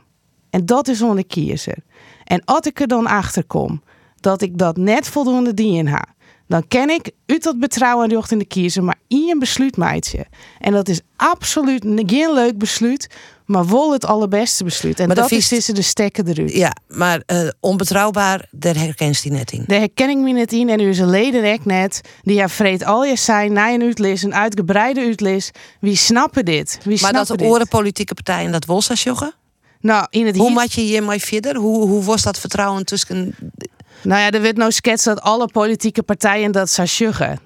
En 0.50 0.66
dat 0.66 0.88
is 0.88 1.02
onder 1.02 1.26
kiezer. 1.26 1.78
En 2.24 2.42
als 2.46 2.60
ik 2.60 2.80
er 2.80 2.88
dan 2.88 3.08
achter 3.08 3.44
kom 3.44 3.82
dat 4.26 4.42
ik 4.42 4.58
dat 4.58 4.78
net 4.78 5.08
voldoende 5.08 5.54
dien 5.54 5.88
ha, 5.88 6.06
dan 6.48 6.68
ken 6.68 6.90
ik 6.90 7.12
uit 7.26 7.44
dat 7.44 7.60
betrouwen 7.60 8.10
die 8.10 8.24
in 8.30 8.38
de 8.38 8.46
kiezer, 8.46 8.84
maar 8.84 9.00
in 9.08 9.30
een 9.30 9.40
besluit 9.40 9.78
meidje. 9.78 10.26
En 10.60 10.72
dat 10.72 10.88
is 10.88 11.00
absoluut 11.16 11.86
geen 12.06 12.34
leuk 12.34 12.58
besluit, 12.58 13.10
maar 13.46 13.68
wel 13.68 13.92
het 13.92 14.06
allerbeste 14.06 14.64
besluit. 14.64 15.00
En 15.00 15.08
Maar 15.08 15.16
dat 15.16 15.30
dan 15.30 15.38
is 15.38 15.48
tussen 15.48 15.76
de 15.76 15.82
stekken 15.82 16.28
eruit. 16.28 16.54
Ja, 16.54 16.76
maar 16.88 17.22
eh, 17.26 17.48
onbetrouwbaar, 17.60 18.48
daar 18.52 18.76
herkent 18.76 19.22
die 19.22 19.32
net 19.32 19.52
in. 19.52 19.64
Daar 19.68 19.80
herken 19.80 20.10
ik 20.10 20.18
me 20.18 20.32
net 20.32 20.54
in 20.54 20.70
en 20.70 20.80
u 20.80 20.90
is 20.90 21.00
een 21.00 21.10
leden 21.10 21.54
ook 21.54 21.66
net. 21.66 22.02
Die 22.22 22.36
ja 22.36 22.50
vreet 22.50 22.86
al 22.86 23.06
je 23.06 23.16
zijn, 23.16 23.54
na 23.54 23.74
een 23.74 23.82
uitlis, 23.82 24.24
een 24.24 24.36
uitgebreide 24.36 25.00
uitlis. 25.02 25.52
Wie 25.80 25.96
snappen 25.96 26.46
dit? 26.46 26.80
Wie 26.84 27.02
Maar 27.02 27.14
dat 27.14 27.26
snappen 27.26 27.38
de 27.38 27.44
dit? 27.44 27.54
oren 27.54 27.68
politieke 27.68 28.14
partijen 28.14 28.52
dat 28.52 28.66
wil 28.66 28.82
joggen? 28.82 29.34
Nou, 29.80 30.08
in 30.10 30.26
het 30.26 30.38
Hoe 30.38 30.52
maak 30.52 30.70
je 30.70 30.82
hiermee 30.82 31.20
verder? 31.20 31.56
Hoe, 31.56 31.88
hoe 31.88 32.04
was 32.04 32.22
dat 32.22 32.40
vertrouwen 32.40 32.86
tussen... 32.86 33.36
Nou 34.02 34.22
ja, 34.22 34.32
er 34.32 34.42
werd 34.42 34.58
nou 34.58 34.72
sketst 34.72 35.06
dat 35.06 35.22
alle 35.22 35.48
politieke 35.48 36.04
partijen 36.04 36.52
dat 36.52 36.70
zou. 36.70 36.84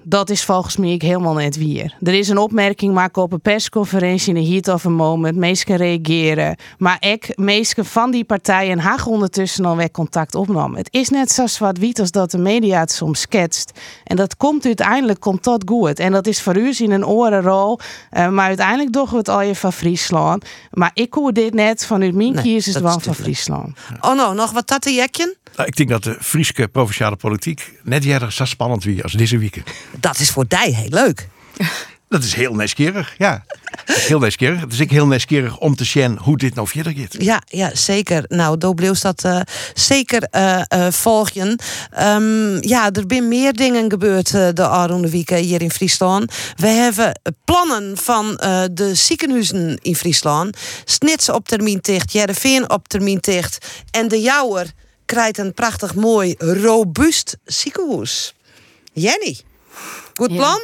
Dat 0.02 0.30
is 0.30 0.44
volgens 0.44 0.76
mij 0.76 0.92
ik 0.92 1.02
helemaal 1.02 1.34
net 1.34 1.56
weer. 1.56 1.96
Er 2.02 2.14
is 2.14 2.28
een 2.28 2.38
opmerking 2.38 2.94
maken 2.94 3.22
op 3.22 3.32
een 3.32 3.40
persconferentie 3.40 4.34
in 4.34 4.42
de 4.42 4.50
heat 4.50 4.68
of 4.68 4.86
a 4.86 4.88
moment. 4.88 5.36
Meesten 5.36 5.76
reageren. 5.76 6.56
Maar 6.78 6.96
ik, 7.00 7.32
meesten 7.36 7.84
van 7.84 8.10
die 8.10 8.24
partijen, 8.24 8.78
haag 8.78 9.06
ondertussen 9.06 9.64
alweer 9.64 9.90
contact 9.90 10.34
opnam. 10.34 10.76
Het 10.76 10.88
is 10.90 11.08
net 11.08 11.32
zo 11.32 11.46
zwart-wit 11.46 11.98
als 11.98 12.10
dat 12.10 12.30
de 12.30 12.38
media 12.38 12.80
het 12.80 12.92
soms 12.92 13.20
sketst. 13.20 13.72
En 14.04 14.16
dat 14.16 14.36
komt 14.36 14.66
uiteindelijk, 14.66 15.20
komt 15.20 15.44
dat 15.44 15.62
goed. 15.66 15.98
En 15.98 16.12
dat 16.12 16.26
is 16.26 16.42
voor 16.42 16.56
u 16.56 16.74
in 16.78 16.90
een 16.90 17.06
orenrol. 17.06 17.78
Eh, 18.10 18.28
maar 18.28 18.46
uiteindelijk 18.46 18.92
doen 18.92 19.06
we 19.10 19.16
het 19.16 19.28
al 19.28 19.42
je 19.42 19.54
van 19.54 19.72
Friesland. 19.72 20.44
Maar 20.70 20.90
ik 20.94 21.14
hoor 21.14 21.32
dit 21.32 21.54
net 21.54 21.86
vanuit 21.86 22.14
mijn 22.14 22.32
Nee, 22.32 22.42
kiezers 22.42 22.76
is 22.76 22.82
van. 22.82 23.14
Friesland. 23.14 23.78
Oh 24.00 24.14
nou, 24.14 24.34
nog 24.34 24.50
wat 24.50 24.66
tattenjekjen? 24.66 25.36
Nou, 25.60 25.72
ik 25.72 25.78
denk 25.78 25.88
dat 25.88 26.04
de 26.04 26.16
Friese 26.20 26.68
provinciale 26.72 27.16
politiek 27.16 27.72
net 27.82 28.04
jaren 28.04 28.32
zo 28.32 28.44
spannend 28.44 28.84
wie 28.84 29.02
als 29.02 29.12
deze 29.12 29.38
week. 29.38 29.62
Dat 30.00 30.18
is 30.18 30.30
voor 30.30 30.44
die 30.48 30.74
heel 30.74 30.88
leuk. 30.88 31.28
Dat 32.08 32.24
is 32.24 32.34
heel 32.34 32.54
nieuwsgierig, 32.54 33.14
ja. 33.18 33.44
Dat 33.84 33.96
is 33.96 34.06
heel 34.06 34.18
nieuwsgierig. 34.18 34.60
Het 34.60 34.72
is 34.72 34.80
ik 34.80 34.90
heel 34.90 35.06
nieuwsgierig 35.06 35.58
om 35.58 35.76
te 35.76 35.84
zien 35.84 36.18
hoe 36.18 36.36
dit 36.36 36.54
nou 36.54 36.68
verder 36.68 36.92
gaat. 36.96 37.22
Ja, 37.22 37.42
ja, 37.46 37.74
zeker. 37.74 38.24
Nou, 38.28 38.58
Doe 38.58 38.74
Bleeuws 38.74 39.00
dat 39.00 39.24
eh, 39.24 39.40
zeker 39.74 40.22
eh 40.22 40.62
eh, 40.68 40.92
volgen. 40.92 41.58
Ehm, 41.90 42.68
ja, 42.68 42.90
er 42.90 43.04
zijn 43.06 43.28
meer 43.28 43.52
dingen 43.52 43.90
gebeurd 43.90 44.30
de 44.30 44.68
aankomende 44.68 45.10
weken 45.10 45.36
hier 45.36 45.62
in 45.62 45.70
Friesland. 45.70 46.34
We 46.56 46.68
hebben 46.68 47.20
plannen 47.44 47.96
van 47.96 48.26
de 48.72 48.90
ziekenhuizen 48.94 49.78
in 49.82 49.96
Friesland. 49.96 50.56
Snits 50.84 51.28
op 51.28 51.48
termijn 51.48 51.78
dicht, 51.80 52.12
Jereveen 52.12 52.70
op 52.70 52.88
termijn 52.88 53.18
dicht. 53.20 53.66
En 53.90 54.08
de 54.08 54.20
Jouwer 54.20 54.72
krijgt 55.10 55.38
een 55.38 55.54
prachtig 55.54 55.94
mooi, 55.94 56.34
robuust 56.38 57.36
ziekenhuis. 57.44 58.34
Jenny, 58.92 59.38
goed 60.14 60.30
Ja. 60.30 60.36
plan? 60.36 60.60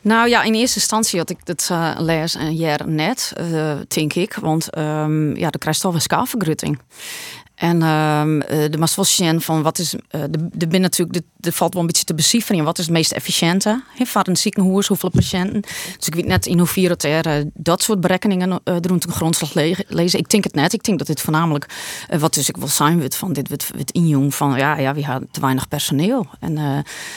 Nou 0.00 0.28
ja, 0.28 0.42
in 0.42 0.54
eerste 0.54 0.78
instantie 0.78 1.18
had 1.18 1.30
ik 1.30 1.38
het 1.44 1.68
uh, 1.72 1.94
les 1.98 2.34
een 2.34 2.54
jaar 2.54 2.88
net, 2.88 3.32
eh, 3.36 3.72
denk 3.88 4.14
ik. 4.14 4.34
Want 4.34 4.70
ehm, 4.70 5.28
ja, 5.36 5.50
dan 5.50 5.58
krijg 5.58 5.76
je 5.76 5.82
toch 5.82 5.94
een 5.94 6.00
skaalvergrutting. 6.00 6.78
En 7.60 7.82
ehm, 7.82 8.40
eh, 8.40 8.70
de 8.70 8.78
Masvosjen 8.78 9.40
van 9.40 9.62
wat 9.62 9.78
is. 9.78 9.94
eh, 10.08 10.20
de, 10.30 10.66
de 10.66 10.78
natuurlijk, 10.78 11.20
de, 11.36 11.52
valt 11.52 11.72
wel 11.72 11.82
een 11.82 11.88
beetje 11.88 12.04
te 12.04 12.14
becijferen. 12.14 12.64
Wat 12.64 12.78
is 12.78 12.84
het 12.84 12.94
meest 12.94 13.12
efficiënte? 13.12 13.82
Voor 13.98 14.22
een 14.28 14.36
ziekenhuis, 14.36 14.86
hoeveel 14.86 15.10
patiënten? 15.10 15.60
Dus 15.96 16.06
ik 16.06 16.14
weet 16.14 16.26
net 16.26 16.46
in 16.46 16.58
hoeverre 16.58 16.88
het 16.88 17.04
er 17.04 17.26
eh, 17.26 17.44
dat 17.54 17.82
soort 17.82 18.00
berekeningen 18.00 18.50
uh, 18.50 18.76
ten 18.76 19.12
grondslag 19.12 19.54
le 19.54 19.84
lezen. 19.88 20.18
Ik 20.18 20.28
denk 20.28 20.44
het 20.44 20.54
net. 20.54 20.72
Ik 20.72 20.82
denk 20.82 20.98
dat 20.98 21.06
dit 21.06 21.20
voornamelijk 21.20 21.66
wat 22.18 22.34
dus 22.34 22.48
ik 22.48 22.56
wil 22.56 22.68
zijn 22.68 22.98
wordt 22.98 23.16
van 23.16 23.32
dit 23.32 23.48
wordt 23.48 23.70
het 23.76 23.90
injong 23.90 24.34
van 24.34 24.56
ja, 24.56 24.78
ja, 24.78 24.94
we 24.94 25.04
hebben 25.04 25.28
te 25.30 25.40
weinig 25.40 25.68
personeel 25.68 26.26
en 26.40 26.56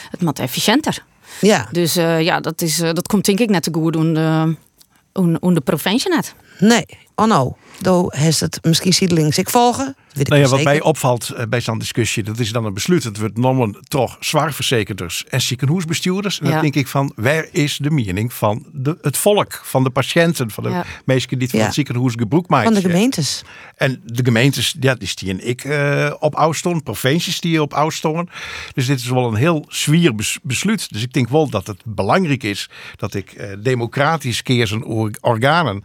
het 0.09 0.21
moet 0.21 0.39
efficiënter. 0.39 1.03
Ja. 1.41 1.67
Dus 1.71 1.93
ja, 1.93 2.39
dat, 2.39 2.61
is, 2.61 2.77
dat 2.77 3.07
komt 3.07 3.25
denk 3.25 3.39
ik 3.39 3.49
net 3.49 3.63
te 3.63 3.69
goed 3.73 3.93
doen 3.93 4.13
de, 4.13 5.53
de 5.53 5.61
provincie 5.63 6.09
net. 6.09 6.35
Nee, 6.59 6.85
oh 7.15 7.25
no. 7.27 7.57
Do 7.83 8.07
heeft 8.09 8.39
het 8.39 8.59
misschien 8.61 8.93
ziedelings 8.93 9.37
ik 9.37 9.49
volgen. 9.49 9.95
Weet 10.13 10.27
nou 10.27 10.41
ja, 10.41 10.47
wat 10.47 10.57
zeker. 10.57 10.73
mij 10.73 10.81
opvalt 10.81 11.33
uh, 11.37 11.45
bij 11.49 11.61
zo'n 11.61 11.79
discussie, 11.79 12.23
dat 12.23 12.39
is 12.39 12.51
dan 12.51 12.65
een 12.65 12.73
besluit. 12.73 13.03
Het 13.03 13.17
wordt 13.19 13.37
nomen 13.37 13.77
toch 13.87 14.17
zwaarverzekerders 14.19 15.25
en 15.29 15.41
ziekenhuisbestuurders. 15.41 16.39
En 16.39 16.45
ja. 16.45 16.51
dan 16.51 16.61
denk 16.61 16.75
ik 16.75 16.87
van, 16.87 17.11
waar 17.15 17.47
is 17.51 17.77
de 17.77 17.91
mening 17.91 18.33
van 18.33 18.65
de, 18.73 18.97
het 19.01 19.17
volk, 19.17 19.61
van 19.63 19.83
de 19.83 19.89
patiënten, 19.89 20.51
van 20.51 20.63
de 20.63 20.69
ja. 20.69 20.85
mensen 21.05 21.29
die 21.29 21.37
het 21.37 21.49
van 21.49 21.59
Ja. 21.59 21.65
het 21.65 21.73
ziekenhuis 21.73 22.13
gebruik 22.17 22.47
maken? 22.47 22.73
Van 22.73 22.81
de 22.81 22.87
gemeentes. 22.89 23.41
En 23.75 24.01
de 24.05 24.23
gemeentes, 24.23 24.75
ja, 24.79 24.95
die 24.95 25.07
stien 25.07 25.47
ik 25.47 25.63
eh, 25.63 26.13
op 26.19 26.35
afstand, 26.35 26.83
provincies 26.83 27.39
die 27.39 27.61
op 27.61 27.73
afstand. 27.73 28.29
Dus 28.73 28.85
dit 28.85 28.99
is 28.99 29.09
wel 29.09 29.27
een 29.27 29.35
heel 29.35 29.65
zwier 29.67 30.15
bes- 30.15 30.39
besluit. 30.43 30.93
Dus 30.93 31.01
ik 31.01 31.13
denk 31.13 31.29
wel 31.29 31.49
dat 31.49 31.67
het 31.67 31.81
belangrijk 31.85 32.43
is 32.43 32.69
dat 32.95 33.13
ik 33.13 33.31
eh, 33.31 33.47
democratisch 33.59 34.41
keer 34.41 34.67
zijn 34.67 34.83
or- 34.83 35.17
organen, 35.21 35.83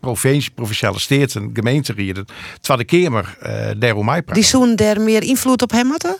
provincie, 0.00 0.50
provinciale 0.50 0.98
steden, 1.34 1.50
gemeenten, 1.54 2.26
Tweede 2.60 2.84
Kamer, 2.84 3.36
eh 3.40 3.70
daarom 3.76 4.04
mij 4.04 4.22
praat. 4.22 4.34
Die 4.34 4.44
zoen 4.44 4.76
daar 4.76 5.00
meer 5.00 5.22
invloed 5.22 5.62
op 5.62 5.70
hem 5.70 5.90
hadden? 5.90 6.16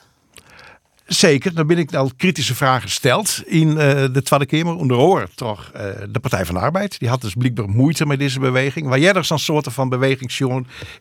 Zeker, 1.07 1.55
dan 1.55 1.67
ben 1.67 1.79
ik 1.79 1.95
al 1.95 2.11
kritische 2.17 2.55
vragen 2.55 2.83
gesteld 2.83 3.43
in 3.47 3.69
uh, 3.69 3.77
de 3.77 4.23
Tweede 4.23 4.47
Kamer. 4.47 4.75
Onder 4.77 4.97
oor 4.97 5.29
toch 5.35 5.71
uh, 5.77 5.83
de 6.11 6.21
Partij 6.21 6.47
van 6.47 6.55
de 6.55 6.61
Arbeid. 6.61 6.99
Die 6.99 7.09
had 7.09 7.21
dus 7.21 7.35
blijkbaar 7.35 7.69
moeite 7.69 8.07
met 8.07 8.19
deze 8.19 8.41
beweging. 8.41 8.87
Waar 8.87 8.99
jij 8.99 9.13
er 9.13 9.25
zo'n 9.25 9.39
soort 9.39 9.67
van 9.71 9.89
beweging 9.89 10.33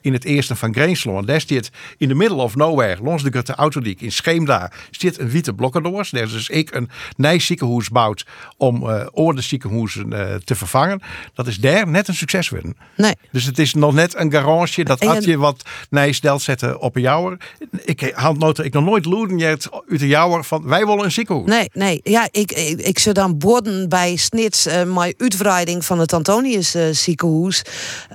in 0.01 0.13
het 0.13 0.23
eerste 0.23 0.55
van 0.55 0.73
Greensloon. 0.73 1.25
Daar 1.25 1.41
staat 1.41 1.69
in 1.97 2.07
the 2.07 2.13
middle 2.15 2.37
of 2.37 2.55
nowhere, 2.55 3.03
langs 3.03 3.23
de 3.23 3.29
Grote 3.29 3.55
Autodiek 3.55 4.01
in 4.01 4.11
Scheemda, 4.11 4.71
zit 4.91 5.19
een 5.19 5.29
witte 5.29 5.53
blokkendoors. 5.53 6.09
Daar 6.09 6.23
is 6.23 6.31
dus 6.31 6.49
ik 6.49 6.75
een 6.75 6.89
nijziekenhuis 7.15 7.89
bouwt 7.89 8.25
om 8.57 8.83
uh, 8.83 9.05
orde 9.11 9.41
ziekenhuizen 9.41 10.09
te 10.43 10.55
vervangen. 10.55 11.01
Dat 11.33 11.47
is 11.47 11.57
daar 11.57 11.87
net 11.87 12.07
een 12.07 12.15
succes 12.15 12.49
worden. 12.49 12.77
Nee. 12.97 13.13
Dus 13.31 13.45
het 13.45 13.59
is 13.59 13.73
nog 13.73 13.93
net 13.93 14.15
een 14.15 14.31
garage 14.31 14.83
dat 14.83 15.03
had 15.03 15.23
je 15.23 15.37
wat 15.37 15.65
nijstelt 15.89 16.41
zetten 16.41 16.79
op 16.79 16.95
een 16.95 17.01
jouwer. 17.01 17.37
Ik 17.85 18.11
had 18.15 18.37
nooit, 18.37 18.59
ik 18.59 18.73
nog 18.73 18.83
nooit 18.83 19.05
loeden 19.05 19.59
uit 19.93 20.01
de 20.01 20.07
jouwer 20.07 20.43
van 20.43 20.67
wij 20.67 20.85
willen 20.85 21.03
een 21.03 21.11
ziekenhuis. 21.11 21.47
Nee, 21.47 21.69
nee. 21.73 21.99
Ja, 22.03 22.27
ik, 22.31 22.51
ik, 22.51 22.79
ik 22.81 22.99
zou 22.99 23.15
dan 23.15 23.37
borden 23.37 23.89
bij 23.89 24.15
Snits 24.15 24.67
uh, 24.67 24.83
mijn 24.83 25.13
uitbreiding 25.17 25.85
van 25.85 25.99
het 25.99 26.13
Antonius 26.13 26.75
uh, 26.75 26.83
ziekenhuis. 26.91 27.61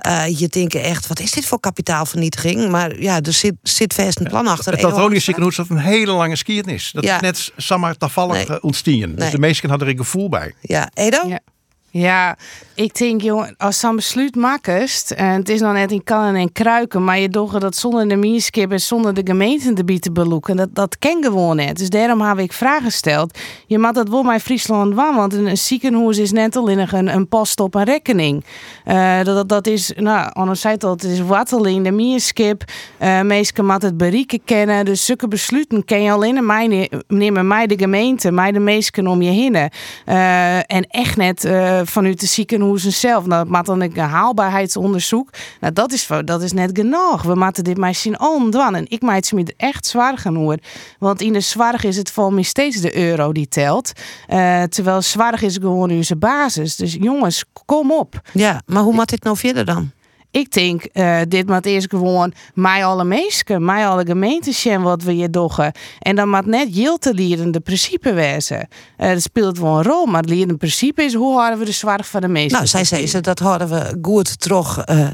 Uh, 0.07 0.39
je 0.39 0.47
denkt 0.47 0.75
echt, 0.75 1.07
wat 1.07 1.19
is 1.19 1.31
dit 1.31 1.45
voor 1.45 1.59
kapitaalvernietiging? 1.59 2.69
Maar 2.69 3.01
ja, 3.01 3.21
er 3.21 3.33
zit, 3.33 3.53
zit 3.63 3.93
vast 3.93 4.19
een 4.19 4.27
plan 4.27 4.47
achter. 4.47 4.73
Het 4.73 4.83
Antonius 4.83 5.23
ziekenhuis 5.23 5.57
had 5.57 5.69
een 5.69 5.77
hele 5.77 6.11
lange 6.11 6.35
skiernis. 6.35 6.91
Dat 6.93 7.03
Ja. 7.03 7.15
is 7.15 7.21
net 7.21 7.51
samen 7.57 7.97
toevallig 7.97 8.35
Nee. 8.35 8.45
nee. 8.47 8.61
ontstien. 8.61 9.09
Dus 9.09 9.19
Nee. 9.19 9.31
de 9.31 9.39
meesten 9.39 9.69
hadden 9.69 9.87
er 9.87 9.93
een 9.93 9.99
gevoel 9.99 10.29
bij. 10.29 10.53
Ja, 10.61 10.89
Edo? 10.93 11.27
Ja. 11.27 11.39
Ja, 11.91 12.37
ik 12.75 12.97
denk, 12.97 13.21
jongen, 13.21 13.55
als 13.57 13.79
zo'n 13.79 13.95
besluit 13.95 14.35
makkest, 14.35 15.11
en 15.11 15.25
het 15.25 15.49
is 15.49 15.59
nog 15.59 15.73
net 15.73 15.91
in 15.91 16.03
kannen 16.03 16.35
en 16.35 16.51
kruiken, 16.51 17.03
maar 17.03 17.19
je 17.19 17.29
doet 17.29 17.61
dat 17.61 17.75
zonder 17.75 18.07
de 18.07 18.15
mierskip 18.15 18.71
en 18.71 18.79
zonder 18.79 19.13
de 19.13 19.21
gemeenten 19.25 19.99
te 19.99 20.11
beloeken, 20.11 20.55
dat, 20.55 20.69
dat 20.73 20.97
ken 20.99 21.23
gewoon 21.23 21.55
net. 21.55 21.77
Dus 21.77 21.89
daarom 21.89 22.21
heb 22.21 22.39
ik 22.39 22.53
vragen 22.53 22.83
gesteld. 22.83 23.37
Je 23.67 23.77
mag 23.77 23.91
dat 23.91 24.09
wel 24.09 24.23
bij 24.23 24.39
Friesland 24.39 24.95
doen, 24.95 25.15
want 25.15 25.33
een, 25.33 25.57
ziekenhuis 25.57 26.17
is 26.17 26.31
net 26.31 26.55
al 26.55 26.67
in 26.67 26.79
een, 26.79 27.15
een 27.15 27.27
post 27.27 27.59
op 27.59 27.75
een 27.75 27.83
rekening. 27.83 28.45
Eh, 28.85 29.17
dat, 29.23 29.35
dat, 29.35 29.49
dat 29.49 29.67
is, 29.67 29.93
nou, 29.95 30.29
anders 30.33 30.61
zei 30.61 30.73
het 30.73 30.83
al, 30.83 30.91
het 30.91 31.03
is 31.03 31.19
watteling, 31.19 31.83
de 31.83 31.91
mierskip, 31.91 32.63
uh, 33.01 33.21
meesten 33.21 33.65
moet 33.65 33.81
het 33.81 33.97
berieken 33.97 34.41
kennen, 34.45 34.85
dus 34.85 35.05
zulke 35.05 35.27
besluiten 35.27 35.85
ken 35.85 36.03
je 36.03 36.11
alleen 36.11 36.45
mij 36.45 36.67
ne- 36.67 36.89
nemen, 37.07 37.47
mij 37.47 37.67
de 37.67 37.77
gemeente, 37.77 38.31
mij 38.31 38.51
de 38.51 38.59
meesten 38.59 39.07
om 39.07 39.21
je 39.21 39.31
heen. 39.31 39.55
Eh, 40.05 40.57
en 40.57 40.87
echt 40.87 41.17
net 41.17 41.45
eh, 41.45 41.78
vanuit 41.85 42.19
de 42.19 42.25
ziekenhuizen 42.25 42.93
zelf. 42.93 43.25
Nou, 43.25 43.43
dat 43.43 43.51
maakt 43.51 43.65
dan 43.65 43.81
een 43.81 43.97
haalbaarheidsonderzoek. 43.97 45.29
Nou, 45.59 45.73
dat 45.73 45.91
is, 45.91 46.07
dat 46.25 46.41
is 46.41 46.51
net 46.51 46.69
genoeg. 46.73 47.23
We 47.23 47.35
moeten 47.35 47.63
dit 47.63 47.77
maar 47.77 47.95
zien 47.95 48.17
doen. 48.51 48.75
En 48.75 48.85
ik 48.89 49.01
maak 49.01 49.15
het 49.15 49.31
me 49.31 49.53
echt 49.57 49.85
zwaar 49.85 50.17
genoeg. 50.17 50.55
Want 50.99 51.21
in 51.21 51.33
de 51.33 51.39
zwaar 51.39 51.85
is 51.85 51.97
het 51.97 52.11
voor 52.11 52.33
mij 52.33 52.43
steeds 52.43 52.77
de 52.77 52.97
euro 52.97 53.31
die 53.31 53.47
telt. 53.47 53.91
Eh, 54.27 54.63
terwijl 54.63 55.01
zwaar 55.01 55.43
is 55.43 55.57
gewoon 55.57 55.91
onze 55.91 56.15
basis. 56.15 56.75
Dus 56.75 56.93
jongens, 56.93 57.43
kom 57.65 57.91
op. 57.91 58.21
Ja, 58.33 58.61
maar 58.65 58.83
hoe 58.83 58.93
moet 58.93 59.09
dit 59.09 59.23
nou 59.23 59.37
verder 59.37 59.65
dan? 59.65 59.91
Ik 60.31 60.51
denk, 60.51 60.83
eh, 60.83 61.19
dit 61.27 61.47
moet 61.47 61.65
eerst 61.65 61.89
gewoon 61.89 62.33
mij 62.53 62.85
alle 62.85 63.03
meesten, 63.03 63.65
mij 63.65 63.87
alle 63.87 64.05
gemeentes 64.05 64.61
zien 64.61 64.81
wat 64.81 65.03
we 65.03 65.11
hier 65.11 65.31
doen. 65.31 65.51
En 65.99 66.15
dan 66.15 66.29
moet 66.29 66.45
net 66.45 66.73
heel 66.73 66.97
te 66.97 67.13
leren 67.13 67.51
de 67.51 67.59
principe 67.59 68.13
wezen. 68.13 68.67
Eh 68.97 69.09
dat 69.09 69.21
speelt 69.21 69.59
wel 69.59 69.77
een 69.77 69.83
rol, 69.83 70.05
maar 70.05 70.21
het 70.21 70.29
leren 70.29 70.57
principe 70.57 71.03
is 71.03 71.13
hoe 71.13 71.37
houden 71.37 71.59
we 71.59 71.65
de 71.65 71.71
zorg 71.71 72.07
van 72.07 72.21
de 72.21 72.27
meesten. 72.27 72.55
Nou, 72.55 72.67
zij 72.67 72.83
zei 72.83 73.07
ze, 73.07 73.21
dat 73.21 73.39
horen 73.39 73.69
we 73.69 73.97
goed 74.01 74.39
terug. 74.39 74.77
eh 74.77 75.07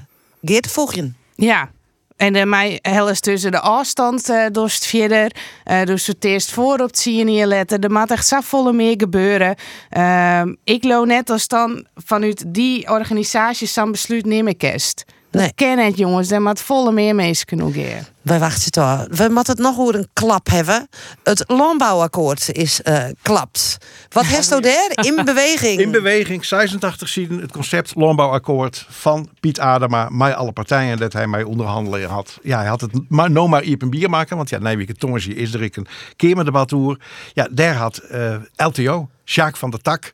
Geert, 0.44 0.72
volg 0.72 0.94
je? 0.94 1.12
Ja. 1.36 1.70
En 2.18 2.36
uh, 2.36 2.44
mij 2.44 2.80
helst 2.82 3.24
tussen 3.24 3.52
de 3.52 3.60
afstand 3.60 4.30
uh, 4.30 4.46
door 4.52 4.66
het 4.66 4.86
verder. 4.86 5.32
Uh, 5.66 5.84
dus 5.84 6.08
het 6.08 6.26
eerst 6.26 6.52
voor 6.52 6.74
op 6.74 6.88
het 6.88 6.98
zien 6.98 7.28
hier 7.28 7.46
letten. 7.46 7.80
Er 7.80 7.92
moet 7.92 8.12
echt 8.12 8.36
volle 8.42 8.74
meer 8.74 8.94
gebeuren. 8.98 9.56
Uh, 9.98 10.42
ik 10.64 10.84
loop 10.84 11.06
net 11.06 11.30
als 11.30 11.48
dan 11.48 11.86
vanuit 11.96 12.44
die 12.48 12.90
organisatie 12.90 13.68
zo'n 13.68 13.92
besluit 13.92 14.26
nemen 14.26 14.58
kerst. 14.58 15.06
Nee. 15.36 15.52
ken 15.56 15.80
het 15.80 15.98
jongens, 15.98 16.28
daar 16.28 16.42
moet 16.42 16.62
volle 16.62 16.92
meer 16.92 17.16
mensen 17.16 17.46
kunnen 17.46 17.74
gaan. 17.74 18.06
Wij 18.22 18.40
wachten 18.40 18.72
toch. 18.72 19.06
We 19.10 19.28
moeten 19.30 19.54
het 19.54 19.64
nog 19.64 19.80
over 19.80 19.96
een 19.96 20.08
klap 20.14 20.50
hebben. 20.50 20.88
Het 21.24 21.44
landbouwakkoord 21.48 22.52
is 22.52 22.82
eh 22.82 23.04
klapt. 23.22 23.78
Wat 24.10 24.26
heeft 24.26 24.54
u 24.54 24.60
daar? 24.60 24.92
In 25.06 25.26
beweging. 25.26 25.80
In 25.80 25.92
beweging, 25.92 26.46
86 26.46 27.10
zieden 27.10 27.42
het 27.42 27.52
concept 27.52 27.96
landbouwakkoord 27.96 28.86
van 28.90 29.30
Piet 29.40 29.60
Adema. 29.60 30.10
Mij 30.10 30.36
alle 30.36 30.52
partijen 30.52 30.98
dat 30.98 31.14
hij 31.14 31.28
mij 31.28 31.44
onderhandelen 31.44 32.10
had. 32.10 32.40
Ja, 32.44 32.58
hij 32.58 32.68
had 32.68 32.82
het 32.82 33.10
maar 33.10 33.32
no 33.32 33.48
maar 33.48 33.64
een 33.64 33.90
bier 33.90 34.10
maken. 34.10 34.38
Want 34.38 34.50
ja, 34.50 34.58
Nijweke 34.58 34.94
Tongensje 34.94 35.36
is 35.36 35.54
er 35.54 35.64
ik 35.64 35.76
een 35.76 35.88
keerdebat 36.16 36.74
over. 36.74 37.00
Ja, 37.34 37.48
daar 37.52 37.76
had 37.76 37.98
eh, 37.98 38.36
LTO, 38.56 39.10
Sjaak 39.26 39.58
van 39.58 39.70
der 39.70 39.82
Tak 39.82 40.12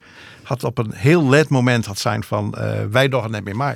had 0.51 0.63
op 0.63 0.77
een 0.77 0.93
heel 0.93 1.29
let 1.29 1.49
moment 1.49 1.85
had 1.85 1.99
zijn 1.99 2.23
van 2.23 2.53
eh, 2.53 2.71
wij 2.91 3.09
doen 3.09 3.21
het 3.21 3.31
net 3.31 3.43
meer 3.43 3.55
mij. 3.55 3.75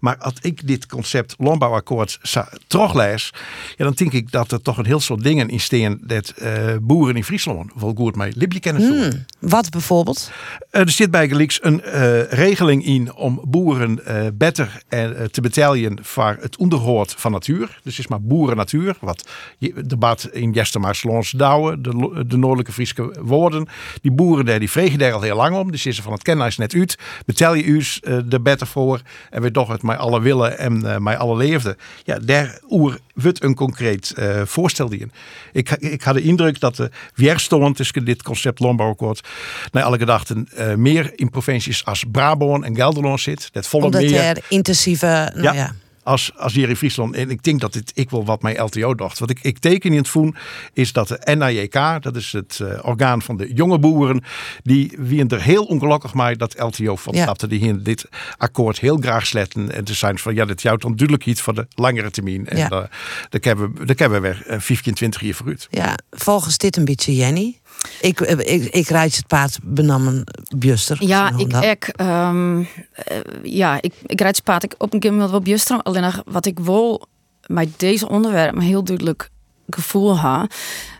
Maar 0.00 0.16
als 0.16 0.34
ik 0.40 0.66
dit 0.66 0.86
concept 0.86 1.34
landbouwakkoord 1.38 2.18
teruglees, 2.66 3.32
ja, 3.76 3.84
dan 3.84 3.92
denk 3.92 4.12
ik 4.12 4.30
dat 4.30 4.52
er 4.52 4.62
toch 4.62 4.78
een 4.78 4.86
heel 4.86 5.00
soort 5.00 5.22
dingen 5.22 5.48
in 5.48 5.60
staan 5.60 5.98
dat 6.00 6.28
eh, 6.28 6.52
boeren 6.82 7.16
in 7.16 7.24
Friesland 7.24 7.72
wel 7.74 7.94
goed 7.96 8.16
mee 8.16 8.32
libje 8.36 8.60
kennen. 8.60 8.82
Hmm, 8.82 9.24
wat 9.38 9.70
bijvoorbeeld? 9.70 10.30
Eh, 10.70 10.80
er 10.80 10.90
zit 10.90 11.10
bij 11.10 11.28
Gelieks 11.28 11.58
een 11.62 11.80
regeling 12.28 12.84
in 12.84 13.14
om 13.14 13.40
boeren 13.44 14.00
beter 14.34 14.82
te 15.30 15.40
betalen 15.40 15.98
voor 16.02 16.36
het 16.40 16.56
onderhoud 16.56 17.14
van 17.16 17.32
natuur. 17.32 17.80
Dus 17.82 17.98
is 17.98 18.06
maar 18.06 18.22
boeren 18.22 18.56
natuur. 18.56 18.96
Wat 19.00 19.28
je 19.58 19.86
debat 19.86 20.28
in 20.32 20.52
Jestermaar 20.52 20.94
Slons 20.94 21.30
Douwen, 21.30 21.82
de, 21.82 22.24
de 22.26 22.36
noordelijke 22.36 22.72
Friese 22.72 23.16
woorden. 23.20 23.66
Die 24.00 24.12
boeren 24.12 24.44
daar, 24.44 24.58
die 24.58 24.70
vregen 24.70 24.98
daar 24.98 25.12
al 25.12 25.20
heel 25.20 25.36
lang 25.36 25.56
om. 25.56 25.70
Dus 25.70 25.86
is 25.86 25.96
er 25.96 26.02
van 26.02 26.12
het 26.16 26.26
kennis 26.26 26.56
net 26.56 26.74
uit. 26.74 26.98
Betel 27.26 27.54
je 27.54 27.72
us 27.72 28.00
eh, 28.00 28.32
er 28.32 28.42
beter 28.42 28.66
voor. 28.66 29.00
En 29.30 29.42
we 29.42 29.50
toch 29.50 29.68
het 29.68 29.82
mij 29.82 29.96
alle 29.96 30.20
willen 30.20 30.58
en 30.58 30.92
eh, 30.92 30.98
mij 30.98 31.16
alle 31.16 31.36
leefde. 31.36 31.76
Ja, 32.04 32.18
daar 32.18 32.58
oer 32.70 32.98
wordt 33.14 33.42
een 33.42 33.54
concreet 33.54 34.12
eh, 34.12 34.42
voorstel 34.44 34.90
in. 34.90 35.12
Ik, 35.52 35.70
ik 35.70 36.02
had 36.02 36.14
de 36.14 36.22
indruk 36.22 36.60
dat 36.60 36.76
de 36.76 36.90
weerstand 37.14 37.76
tussen 37.76 38.04
dit 38.04 38.22
concept 38.22 38.60
landbouwakkoord 38.60 39.28
naar 39.72 39.82
alle 39.82 39.98
gedachten 39.98 40.48
eh, 40.54 40.74
meer 40.74 41.12
in 41.14 41.30
provincies 41.30 41.84
als 41.84 42.04
Brabant 42.10 42.64
en 42.64 42.74
Gelderland 42.74 43.20
zit. 43.20 43.48
Dat 43.52 43.66
volle 43.66 43.84
Omdat 43.84 44.00
meer 44.00 44.20
er 44.20 44.38
intensieve... 44.48 45.32
Nou 45.34 45.56
ja. 45.56 45.74
Als, 46.06 46.32
als 46.36 46.54
in 46.54 46.76
Friesland. 46.76 47.14
En 47.14 47.30
ik 47.30 47.42
denk 47.42 47.60
dat 47.60 47.72
dit 47.72 47.90
ik 47.94 48.10
wel 48.10 48.24
wat 48.24 48.42
mijn 48.42 48.60
LTO 48.62 48.94
dacht. 48.94 49.18
Wat 49.18 49.30
ik, 49.30 49.38
ik 49.42 49.58
teken 49.58 49.90
in 49.90 49.96
het 49.96 50.08
voen 50.08 50.36
is 50.72 50.92
dat 50.92 51.08
de 51.08 51.34
NAJK, 51.34 52.02
dat 52.02 52.16
is 52.16 52.32
het 52.32 52.60
eh, 52.60 52.78
orgaan 52.82 53.22
van 53.22 53.36
de 53.36 53.52
jonge 53.54 53.78
boeren, 53.78 54.22
die 54.62 54.92
wie 54.98 55.26
er 55.26 55.42
heel 55.42 55.64
ongelukkig 55.64 56.14
mee 56.14 56.36
dat 56.36 56.58
LTO 56.60 56.96
van 56.96 57.14
Ja. 57.14 57.34
Die 57.48 57.58
hier 57.58 57.82
dit 57.82 58.08
akkoord 58.36 58.80
heel 58.80 58.96
graag 58.96 59.26
sletten. 59.26 59.72
En 59.72 59.84
te 59.84 59.94
zijn 59.94 60.18
van 60.18 60.34
ja, 60.34 60.44
dit 60.44 60.62
jouwt 60.62 60.82
dan 60.82 60.94
duidelijk 60.96 61.26
iets 61.26 61.40
voor 61.40 61.54
de 61.54 61.66
langere 61.74 62.10
termijn. 62.10 62.46
En 62.48 62.56
Ja. 62.56 62.68
daar 62.68 62.90
daar 63.28 63.40
hebben 63.40 63.72
we, 63.74 63.84
daar 63.84 63.96
hebben 63.96 64.22
we 64.22 64.28
weer 64.28 64.46
eh, 64.46 64.60
15, 64.60 64.94
20 64.94 65.20
jaar 65.20 65.34
vooruit. 65.34 65.66
Ja, 65.70 65.98
volgens 66.10 66.58
dit 66.58 66.76
een 66.76 66.84
beetje 66.84 67.14
Jenny. 67.14 67.60
Ik, 68.00 68.20
eh, 68.20 68.54
ik, 68.54 68.64
ik 68.64 68.88
rijd 68.88 69.16
het 69.16 69.26
paard 69.26 69.58
benammen 69.62 70.24
Bjuster. 70.56 71.04
Ja, 71.04 71.32
ik 71.36 71.52
ek, 71.52 71.92
ehm, 71.96 72.60
eh, 72.92 73.16
ja, 73.42 73.78
ik, 73.80 73.92
ik 74.06 74.20
rijd 74.20 74.36
spaat 74.36 74.62
ik 74.62 74.74
op 74.78 74.94
een 74.94 75.00
keer 75.00 75.16
wel 75.16 75.40
bjuster. 75.40 75.82
Alleen 75.82 76.12
wat 76.26 76.46
ik 76.46 76.58
wil 76.58 77.06
met 77.46 77.78
deze 77.78 78.08
onderwerp 78.08 78.54
een 78.54 78.60
heel 78.60 78.84
duidelijk 78.84 79.30
gevoel 79.68 80.18
ha 80.18 80.46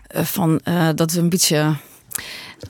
eh, 0.07 0.23
van 0.23 0.61
dat 0.95 1.11
we 1.11 1.19
een 1.19 1.29
beetje 1.29 1.75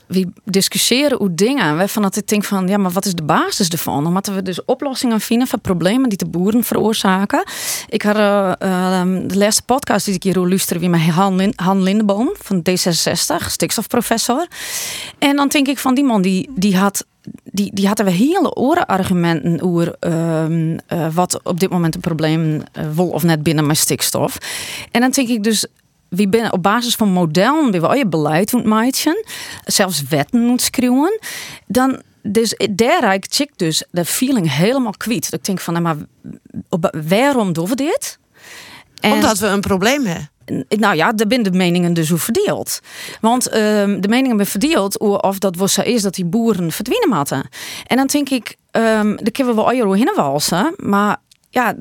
we 0.08 0.28
discussiëren 0.44 1.18
hoe 1.18 1.34
dingen. 1.34 1.78
Waarvan 1.78 2.02
dat 2.02 2.16
ik 2.16 2.28
denk 2.28 2.44
van, 2.44 2.68
ja, 2.68 2.78
maar 2.78 2.92
wat 2.92 3.06
is 3.06 3.14
de 3.14 3.24
basis 3.24 3.70
ervan? 3.70 4.12
Moeten 4.14 4.36
we 4.36 4.42
dus 4.42 4.66
oplossingen 4.66 5.22
vinden 5.22 5.48
voor 5.48 5.60
problemen 5.60 6.10
die 6.10 6.18
de 6.18 6.28
boeren 6.28 6.64
veroorzaken. 6.64 7.44
Ik 7.90 8.02
had 8.02 8.16
eh, 8.16 8.52
eh, 8.60 9.08
de 9.28 9.38
laatste 9.38 9.64
podcast 9.64 10.06
die 10.06 10.16
ik 10.16 10.24
hier 10.24 10.38
luisterde, 10.38 10.80
wie 10.80 10.90
met 10.90 11.02
Han, 11.02 11.54
Han 11.56 11.84
Lindeboom 11.84 12.30
van 12.42 12.62
D66, 12.70 13.48
stikstofprofessor. 13.48 14.48
En 15.20 15.36
dan 15.36 15.48
denk 15.48 15.68
ik 15.68 15.78
van, 15.78 15.96
die 15.96 16.04
man 16.04 16.22
die, 16.22 16.50
die 16.56 16.78
had 16.78 17.06
die, 17.44 17.72
die 17.74 17.88
hadden 17.88 18.06
we 18.06 18.12
hele 18.12 18.56
orenargumenten 18.56 19.62
over 19.62 19.96
ehm, 20.00 20.78
eh, 20.88 21.08
wat 21.14 21.40
op 21.44 21.60
dit 21.60 21.70
moment 21.70 21.96
een 21.96 22.02
probleem 22.02 22.62
eh, 22.72 22.84
wil 22.94 23.10
of 23.10 23.24
net 23.24 23.44
binnen 23.44 23.66
met 23.66 23.78
stikstof. 23.78 24.38
En 24.92 25.02
dan 25.02 25.10
denk 25.10 25.30
ik 25.30 25.44
dus, 25.44 25.66
wie 26.10 26.30
binnen 26.30 26.54
op 26.54 26.64
basis 26.64 26.96
van 26.96 27.10
modellen, 27.10 27.72
wie 27.72 27.82
we 27.82 27.88
al 27.88 27.96
je 27.96 28.08
beleid 28.08 28.52
moet 28.54 28.66
maken, 28.66 29.26
zelfs 29.66 30.04
wetten 30.10 30.40
moet 30.42 30.62
schreeuwen, 30.62 31.20
dan 31.68 32.02
dus 32.22 32.56
daar 32.72 33.02
raak 33.02 33.26
ik 33.38 33.52
dus 33.56 33.84
de 33.92 34.06
feeling 34.06 34.52
helemaal 34.56 34.94
kwijt. 34.98 35.24
Dat 35.32 35.40
ik 35.40 35.46
denk 35.46 35.60
van, 35.60 35.74
nou, 35.74 35.86
maar 35.86 35.98
waarom 37.08 37.54
doen 37.54 37.68
we 37.68 37.76
dit? 37.76 38.20
En- 39.00 39.12
Omdat 39.12 39.40
we 39.40 39.48
een 39.48 39.62
probleem 39.62 40.06
hebben. 40.06 40.30
nou 40.68 40.96
ja, 40.96 41.12
daar 41.12 41.28
zijn 41.30 41.44
de 41.44 41.52
meningen 41.52 41.94
dus 41.94 42.10
hoe 42.10 42.18
verdeeld. 42.18 42.80
Want 43.22 43.48
ehm, 43.50 44.00
de 44.02 44.08
meningen 44.08 44.36
zijn 44.36 44.48
verdeeld 44.50 45.00
of 45.00 45.40
dat 45.40 45.56
was 45.56 45.74
zo 45.74 45.82
is 45.82 46.02
dat 46.02 46.16
die 46.16 46.26
boeren 46.26 46.72
verdwijnen 46.72 47.18
moeten. 47.18 47.50
En 47.88 47.98
dan 47.98 48.08
denk 48.08 48.30
ik, 48.30 48.56
ehm 48.72 49.16
daar 49.16 49.32
kunnen 49.32 49.56
we 49.56 49.62
wel 49.62 49.72
al 49.86 49.94
heen 49.94 50.12
walsen, 50.16 50.74
maar 50.78 51.18
ja, 51.50 51.76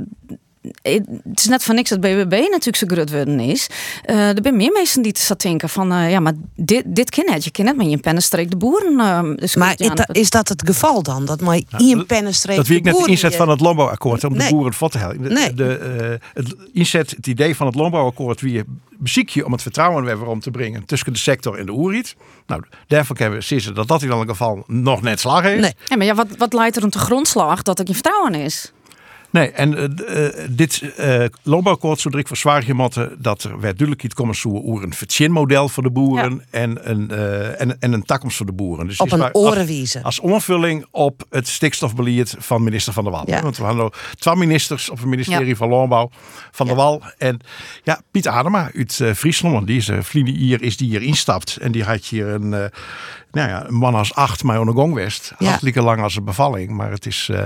het 0.82 1.04
is 1.34 1.46
net 1.46 1.64
van 1.64 1.74
niks 1.74 1.90
dat 1.90 2.00
BBB 2.00 2.30
natuurlijk 2.50 2.76
zo 2.76 2.86
groot 2.86 3.10
worden 3.10 3.40
is. 3.40 3.66
Eh, 4.02 4.28
er 4.28 4.38
zijn 4.42 4.56
meer 4.56 4.72
mensen 4.72 5.02
die 5.02 5.12
te 5.12 5.20
zat 5.20 5.40
denken 5.40 5.68
van, 5.68 5.92
eh, 5.92 6.10
ja, 6.10 6.20
maar 6.20 6.32
dit, 6.56 6.82
dit 6.86 7.10
kan. 7.10 7.24
Je 7.40 7.50
kan 7.50 7.64
net 7.64 7.76
met 7.76 7.90
je 7.90 7.98
pennenstreek 7.98 8.50
de 8.50 8.56
boeren. 8.56 9.36
dus 9.36 9.56
Maar 9.56 9.74
is 9.76 9.88
dat, 9.88 10.16
is 10.16 10.30
dat 10.30 10.48
het 10.48 10.62
geval 10.66 11.02
dan? 11.02 11.24
Dat 11.24 11.40
maar 11.40 11.60
in 11.78 12.06
pennenstreek 12.06 12.56
Dat 12.56 12.66
weet 12.66 12.78
ik 12.78 12.84
net 12.84 13.04
de 13.04 13.10
inzet 13.10 13.30
je- 13.32 13.36
van 13.38 13.48
het 13.48 13.60
landbouwakkoord 13.60 14.24
om 14.24 14.32
Nee. 14.36 14.48
de 14.48 14.54
boeren 14.54 14.72
vod 14.74 14.92
te 14.92 14.98
helpen. 14.98 15.22
De, 15.22 15.28
Nee. 15.28 15.54
de, 15.54 15.74
eh, 15.76 16.28
het 16.34 16.54
inzet, 16.72 17.10
het 17.10 17.26
idee 17.26 17.56
van 17.56 17.66
het 17.66 17.74
landbouwakkoord 17.74 18.40
wie 18.40 18.52
je 18.52 18.64
beziek 18.98 19.28
je 19.28 19.44
om 19.46 19.52
het 19.52 19.62
vertrouwen 19.62 20.04
weer 20.04 20.26
om 20.26 20.40
te 20.40 20.50
brengen 20.50 20.84
tussen 20.84 21.12
de 21.12 21.18
sector 21.18 21.58
en 21.58 21.66
de 21.66 21.72
oerriet. 21.72 22.16
Nou, 22.46 22.62
daarvoor 22.86 23.16
hebben 23.16 23.38
we 23.38 23.44
sinds 23.44 23.72
dat 23.72 23.88
dat 23.88 24.02
in 24.02 24.10
elk 24.10 24.28
geval 24.28 24.64
nog 24.66 25.02
net 25.02 25.20
slag 25.20 25.42
heeft. 25.42 25.60
Nee. 25.60 25.74
Ja, 25.84 25.96
maar 25.96 26.06
ja, 26.06 26.14
wat, 26.14 26.26
wat 26.38 26.52
leidt 26.52 26.76
er 26.76 26.84
om 26.84 26.90
de 26.90 26.98
grondslag 26.98 27.62
dat 27.62 27.78
er 27.78 27.84
geen 27.84 27.94
vertrouwen 27.94 28.34
is? 28.34 28.72
Nee, 29.36 29.50
en 29.50 29.76
eh, 29.76 30.26
eh, 30.26 30.48
dit 30.50 30.82
uh, 31.00 31.24
landbouwakkoord 31.42 32.00
zo 32.00 32.08
ik 32.18 32.28
voor 32.28 32.36
zwaar 32.36 32.62
gemotten 32.62 33.16
dat 33.18 33.42
er 33.42 33.50
werd 33.50 33.78
duidelijk 33.78 34.02
iets 34.02 34.14
komen 34.14 34.34
zo 34.34 34.48
oer 34.48 34.82
een 34.82 34.94
vertjenmodel 34.94 35.68
voor 35.68 35.82
de 35.82 35.90
boeren 35.90 36.44
en, 36.50 36.90
een, 36.90 37.10
eh, 37.10 37.60
en, 37.60 37.76
en 37.80 37.92
een 37.92 38.02
takkomst 38.02 38.36
voor 38.36 38.46
de 38.46 38.52
boeren. 38.52 38.86
Dus 38.86 39.00
Op 39.00 39.12
een 39.12 39.18
maar 39.18 39.32
als- 40.02 40.20
onvulling 40.20 40.86
op 40.90 41.24
het 41.30 41.48
stikstofbeleid 41.48 42.34
van 42.38 42.62
minister 42.62 42.92
Van 42.92 43.04
der 43.04 43.12
Wal. 43.12 43.22
Ja. 43.26 43.42
Want 43.42 43.56
we 43.56 43.64
hadden 43.64 43.90
twee 44.18 44.36
ministers 44.36 44.90
op 44.90 44.98
het 44.98 45.06
ministerie 45.06 45.56
van 45.56 45.68
Landbouw 45.68 46.10
van 46.50 46.66
der 46.66 46.76
Wal. 46.76 47.02
En 47.18 47.40
ja, 47.82 48.00
Piet 48.10 48.28
Adema 48.28 48.70
uit 48.74 49.00
eh, 49.00 49.12
Friesland, 49.12 49.54
want 49.54 49.66
die 49.66 49.76
is 49.76 49.88
uh, 49.88 50.24
hier, 50.24 50.62
is 50.62 50.76
die 50.76 50.88
hier 50.88 51.02
instapt. 51.02 51.56
En 51.56 51.72
die 51.72 51.84
had 51.84 52.04
hier 52.04 52.26
een, 52.28 52.54
eh, 52.54 52.64
nou 53.36 53.48
ja, 53.48 53.66
een 53.66 53.74
man 53.74 53.94
als 53.94 54.14
acht, 54.14 54.42
maar 54.42 54.58
aan 54.58 54.66
de 54.66 54.72
gong 54.72 54.94
west. 54.94 55.32
Ja. 55.38 55.46
Hartstikke 55.46 55.82
lang 55.82 56.02
als 56.02 56.16
een 56.16 56.24
bevalling. 56.24 56.70
Maar 56.70 56.90
het 56.90 57.06
is, 57.06 57.28
eh, 57.32 57.38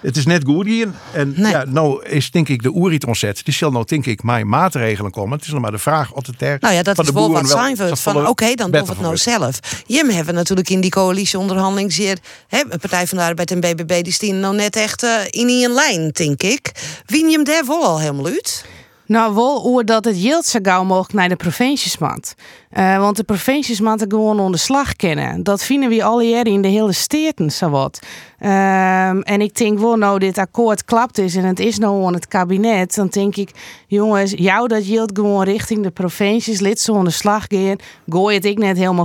het 0.00 0.16
is 0.16 0.26
net 0.26 0.44
goed 0.44 0.66
hier. 0.66 0.88
En 1.12 1.34
ja, 1.36 1.64
nou 1.68 2.04
is 2.04 2.30
denk 2.30 2.48
ik 2.48 2.62
de 2.62 2.74
oeriet 2.74 3.04
ontzet. 3.04 3.44
Die 3.44 3.54
zal 3.54 3.70
nou 3.70 3.84
denk 3.84 4.06
ik 4.06 4.22
mijn 4.22 4.48
maatregelen 4.48 5.10
komen. 5.10 5.36
Het 5.36 5.46
is 5.46 5.52
nog 5.52 5.60
maar 5.60 5.70
de 5.70 5.78
vraag 5.78 6.12
of 6.12 6.26
het 6.26 6.42
er 6.42 6.56
Nou 6.60 6.74
ja, 6.74 6.82
dat 6.82 6.94
van 6.94 7.04
is 7.04 7.10
de 7.10 7.16
wel 7.16 7.26
boeren 7.26 7.42
wat 7.42 7.58
zijn 7.58 7.76
we. 7.76 7.96
Van 7.96 8.26
oké, 8.26 8.54
dan 8.54 8.70
doen 8.70 8.84
we 8.84 8.90
het 8.90 9.00
nou 9.00 9.16
zelf. 9.16 9.58
Jim 9.86 10.08
hebben 10.08 10.34
natuurlijk 10.34 10.70
in 10.70 10.80
die 10.80 10.90
coalitieonderhandeling 10.90 11.92
zeer... 11.92 12.18
Hè, 12.48 12.62
een 12.68 12.78
Partij 12.78 13.06
van 13.06 13.18
de 13.18 13.24
Arbeid 13.24 13.50
en 13.50 13.60
BBB 13.60 14.02
die 14.02 14.12
staan 14.12 14.40
nou 14.40 14.54
net 14.54 14.76
echt 14.76 15.02
eh, 15.02 15.10
in 15.30 15.48
een 15.48 15.72
lijn, 15.72 16.10
denk 16.10 16.42
ik. 16.42 16.72
Wie 17.06 17.24
je 17.24 17.32
hem 17.32 17.44
daar 17.44 17.66
wel 17.66 17.84
al 17.84 18.00
helemaal 18.00 18.26
uit? 18.26 18.64
Nou, 19.06 19.34
wel 19.34 19.66
oer 19.66 19.84
dat 19.84 20.04
het 20.04 20.22
yield 20.22 20.46
zo 20.46 20.58
gauw 20.62 20.84
mogelijk 20.84 21.12
naar 21.12 21.28
de 21.28 21.36
provincies 21.36 21.98
moet. 21.98 22.34
Eh, 22.74 22.98
want 22.98 23.16
de 23.16 23.24
provincies 23.24 23.80
moeten 23.80 24.10
gewoon 24.10 24.40
onder 24.40 24.60
slag 24.60 24.96
kennen. 24.96 25.42
Dat 25.42 25.62
vinden 25.62 25.88
we 25.88 26.04
al 26.04 26.20
hier 26.20 26.46
in 26.46 26.62
de 26.62 26.68
hele 26.68 26.92
steden 26.92 27.52
zo 27.52 27.70
wat. 27.70 28.00
Ehm, 28.38 29.20
en 29.20 29.40
ik 29.40 29.54
denk 29.56 29.78
wel, 29.78 29.96
nou 29.96 30.18
dit 30.18 30.38
akkoord 30.38 30.84
klapt 30.84 31.18
is 31.18 31.36
en 31.36 31.44
het 31.44 31.60
is 31.60 31.78
nou 31.78 32.04
aan 32.04 32.14
het 32.14 32.28
kabinet, 32.28 32.94
dan 32.94 33.06
denk 33.06 33.36
ik, 33.36 33.50
jongens, 33.86 34.32
jou 34.36 34.68
dat 34.68 34.86
yield 34.86 35.10
gewoon 35.14 35.44
richting 35.44 35.82
de 35.82 35.90
provincies, 35.90 36.60
lid 36.60 36.80
zo 36.80 37.02
de 37.02 37.10
slag 37.10 37.44
gaan. 37.48 37.76
Gooi 38.08 38.34
het 38.34 38.44
ik 38.44 38.58
net 38.58 38.76
helemaal 38.76 39.04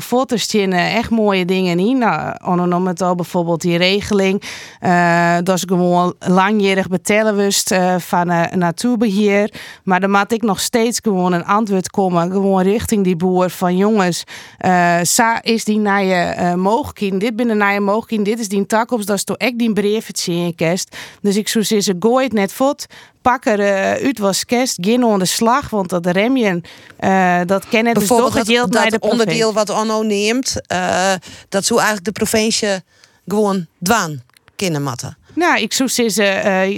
eh, 0.74 0.96
echt 0.96 1.10
mooie 1.10 1.46
dingen 1.46 1.80
in. 1.80 1.98
Nou, 1.98 2.36
om 2.74 2.88
het 2.88 3.02
al 3.02 3.16
bijvoorbeeld 3.16 3.62
die 3.62 3.78
regeling, 3.78 4.44
eh, 4.80 5.38
dat 5.44 5.56
is 5.56 5.64
gewoon 5.68 6.14
langjarig 6.20 6.88
betellenwust 6.88 7.72
eh 7.72 7.96
van 7.98 8.30
eh, 8.30 8.54
natuurbeheer. 8.54 9.54
Maar 9.84 10.00
dan 10.00 10.12
moet 10.12 10.32
ik 10.32 10.42
nog 10.42 10.60
steeds 10.60 11.00
gewoon 11.04 11.34
een 11.34 11.46
antwoord 11.46 11.90
komen, 11.90 12.32
gewoon 12.32 12.62
richting 12.62 13.04
die 13.04 13.16
boer 13.16 13.50
van 13.60 13.78
jongens, 13.78 14.24
eh 14.58 15.00
sa 15.02 15.44
is 15.44 15.64
die 15.64 15.80
naar 15.80 16.04
je 16.04 16.14
eh 16.14 16.54
mogelijkheden, 16.54 17.20
dit 17.20 17.36
binnen 17.36 17.58
naar 17.58 17.74
je 17.74 17.80
mogelijkheden, 17.80 18.26
dit 18.26 18.40
is 18.40 18.48
die 18.48 18.66
takkops, 18.66 19.06
dat 19.06 19.16
is 19.16 19.24
toch 19.24 19.38
echt 19.38 19.58
die 19.58 19.74
brief 19.74 20.08
het 20.08 20.20
zien 20.20 20.56
kerst. 20.56 20.96
Dus 21.22 21.36
ik 21.36 21.48
zou 21.48 21.64
zeggen, 21.64 21.96
gooi 22.00 22.24
het 22.24 22.34
net 22.34 22.54
vot. 22.54 22.86
Pak 23.22 23.46
er 23.46 23.60
eh, 23.60 24.06
uit 24.06 24.20
was 24.20 24.46
kerst, 24.46 24.88
aan 24.88 25.20
de 25.20 25.26
slag, 25.26 25.70
want 25.70 25.90
dat 25.90 26.06
remje, 26.06 26.62
eh 26.98 27.40
dat 27.46 27.68
kennen 27.68 27.94
dus 27.94 28.08
toch 28.08 28.34
het 28.34 28.72
naar 28.72 28.90
de 28.90 29.00
onderdeel 29.00 29.54
wat 29.54 29.70
Anno 29.70 30.02
neemt... 30.02 30.56
dat 31.50 31.66
zou 31.66 31.80
eigenlijk 31.80 32.06
de 32.06 32.12
provincie 32.12 32.82
gewoon 33.28 33.68
dwaan 33.82 34.24
kunnen 34.56 34.84
matten. 34.84 35.18
Nou, 35.40 35.60
ik 35.60 35.74
zou 35.74 35.90
zeggen, 35.90 36.44
eh, 36.44 36.78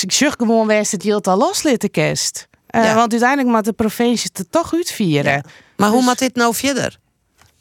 ik 0.00 0.12
zeg 0.12 0.34
gewoon 0.38 0.66
wijs 0.66 0.92
het 0.92 1.02
yield 1.02 1.26
al 1.26 1.36
loslitten 1.36 1.90
kerst. 1.90 2.48
Eh, 2.70 2.84
Ja. 2.84 2.94
Want 2.94 3.10
uiteindelijk 3.10 3.48
moet 3.56 3.64
de 3.64 3.72
provincie 3.72 4.30
het 4.32 4.46
toch 4.52 4.74
uitvieren. 4.74 5.44
Maar 5.76 5.88
hoe 5.88 5.96
Dus- 5.98 6.06
moet 6.06 6.18
dit 6.18 6.34
nou 6.34 6.54
verder? 6.54 6.96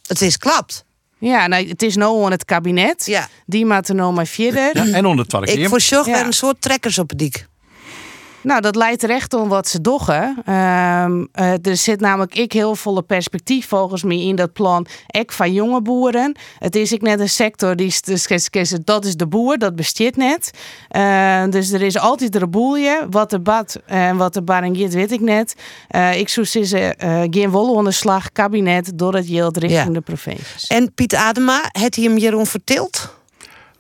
Het 0.07 0.21
is 0.21 0.37
klapt. 0.37 0.85
Ja, 1.17 1.47
nou, 1.47 1.67
het 1.67 1.81
is 1.81 1.95
nou 1.95 2.25
aan 2.25 2.31
het 2.31 2.45
kabinet. 2.45 3.05
Ja. 3.05 3.27
Die 3.45 3.65
moet 3.65 3.89
er 3.89 3.95
nou 3.95 4.13
maar 4.13 4.25
verder. 4.25 4.87
Ja, 4.87 4.93
en 4.97 5.05
onder 5.05 5.25
het 5.31 5.49
Ik 5.49 5.67
voorzorg 5.67 6.05
Ja. 6.05 6.13
weer 6.13 6.25
een 6.25 6.33
soort 6.33 6.61
trekkers 6.61 6.97
op 6.97 7.09
het 7.09 7.19
dik. 7.19 7.47
Nou, 8.41 8.61
dat 8.61 8.75
leidt 8.75 9.03
er 9.03 9.09
echt 9.09 9.33
om 9.33 9.49
wat 9.49 9.67
ze 9.67 9.81
doggen. 9.81 10.35
Ehm, 10.45 11.25
eh, 11.31 11.65
er 11.65 11.77
zit 11.77 11.99
namelijk 11.99 12.35
ik 12.35 12.51
heel 12.51 12.75
volle 12.75 13.01
perspectief 13.01 13.67
volgens 13.67 14.03
mij 14.03 14.17
in 14.19 14.35
dat 14.35 14.53
plan. 14.53 14.85
Ik 15.07 15.31
van 15.31 15.53
jonge 15.53 15.81
boeren. 15.81 16.35
Het 16.59 16.75
is 16.75 16.91
ik 16.91 17.01
net 17.01 17.19
een 17.19 17.29
sector 17.29 17.75
die 17.75 17.87
is, 17.87 18.01
dus, 18.01 18.27
dat 18.83 19.05
is 19.05 19.15
de 19.15 19.27
boer, 19.27 19.57
dat 19.57 19.75
bestaat 19.75 20.15
net. 20.15 20.51
Eh, 20.87 21.43
dus 21.49 21.71
er 21.71 21.81
is 21.81 21.97
altijd 21.97 22.35
een 22.35 22.49
boelje. 22.49 23.07
Wat 23.09 23.33
er 23.33 23.41
bad 23.41 23.79
en 23.85 24.17
wat 24.17 24.35
er 24.35 24.43
barangeert, 24.43 24.93
weet 24.93 25.11
ik 25.11 25.21
net. 25.21 25.55
Eh, 25.87 26.19
ik 26.19 26.29
zeggen, 26.29 26.97
eh 26.97 27.21
geen 27.29 27.49
wollen 27.49 27.73
onder 27.73 27.93
slag, 27.93 28.31
kabinet, 28.31 28.91
door 28.95 29.13
het 29.13 29.27
yield 29.27 29.57
richting 29.57 29.85
Ja. 29.87 29.93
de 29.93 30.01
provincies. 30.01 30.67
En 30.67 30.93
Piet 30.93 31.15
Adema, 31.15 31.61
het 31.71 31.95
hij 31.95 32.03
hem 32.03 32.17
Jeroen 32.17 32.45
verteld? 32.45 33.17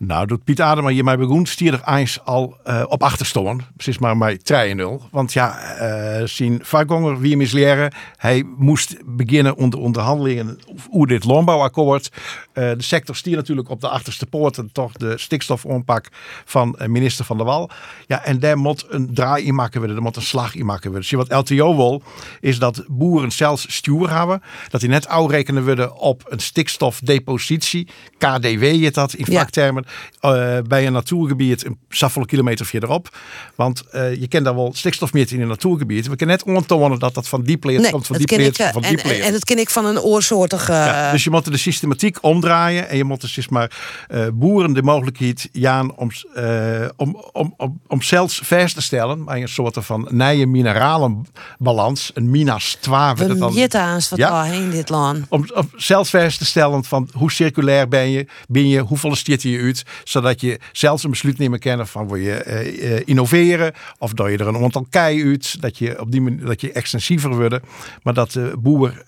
Nou, 0.01 0.25
doet 0.25 0.43
Piet 0.43 0.61
Adema 0.61 0.89
je 0.89 1.03
mij 1.03 1.17
stierder 1.43 1.81
eens 1.85 2.19
al 2.23 2.57
eh, 2.63 2.83
op 2.87 3.03
achterstonden. 3.03 3.65
Precies 3.75 3.97
maar 3.97 4.17
bij 4.17 4.39
3-0. 4.75 5.09
Want 5.11 5.33
ja, 5.33 5.59
eh 5.59 6.27
zien 6.27 6.59
Vargonger 6.63 7.19
wie 7.19 7.37
misleren. 7.37 7.93
Hij 8.15 8.43
moest 8.57 8.95
beginnen 9.05 9.55
onder 9.55 9.79
onderhandelingen 9.79 10.59
over 10.91 11.07
dit 11.07 11.23
landbouwakkoord. 11.23 12.11
Eh, 12.59 12.69
de 12.77 12.83
sector 12.83 13.15
stier 13.15 13.35
natuurlijk 13.35 13.69
op 13.69 13.81
de 13.81 13.89
achterste 13.89 14.25
poorten 14.25 14.69
toch 14.71 14.91
de 14.91 15.17
stikstofonpak 15.17 16.05
van 16.45 16.77
eh, 16.77 16.87
minister 16.87 17.25
Van 17.25 17.37
der 17.37 17.45
Wal. 17.45 17.69
Ja, 18.07 18.23
en 18.23 18.39
daar 18.39 18.57
moet 18.57 18.85
een 18.89 19.13
draai 19.13 19.45
in 19.45 19.55
maken 19.55 19.77
worden. 19.79 19.97
Er 19.97 20.03
moet 20.03 20.15
een 20.15 20.21
slag 20.21 20.55
in 20.55 20.65
maken 20.65 20.89
worden. 20.89 21.07
Zie 21.07 21.17
wat 21.17 21.31
LTO 21.31 21.75
wil, 21.75 22.01
is 22.39 22.59
dat 22.59 22.83
boeren 22.87 23.31
zelfs 23.31 23.75
stuur 23.75 24.17
hebben. 24.17 24.41
Dat 24.69 24.81
die 24.81 24.89
net 24.89 25.07
uitrekenen 25.07 25.63
worden 25.65 25.95
op 25.97 26.23
een 26.29 26.39
stikstofdepositie. 26.39 27.87
KDW 28.17 28.61
heet 28.61 28.93
dat 28.93 29.13
in 29.13 29.25
Ja. 29.31 29.39
vaktermen. 29.39 29.85
eh, 30.19 30.57
bij 30.67 30.85
een 30.87 30.93
natuurgebied 30.93 31.65
een 31.65 31.77
zoveel 31.89 32.25
kilometer 32.25 32.65
verderop. 32.65 33.17
Want 33.55 33.83
je 33.91 34.25
kent 34.27 34.45
daar 34.45 34.55
wel 34.55 34.71
stikstof 34.75 35.13
meten 35.13 35.35
in 35.35 35.41
een 35.41 35.47
natuurgebied. 35.47 36.07
We 36.07 36.15
kunnen 36.15 36.37
net 36.45 36.55
ontonen 36.55 36.99
dat 36.99 37.13
dat 37.13 37.27
van 37.27 37.43
die 37.43 37.57
pleert 37.57 37.81
Nee, 37.81 37.91
komt, 37.91 38.07
van 38.07 38.17
die 38.17 38.25
pleert, 38.25 38.59
eh, 38.59 38.71
van 38.71 38.83
En, 38.83 38.89
die 38.89 38.97
en, 38.97 39.03
pleert. 39.09 39.25
en 39.25 39.31
dat 39.31 39.43
ken 39.43 39.57
ik 39.59 39.69
van 39.69 39.85
een 39.85 39.99
oorsoortige... 39.99 40.71
Ja, 40.71 41.11
dus 41.11 41.23
je 41.23 41.29
moet 41.29 41.45
de 41.51 41.57
systematiek 41.57 42.17
omdraaien 42.21 42.48
en 42.57 42.97
je 42.97 43.03
moet 43.03 43.35
dus 43.35 43.49
maar 43.49 43.71
eh, 44.07 44.27
boeren 44.33 44.73
de 44.73 44.83
mogelijkheid 44.83 45.49
jaan 45.51 45.95
om, 45.95 46.09
eh, 46.33 46.85
om, 46.95 47.23
om, 47.31 47.53
om, 47.57 47.81
om 47.87 48.01
zelfs 48.01 48.41
vast 48.43 48.75
te 48.75 48.81
stellen 48.81 49.25
bij 49.25 49.41
een 49.41 49.47
soort 49.47 49.77
van 49.79 50.07
nieuwe 50.11 50.45
mineralenbalans, 50.45 52.11
een 52.13 52.29
minas 52.29 52.77
12. 52.79 53.17
werd 53.17 53.19
het 53.19 53.39
We 53.39 53.45
dan. 53.45 53.53
jitten 53.53 53.81
aan 53.81 53.99
wat 54.09 54.19
Ja. 54.19 54.43
heen 54.43 54.69
dit 54.69 54.89
land. 54.89 55.25
Om, 55.29 55.45
om 55.53 55.69
zelfs 55.75 56.09
vast 56.09 56.37
te 56.37 56.45
stellen 56.45 56.83
van 56.83 57.09
hoe 57.13 57.31
circulair 57.31 57.87
ben 57.87 58.09
je, 58.09 58.27
ben 58.47 58.67
je, 58.67 58.79
hoeveel 58.79 59.15
stiert 59.15 59.41
je 59.41 59.59
uit, 59.59 59.83
zodat 60.03 60.41
je 60.41 60.59
zelfs 60.71 61.03
een 61.03 61.09
besluit 61.09 61.37
nemen 61.37 61.59
kan 61.59 61.87
van 61.87 62.07
wil 62.07 62.15
je 62.15 62.33
eh, 62.33 63.01
innoveren 63.05 63.73
of 63.97 64.13
dat 64.13 64.29
je 64.29 64.37
er 64.37 64.47
een 64.47 64.63
aantal 64.63 64.85
kei 64.89 65.25
uit, 65.25 65.61
dat 65.61 65.77
je 65.77 65.99
op 65.99 66.11
die 66.11 66.21
manier 66.21 66.45
dat 66.45 66.61
je 66.61 66.71
extensiever 66.71 67.35
wordt, 67.35 67.59
maar 68.03 68.13
dat 68.13 68.31
de 68.31 68.53
boer 68.59 69.03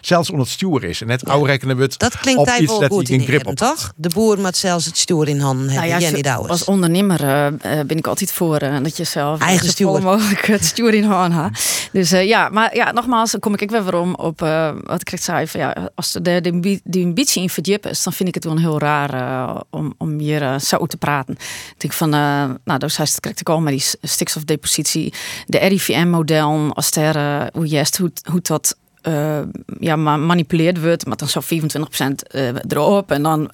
zelfs 0.00 0.30
onder 0.30 0.46
het 0.46 0.54
stuur 0.54 0.84
is 0.84 1.00
en 1.00 1.06
net 1.06 1.28
uitrekenen 1.28 1.76
wordt 1.76 1.98
Dat 1.98 2.18
klinkt 2.18 2.40
op 2.40 2.46
hij 2.52 2.62
iets 2.62 2.78
wel 2.78 2.88
goed 2.88 3.08
hij 3.08 3.16
in 3.16 3.22
grip 3.22 3.44
hebben, 3.44 3.52
op 3.68 3.76
toch? 3.76 3.92
De 3.96 4.08
boer 4.08 4.38
moet 4.38 4.56
zelfs 4.56 4.86
het 4.86 4.98
stuur 4.98 5.28
in 5.28 5.40
handen 5.40 5.68
hebben. 5.68 5.88
Nou 5.88 6.02
ja, 6.02 6.10
Jenny 6.10 6.28
als 6.48 6.64
ondernemer 6.64 7.20
eh, 7.24 7.46
eh, 7.46 7.86
ben 7.86 7.96
ik 7.96 8.06
altijd 8.06 8.32
voor 8.32 8.56
eh, 8.56 8.76
dat 8.82 8.96
je 8.96 9.04
zelf 9.04 9.40
Eigen 9.40 9.68
stuur. 9.68 10.02
mogelijk 10.02 10.46
het 10.46 10.64
stuur 10.64 10.94
in 10.94 11.04
handen 11.04 11.42
hebt. 11.42 11.88
Dus 11.92 12.12
eh, 12.12 12.26
ja, 12.26 12.48
maar 12.48 12.74
ja, 12.76 12.92
nogmaals, 12.92 13.30
dan 13.30 13.40
kom 13.40 13.54
ik 13.54 13.70
weer 13.70 13.84
weer 13.84 13.94
om 13.96 14.14
op 14.14 14.42
eh, 14.42 14.70
wat 14.82 15.00
ik 15.00 15.10
net 15.10 15.22
zei. 15.22 15.46
Van, 15.46 15.60
ja, 15.60 15.90
als 15.94 16.12
de, 16.12 16.20
de, 16.20 16.60
de, 16.60 16.80
die 16.84 17.04
ambitie 17.04 17.42
in 17.42 17.50
verdiepen 17.50 17.90
is, 17.90 18.02
dan 18.02 18.12
vind 18.12 18.28
ik 18.28 18.34
het 18.34 18.44
wel 18.44 18.58
heel 18.58 18.78
raar 18.78 19.62
om, 19.70 19.94
om 19.98 20.18
hier 20.18 20.60
zo 20.60 20.86
te 20.86 20.96
praten. 20.96 21.34
Ik 21.34 21.74
denk 21.76 21.92
van, 21.92 22.14
eh, 22.14 22.44
nou, 22.64 22.78
dat 22.78 22.90
is 22.90 22.96
het 22.96 23.20
correct 23.20 23.48
al 23.48 23.60
met 23.60 23.72
die 23.72 23.84
stikstofdepositie, 24.02 25.12
de 25.46 25.58
RIVM-model, 25.58 26.74
als 26.74 26.90
er, 26.90 27.16
eh, 27.16 27.46
hoe 27.52 27.66
juist, 27.66 27.96
hoe, 27.96 28.12
hoe 28.30 28.40
dat 28.42 28.76
eh, 29.02 29.40
ja, 29.80 29.96
ma- 29.96 30.16
manipuleerd 30.16 30.80
wordt, 30.80 31.06
maar 31.06 31.16
dan 31.16 31.28
zo 31.28 31.40
25% 31.40 31.46
eh, 32.26 32.48
erop. 32.68 33.10
En 33.10 33.22
dan, 33.22 33.50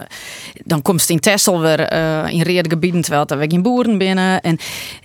dan 0.65 0.83
komt 0.83 1.01
het 1.01 1.11
in 1.11 1.21
Texel 1.21 1.61
weer 1.61 1.81
eh, 1.81 2.33
in 2.33 2.43
rede 2.43 2.69
gebieden, 2.69 3.01
terwijl 3.01 3.27
er 3.27 3.39
weer 3.39 3.51
geen 3.51 3.63
boeren 3.63 3.99
binnen. 3.99 4.41
En 4.41 4.59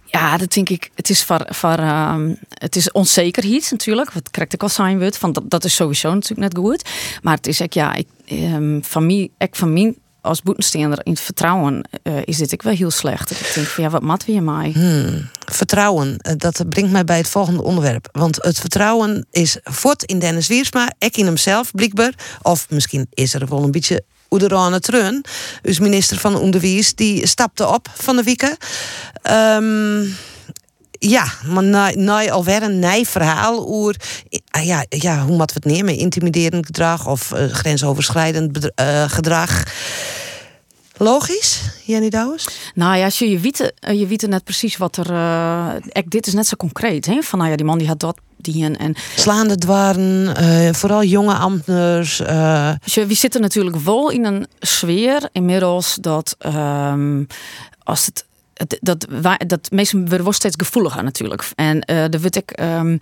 ja, 0.05 0.37
dat 0.37 0.53
denk 0.53 0.69
ik, 0.69 0.89
het 0.95 1.09
is, 1.09 1.23
voor, 1.23 1.45
voor, 1.49 1.77
ehm, 1.77 2.33
het 2.53 2.75
is 2.75 2.91
onzekerheid 2.91 3.67
natuurlijk, 3.71 4.11
wat 4.11 4.31
correct 4.31 4.53
ook 4.53 4.63
al 4.63 4.69
zijn 4.69 4.99
wordt. 4.99 5.17
Van 5.17 5.33
dat, 5.33 5.43
dat 5.49 5.63
is 5.63 5.75
sowieso 5.75 6.13
natuurlijk 6.13 6.53
net 6.53 6.63
goed. 6.63 6.89
Maar 7.21 7.35
het 7.35 7.47
is 7.47 7.59
echt, 7.59 7.73
ja, 7.73 7.93
ik, 7.93 8.07
ehm, 8.25 8.81
van 8.81 9.05
mij, 9.05 9.29
ik 9.37 9.55
van 9.55 9.73
mij 9.73 9.93
als 10.21 10.41
boetensteender 10.41 10.99
in 11.03 11.17
vertrouwen 11.17 11.89
eh, 12.03 12.13
is 12.25 12.37
dit 12.37 12.51
ik 12.51 12.61
wel 12.61 12.73
heel 12.73 12.91
slecht. 12.91 13.31
Ik 13.31 13.51
denk 13.55 13.67
van 13.67 13.83
ja, 13.83 13.89
wat 13.89 14.01
mat 14.01 14.25
weer 14.25 14.43
mij? 14.43 14.71
Hmm, 14.73 15.29
Vertrouwen, 15.53 16.17
eh, 16.17 16.33
dat 16.37 16.69
brengt 16.69 16.91
mij 16.91 17.03
bij 17.03 17.17
het 17.17 17.29
volgende 17.29 17.63
onderwerp. 17.63 18.09
Want 18.11 18.37
het 18.41 18.59
vertrouwen 18.59 19.25
is 19.31 19.57
fort 19.63 20.03
in 20.03 20.19
Dennis 20.19 20.47
Wiersma, 20.47 20.91
ik 20.97 21.17
in 21.17 21.25
hemzelf, 21.25 21.71
blijkbaar. 21.71 22.13
Of 22.41 22.65
misschien 22.69 23.07
is 23.13 23.33
er 23.33 23.47
wel 23.47 23.63
een 23.63 23.71
beetje 23.71 24.03
Oederane 24.29 24.79
Trun, 24.79 25.25
dus 25.61 25.79
minister 25.79 26.17
van 26.17 26.35
Onderwijs, 26.35 26.95
die 26.95 27.27
stapte 27.27 27.67
op 27.67 27.87
van 27.93 28.15
de 28.15 28.23
wieken. 28.23 28.57
Ehm, 29.21 30.03
ja, 30.91 31.25
maar 31.45 31.63
na, 31.63 31.91
na 31.95 32.29
alweer 32.29 32.63
een 32.63 32.79
nij 32.79 33.05
verhaal 33.05 33.67
over 33.67 33.95
ah, 34.49 34.65
ja, 34.65 34.85
ja, 34.89 35.25
hoe 35.25 35.37
moeten 35.37 35.61
we 35.61 35.69
het 35.69 35.77
nemen? 35.77 35.97
Intimiderend 35.97 36.65
gedrag 36.65 37.07
of 37.07 37.31
eh, 37.31 37.49
grensoverschrijdend 37.49 38.73
eh, 38.75 39.03
gedrag. 39.09 39.63
Logisch, 41.03 41.61
Jenny 41.85 42.09
Douwes? 42.09 42.47
Nou 42.75 42.97
ja, 42.97 43.03
als 43.05 43.19
je, 43.19 43.29
je, 43.29 43.39
wiet, 43.39 43.73
eh, 43.79 43.99
je 43.99 44.07
weet 44.07 44.27
net 44.27 44.43
precies 44.43 44.77
wat 44.77 44.97
er. 44.97 45.11
ek, 45.91 46.09
dit 46.11 46.27
is 46.27 46.33
net 46.33 46.47
zo 46.47 46.55
concreet. 46.55 47.05
Hè? 47.05 47.21
Van 47.21 47.39
nou 47.39 47.51
ja, 47.51 47.55
die 47.57 47.65
man 47.65 47.77
die 47.77 47.87
had 47.87 47.99
dat, 47.99 48.17
die 48.37 48.63
en. 48.63 48.77
en 48.77 48.95
Slaande 49.15 49.57
dwaren, 49.57 50.35
eh, 50.35 50.73
vooral 50.73 51.03
jonge 51.03 51.33
ambtenaren. 51.33 52.79
Dus 52.83 52.93
je- 52.93 53.05
we 53.05 53.13
zitten 53.13 53.41
natuurlijk 53.41 53.75
wel 53.75 54.09
in 54.09 54.25
een 54.25 54.47
sfeer 54.59 55.29
inmiddels 55.31 55.95
dat 56.01 56.35
ehm, 56.39 57.23
als 57.83 58.05
het. 58.05 58.25
Dat, 58.81 59.05
wij- 59.09 59.41
dat 59.47 59.71
mensen 59.71 59.99
worden 59.99 60.23
wel 60.23 60.31
steeds 60.33 60.55
gevoeliger 60.59 61.03
natuurlijk. 61.03 61.43
En 61.55 61.81
eh 61.81 61.95
daar 62.09 62.21
word 62.21 62.35
ik 62.35 62.51
ehm, 62.51 62.97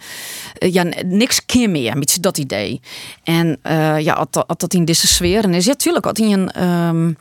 eh, 0.57 0.73
ja, 0.73 0.83
niks 1.05 1.45
keer 1.45 1.69
meer, 1.69 1.93
beetje 1.99 2.19
dat 2.21 2.37
idee. 2.37 2.81
En 3.23 3.59
ja, 3.99 4.13
als 4.13 4.27
dat, 4.29 4.45
dat 4.59 4.73
in 4.73 4.85
deze 4.85 5.07
sfeer 5.07 5.43
en 5.43 5.53
is, 5.53 5.65
ja, 5.65 5.71
natuurlijk, 5.71 6.05
als 6.05 6.17
hij 6.19 6.31
een 6.31 6.51
ehm, 6.51 7.13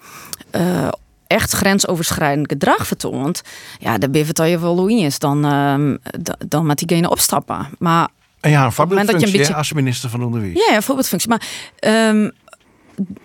eh, 0.50 0.88
echt 1.26 1.52
grensoverschrijdend 1.52 2.48
gedrag 2.52 2.86
vertoont, 2.86 3.42
ja, 3.78 3.98
dan 3.98 4.10
ben 4.10 4.20
je 4.20 4.26
het 4.26 4.38
al 4.38 4.44
je 4.46 4.58
wel 4.58 4.74
is, 4.88 5.18
dan, 5.18 5.44
ehm, 5.44 5.96
da- 6.22 6.36
dan 6.48 6.66
met 6.66 6.78
diegene 6.78 7.10
opstappen. 7.10 7.68
Maar 7.78 8.08
En 8.40 8.50
ja, 8.50 8.64
een 8.64 8.72
voorbeeldfunctie 8.72 9.26
een 9.26 9.32
beetje 9.38 9.54
als 9.54 9.72
minister 9.72 10.10
van 10.10 10.24
Onderwijs. 10.24 10.54
ja, 10.66 10.72
ja, 10.74 10.80
voorbeeldfunctie. 10.82 11.28
Maar 11.28 11.42
ehm, 11.78 12.30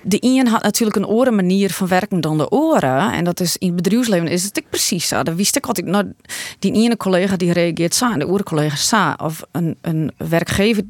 de 0.02 0.18
een 0.20 0.48
had 0.48 0.64
natuurlijk 0.64 0.98
een 0.98 1.08
oren 1.08 1.36
manier 1.36 1.70
van 1.70 1.88
werken 1.88 2.22
dan 2.22 2.38
de 2.38 2.52
oren. 2.52 3.12
En 3.12 3.24
dat 3.24 3.40
is 3.40 3.58
in 3.58 3.68
het 3.68 3.76
bedrijfsleven 3.76 4.28
is 4.28 4.44
het 4.44 4.60
ook 4.64 4.70
precies 4.70 5.08
zo. 5.08 5.24
Dat 5.24 5.36
wist 5.36 5.56
ik 5.56 5.66
altijd. 5.66 5.88
Nou, 5.88 6.14
die 6.60 6.74
ene 6.74 6.98
collega 6.98 7.36
die 7.36 7.54
reageert 7.54 7.96
zo 7.96 8.12
en 8.12 8.20
de 8.20 8.26
andere 8.26 8.44
collega 8.44 8.76
zo. 8.76 9.14
Of 9.26 9.44
een, 9.52 9.78
een 9.82 10.12
werkgever, 10.18 10.84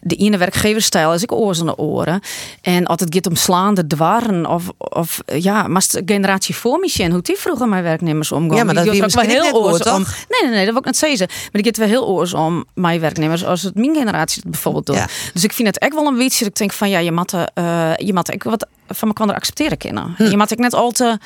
de 0.00 0.14
ene 0.14 0.36
werkgeverstijl 0.36 1.14
is 1.14 1.22
ik 1.22 1.32
aan 1.60 1.66
de 1.66 1.78
oren. 1.78 2.20
En 2.62 2.88
het 3.00 3.14
gaat 3.14 3.26
om 3.26 3.36
slaande 3.36 3.86
dwarren 3.86 4.46
of, 4.46 4.70
of 4.78 5.22
ja, 5.26 5.68
maar 5.68 5.86
de 5.90 6.02
generatie 6.06 6.54
voor 6.54 6.80
hoe 7.10 7.22
die 7.22 7.36
vroeger 7.36 7.68
met 7.68 7.82
werknemers 7.82 8.32
omgaan. 8.32 8.56
Ja, 8.56 8.64
maar 8.64 8.74
dat 8.74 8.84
Die 8.84 8.92
ook 8.94 9.02
misschien 9.02 9.26
wel 9.26 9.42
heel 9.42 9.62
oors 9.62 9.82
om. 9.82 10.04
Nee, 10.28 10.40
nee, 10.40 10.50
nee, 10.50 10.64
dat 10.64 10.68
wil 10.68 10.78
ik 10.78 10.84
net 10.84 10.96
zeggen. 10.96 11.26
Maar 11.28 11.62
die 11.62 11.64
gaat 11.64 11.76
wel 11.76 11.88
heel 11.88 12.06
oors 12.06 12.34
om 12.34 12.64
mijn 12.74 13.00
werknemers 13.00 13.44
als 13.44 13.62
het 13.62 13.74
mijn 13.74 13.94
generatie 13.94 14.42
bijvoorbeeld 14.46 14.86
doet. 14.86 15.04
Dus 15.32 15.44
ik 15.44 15.52
vind 15.52 15.68
het 15.68 15.78
echt 15.78 15.94
wel 15.94 16.06
een 16.06 16.16
beetje 16.16 16.38
dat 16.38 16.48
ik 16.48 16.56
denk 16.56 16.72
van 16.72 16.88
ja, 16.88 16.98
je 16.98 17.12
moet, 17.12 17.34
eh 17.54 17.92
je 18.06 18.14
moet 18.14 18.32
ik 18.32 18.42
wat 18.42 18.66
van 18.88 19.08
elkaar 19.08 19.34
accepteren 19.34 19.78
kunnen. 19.78 20.14
Hm. 20.16 20.24
Je 20.24 20.36
moet 20.36 20.50
ik 20.50 20.58
net 20.58 20.74
al 20.74 20.90
te 20.90 21.18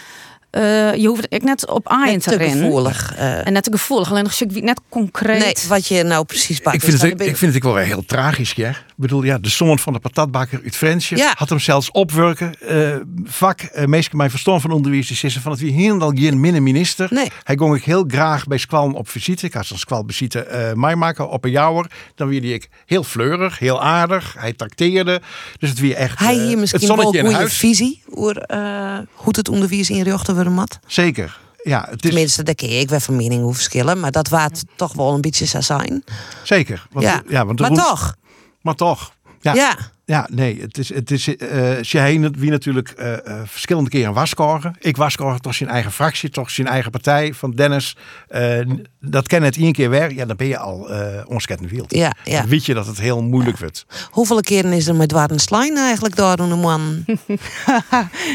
eh, 0.50 0.94
je 0.94 1.08
hoeft 1.08 1.26
ik 1.28 1.42
net 1.42 1.68
op 1.68 1.88
aan 1.88 2.18
te 2.18 2.30
te 2.30 2.36
rennen. 2.36 2.64
gevoelig, 2.64 3.14
eh. 3.16 3.46
En 3.46 3.52
net 3.52 3.62
te 3.62 3.70
gevoelig. 3.70 4.10
Alleen 4.10 4.24
als 4.24 4.38
je 4.38 4.46
net 4.46 4.80
concreet. 4.88 5.38
Nee, 5.38 5.54
wat 5.68 5.86
je 5.86 6.02
nou 6.02 6.24
precies 6.24 6.60
pakt. 6.60 6.76
Ik 6.76 6.82
vind, 6.82 7.02
het, 7.02 7.20
ik, 7.20 7.20
ik 7.20 7.36
vind 7.36 7.54
het 7.54 7.64
ook 7.64 7.74
wel 7.74 7.82
heel 7.82 8.04
tragisch, 8.04 8.52
ja. 8.52 8.72
Bedoel, 9.00 9.22
ja, 9.22 9.38
de 9.38 9.48
zoon 9.48 9.78
van 9.78 9.92
de 9.92 9.98
patatbakker 9.98 10.60
uit 10.64 10.76
Frensje 10.76 11.16
Ja. 11.16 11.32
had 11.36 11.48
hem 11.48 11.58
zelfs 11.58 11.90
opwerken. 11.90 12.54
eh, 12.60 12.96
vak, 13.24 13.60
uh, 13.62 13.84
meestal 13.84 14.18
mijn 14.18 14.30
verstand 14.30 14.62
van 14.62 14.70
onderwijs, 14.70 15.10
zeggen 15.10 15.42
van 15.42 15.52
het 15.52 15.60
wie 15.60 15.72
helemaal 15.72 16.12
geen 16.14 16.40
minne 16.40 16.60
minister. 16.60 17.08
Hij 17.42 17.56
ging 17.58 17.76
ik 17.76 17.84
heel 17.84 18.04
graag 18.08 18.46
bij 18.46 18.58
Squalm 18.58 18.94
op 18.94 19.08
visite. 19.08 19.46
Ik 19.46 19.52
had 19.52 19.66
zo'n 19.66 19.78
Squal 19.78 20.04
visite 20.06 20.40
eh 20.40 20.72
mij 20.72 20.96
maken 20.96 21.28
op 21.30 21.44
een 21.44 21.50
jouwer. 21.50 21.90
Dan 22.14 22.28
weer 22.28 22.44
ik 22.44 22.68
heel 22.86 23.04
fleurig, 23.04 23.58
heel 23.58 23.82
aardig. 23.82 24.34
Hij 24.38 24.52
trakteerde. 24.52 25.20
Dus 25.58 25.68
het 25.68 25.78
weer 25.78 25.94
echt 25.96 26.18
Hij 26.18 26.34
eh, 26.34 26.40
hier 26.40 26.50
het 26.50 26.58
misschien 26.58 26.96
wel 26.96 27.14
een 27.14 27.26
goede 27.26 27.50
visie 27.50 28.02
over 28.10 28.36
eh, 28.36 28.98
hoe 29.12 29.36
het 29.36 29.48
onderwijs 29.48 29.90
in 29.90 30.02
Rjochten 30.02 30.34
worden 30.34 30.52
mat. 30.52 30.78
Zeker. 30.86 31.38
Ja, 31.62 31.86
het 31.90 32.04
is 32.04 32.10
Tenminste, 32.10 32.42
daar 32.42 32.54
je 32.56 32.78
ik 32.78 32.88
wel 32.88 33.00
van 33.00 33.16
mening 33.16 33.42
hoe 33.42 33.54
verschillen, 33.54 34.00
maar 34.00 34.10
dat 34.10 34.28
waard 34.28 34.64
toch 34.76 34.92
wel 34.92 35.14
een 35.14 35.20
beetje 35.20 35.46
zo 35.46 35.60
zijn. 35.60 36.04
Zeker. 36.42 36.86
Want, 36.90 37.06
Ja, 37.06 37.22
ja 37.28 37.46
want 37.46 37.60
maar 37.60 37.70
toch. 37.70 38.14
Maar 38.60 38.74
toch. 38.74 39.12
Ja. 39.40 39.54
Ja. 39.54 39.76
Ja, 40.10 40.26
nee, 40.30 40.60
het 40.60 40.78
is, 40.78 40.94
het 40.94 41.10
is 41.10 41.36
eh 41.36 41.82
Shaheen 41.82 42.34
wie 42.38 42.50
natuurlijk 42.50 42.88
eh, 42.88 43.12
eh, 43.12 43.40
verschillende 43.44 43.90
keren 43.90 44.12
waskoren. 44.12 44.74
Ik 44.78 44.96
waskoren 44.96 45.40
toch 45.40 45.54
zijn 45.54 45.70
eigen 45.70 45.92
fractie, 45.92 46.30
toch 46.30 46.50
zijn 46.50 46.66
eigen 46.66 46.90
partij 46.90 47.34
van 47.34 47.50
Dennis. 47.50 47.96
Eh, 48.28 48.58
dat 49.00 49.26
ken 49.26 49.42
het 49.42 49.56
één 49.56 49.72
keer 49.72 49.90
weer, 49.90 50.12
ja, 50.14 50.24
dan 50.24 50.36
ben 50.36 50.46
je 50.46 50.58
al 50.58 50.90
uh, 50.90 51.06
onsketend 51.26 51.70
wild. 51.70 51.94
Ja, 51.94 52.12
ja. 52.24 52.40
Dan 52.40 52.48
weet 52.48 52.66
je 52.66 52.74
dat 52.74 52.86
het 52.86 53.00
heel 53.00 53.22
moeilijk 53.22 53.58
wordt. 53.58 53.86
Hoeveel 54.10 54.40
keren 54.40 54.72
is 54.72 54.86
er 54.86 54.94
met 54.94 55.12
Warren 55.12 55.38
Slijn 55.38 55.76
eigenlijk 55.76 56.16
door 56.16 56.38
een 56.38 56.58
man? 56.58 57.04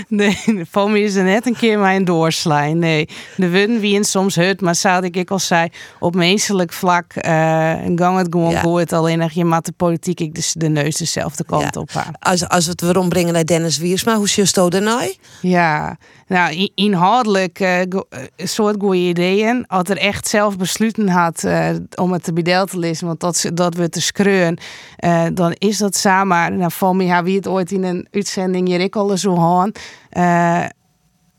Nee, 0.07 0.37
voor 0.71 0.91
mij 0.91 1.01
is 1.01 1.15
er 1.15 1.23
net 1.23 1.45
een 1.45 1.55
keer 1.55 1.79
mijn 1.79 2.05
doorslijn. 2.05 2.79
Nee, 2.79 3.09
de 3.35 3.49
wun 3.49 3.79
wie 3.79 3.95
in 3.95 4.03
soms 4.03 4.35
hut, 4.35 4.61
maar 4.61 4.75
zou 4.75 5.05
ik 5.05 5.15
ik 5.15 5.31
al 5.31 5.39
zei, 5.39 5.69
op 5.99 6.15
menselijk 6.15 6.73
vlak 6.73 7.13
uh, 7.15 7.73
gang 7.95 8.17
het 8.17 8.27
gewoon 8.29 8.51
Ja. 8.51 8.59
goed. 8.59 8.93
Alleen 8.93 9.17
nog 9.19 9.31
je 9.31 9.45
maakt 9.45 9.65
de 9.65 9.71
politiek 9.71 10.19
ik 10.19 10.35
dus 10.35 10.53
de 10.53 10.69
neus 10.69 10.97
dezelfde 10.97 11.43
kant 11.43 11.64
op. 11.71 11.89
Als, 12.19 12.49
als 12.49 12.65
we 12.65 12.71
het 12.71 12.81
weer 12.81 12.97
ombrengen 12.97 13.33
naar 13.33 13.45
Dennis 13.45 13.77
Wiersma, 13.77 14.15
hoe 14.15 14.29
zie 14.29 14.43
je 14.43 14.69
daarna? 14.69 15.07
Ja, 15.41 15.97
nou 16.27 16.69
inhoudelijk 16.75 17.59
eh, 17.59 17.81
eh, 17.81 17.89
soort 18.37 18.75
goede 18.79 18.97
ideeën. 18.97 19.67
Als 19.67 19.89
er 19.89 19.97
echt 19.97 20.27
zelf 20.27 20.57
besluiten 20.57 21.09
had 21.09 21.43
eh, 21.43 21.69
om 21.95 22.11
het 22.11 22.23
te 22.23 22.33
bedeld 22.33 22.69
te 22.69 22.79
lezen, 22.79 23.07
want 23.07 23.19
dat, 23.19 23.45
dat 23.53 23.75
we 23.75 23.89
te 23.89 24.01
screuen, 24.01 24.57
eh, 24.95 25.25
dan 25.33 25.51
is 25.51 25.77
dat 25.77 25.95
samen. 25.95 26.57
Nou, 26.57 26.71
van 26.71 26.97
mij 26.97 27.23
wie 27.23 27.35
het 27.35 27.47
ooit 27.47 27.71
in 27.71 27.83
een 27.83 28.07
uitzending 28.11 28.67
hier 28.67 28.79
ik 28.79 28.95
al 28.95 29.17
zo 29.17 29.37
aan. 29.37 29.71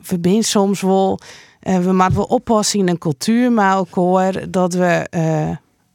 We 0.09 0.19
soms 0.45 0.81
wel, 0.81 1.21
we 1.61 1.93
moeten 1.93 2.15
wel 2.15 2.25
oppassen 2.25 2.79
in 2.79 2.89
een 2.89 2.99
cultuur, 2.99 3.53
maar 3.53 3.77
elkaar 3.77 4.51
dat 4.51 4.75
we 4.75 5.09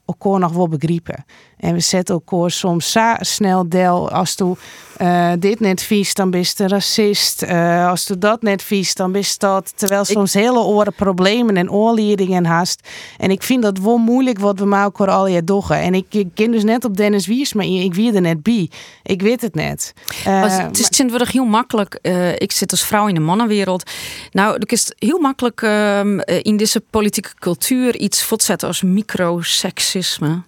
elkaar 0.06 0.40
nog 0.40 0.52
wel 0.52 0.68
begrijpen. 0.68 1.26
En 1.62 1.74
we 1.74 1.80
zetten 1.80 2.16
elkaar 2.16 2.52
soms 2.52 2.92
zo 2.92 3.14
snel 3.20 3.70
deel. 3.70 4.10
Als 4.12 4.36
tu 4.36 4.54
eh, 4.98 5.32
dit 5.40 5.60
net 5.60 5.84
vies, 5.84 6.14
dan 6.14 6.32
ben 6.32 6.40
je 6.40 6.68
racist. 6.68 7.42
Eh, 7.42 7.88
als 7.88 8.04
tu 8.04 8.18
dat 8.18 8.42
net 8.42 8.64
vies, 8.64 8.94
dan 8.94 9.12
ben 9.12 9.22
je 9.22 9.34
dat. 9.38 9.74
Terwijl 9.76 10.06
soms 10.06 10.34
hele 10.34 10.60
oren 10.60 10.94
problemen 10.94 11.58
en 11.58 11.72
oorledingen 11.72 12.46
haast. 12.46 12.88
En 13.18 13.32
ik 13.32 13.44
vind 13.44 13.62
dat 13.64 13.78
wel 13.78 13.98
moeilijk 13.98 14.40
wat 14.40 14.60
we 14.60 14.66
met 14.66 14.80
elkaar 14.80 15.10
al 15.10 15.28
je 15.28 15.44
doggen. 15.44 15.78
En 15.78 15.94
ik, 15.94 16.06
ik 16.10 16.28
ken 16.34 16.52
dus 16.52 16.64
net 16.64 16.86
op 16.86 16.98
Dennis 16.98 17.28
Wiers, 17.28 17.54
maar 17.54 17.66
ik 17.66 17.94
wie 17.94 18.14
er 18.14 18.22
net 18.22 18.44
bij. 18.44 18.70
Ik 19.04 19.22
weet 19.22 19.42
het 19.42 19.56
net. 19.56 19.94
Eh, 20.26 20.44
Als- 20.44 20.58
het 20.58 20.80
is 20.80 20.90
tegenwoordig 20.90 21.32
heel 21.32 21.46
makkelijk. 21.46 22.00
ik 22.38 22.52
zit 22.52 22.72
als 22.72 22.84
vrouw 22.86 23.08
in 23.08 23.14
de 23.14 23.20
mannenwereld. 23.20 23.90
Nou, 24.32 24.54
het 24.54 24.72
is 24.72 24.94
heel 24.98 25.20
makkelijk 25.20 25.62
ehm, 25.62 26.20
eh, 26.20 26.40
in 26.42 26.58
deze 26.58 26.82
politieke 26.90 27.30
cultuur 27.40 27.96
iets 27.96 28.24
voortzetten 28.24 28.68
als 28.68 28.82
microseksisme. 28.82 30.42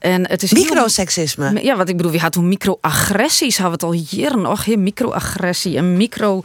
En 0.00 0.28
het 0.28 0.42
is 0.42 0.50
heel- 0.50 0.62
Microseksisme? 0.64 1.62
Ja, 1.62 1.76
wat 1.76 1.88
ik 1.88 1.96
bedoel, 1.96 2.12
we 2.12 2.18
hadden 2.18 2.40
toen 2.40 2.48
microagressies, 2.48 3.58
hadden 3.58 3.78
we 3.80 3.86
het 3.86 3.96
al 4.10 4.18
jaren 4.18 4.40
nog. 4.40 4.64
hè, 4.64 4.76
Microagressie 4.76 5.76
en 5.76 5.96
micro. 5.96 6.42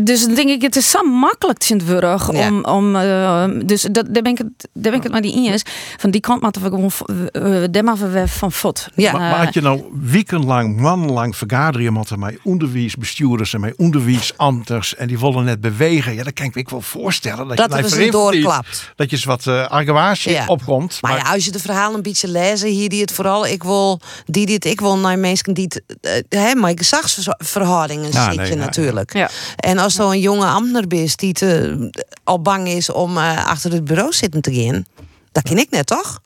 Dus 0.00 0.26
dan 0.26 0.34
denk 0.34 0.48
ik, 0.48 0.62
het 0.62 0.76
is 0.76 0.90
zo 0.90 1.02
makkelijk 1.02 1.58
tegenwoordig 1.58 2.32
Ja. 2.32 2.48
om. 2.48 2.64
om 2.64 2.96
eh, 2.96 3.44
dus 3.64 3.82
dat, 3.82 4.06
daar 4.14 4.22
ben 4.22 4.32
ik 4.32 4.38
het, 4.38 4.48
daar 4.58 4.82
ben 4.82 4.94
ik 4.94 5.02
het 5.02 5.12
maar 5.12 5.20
die 5.20 5.34
in 5.44 5.52
is. 5.52 5.62
Van 5.96 6.10
die 6.10 6.20
kant 6.20 6.42
moeten 6.42 6.62
we 6.62 6.68
gewoon, 6.68 6.90
uh, 7.32 7.94
we 8.12 8.22
van 8.28 8.52
fot. 8.52 8.88
Maar, 8.94 9.12
maar 9.12 9.44
had 9.44 9.54
je 9.54 9.60
nou 9.60 9.82
weekenlang, 10.02 10.80
maandenlang 10.80 11.36
vergaderen 11.36 11.92
met 11.92 12.16
mijn 12.16 12.38
onderwijsbestuurders 12.42 13.54
en 13.54 13.60
mijn 13.60 13.74
onderwijsambters 13.76 14.94
en 14.96 15.06
die 15.08 15.18
willen 15.18 15.44
net 15.44 15.60
bewegen, 15.60 16.14
ja, 16.14 16.22
dan 16.22 16.32
kan 16.32 16.46
ik 16.46 16.54
me 16.54 16.64
wel 16.70 16.80
voorstellen 16.80 17.48
dat, 17.48 17.56
Dat 17.56 17.70
je 17.72 17.76
er 17.76 17.88
vreemd 17.90 18.02
niet- 18.02 18.12
doorklapt. 18.12 18.92
Dat 18.96 19.10
je 19.10 19.16
eens 19.16 19.24
wat 19.24 19.46
uh, 19.46 19.66
argwaasje 19.66 20.30
Ja. 20.30 20.46
opkomt. 20.46 20.98
Maar, 21.00 21.16
ja, 21.16 21.32
als 21.32 21.44
je 21.44 21.50
de 21.50 21.58
verhalen 21.58 21.96
een 21.96 22.02
beetje 22.02 22.27
lezen, 22.28 22.68
hier 22.68 22.88
die 22.88 23.00
het 23.00 23.12
vooral 23.12 23.46
ik 23.46 23.62
wil, 23.62 24.00
die 24.26 24.46
die 24.46 24.54
het 24.54 24.64
ik 24.64 24.80
wil 24.80 24.98
naar 24.98 25.18
mensen 25.18 25.54
die 25.54 25.64
het, 25.64 25.82
eh, 26.00 26.40
hè, 26.40 26.54
maar 26.54 26.72
gezagsverhoudingen 26.74 28.12
Ja, 28.12 28.24
zit 28.24 28.36
nee, 28.36 28.46
je 28.46 28.54
ja, 28.54 28.64
natuurlijk. 28.64 29.28
En 29.56 29.78
als 29.78 29.94
zo'n 29.94 30.20
jonge 30.20 30.46
ambtenaar 30.46 30.86
bent 30.86 31.18
die 31.18 31.32
te, 31.32 31.90
al 32.24 32.42
bang 32.42 32.68
is 32.68 32.90
om 32.90 33.16
eh, 33.16 33.46
achter 33.46 33.72
het 33.72 33.84
bureau 33.84 34.12
zitten 34.12 34.40
te 34.40 34.54
gaan, 34.54 34.86
dat 35.32 35.42
ken 35.42 35.58
ik 35.58 35.70
net 35.70 35.86
toch? 35.86 36.20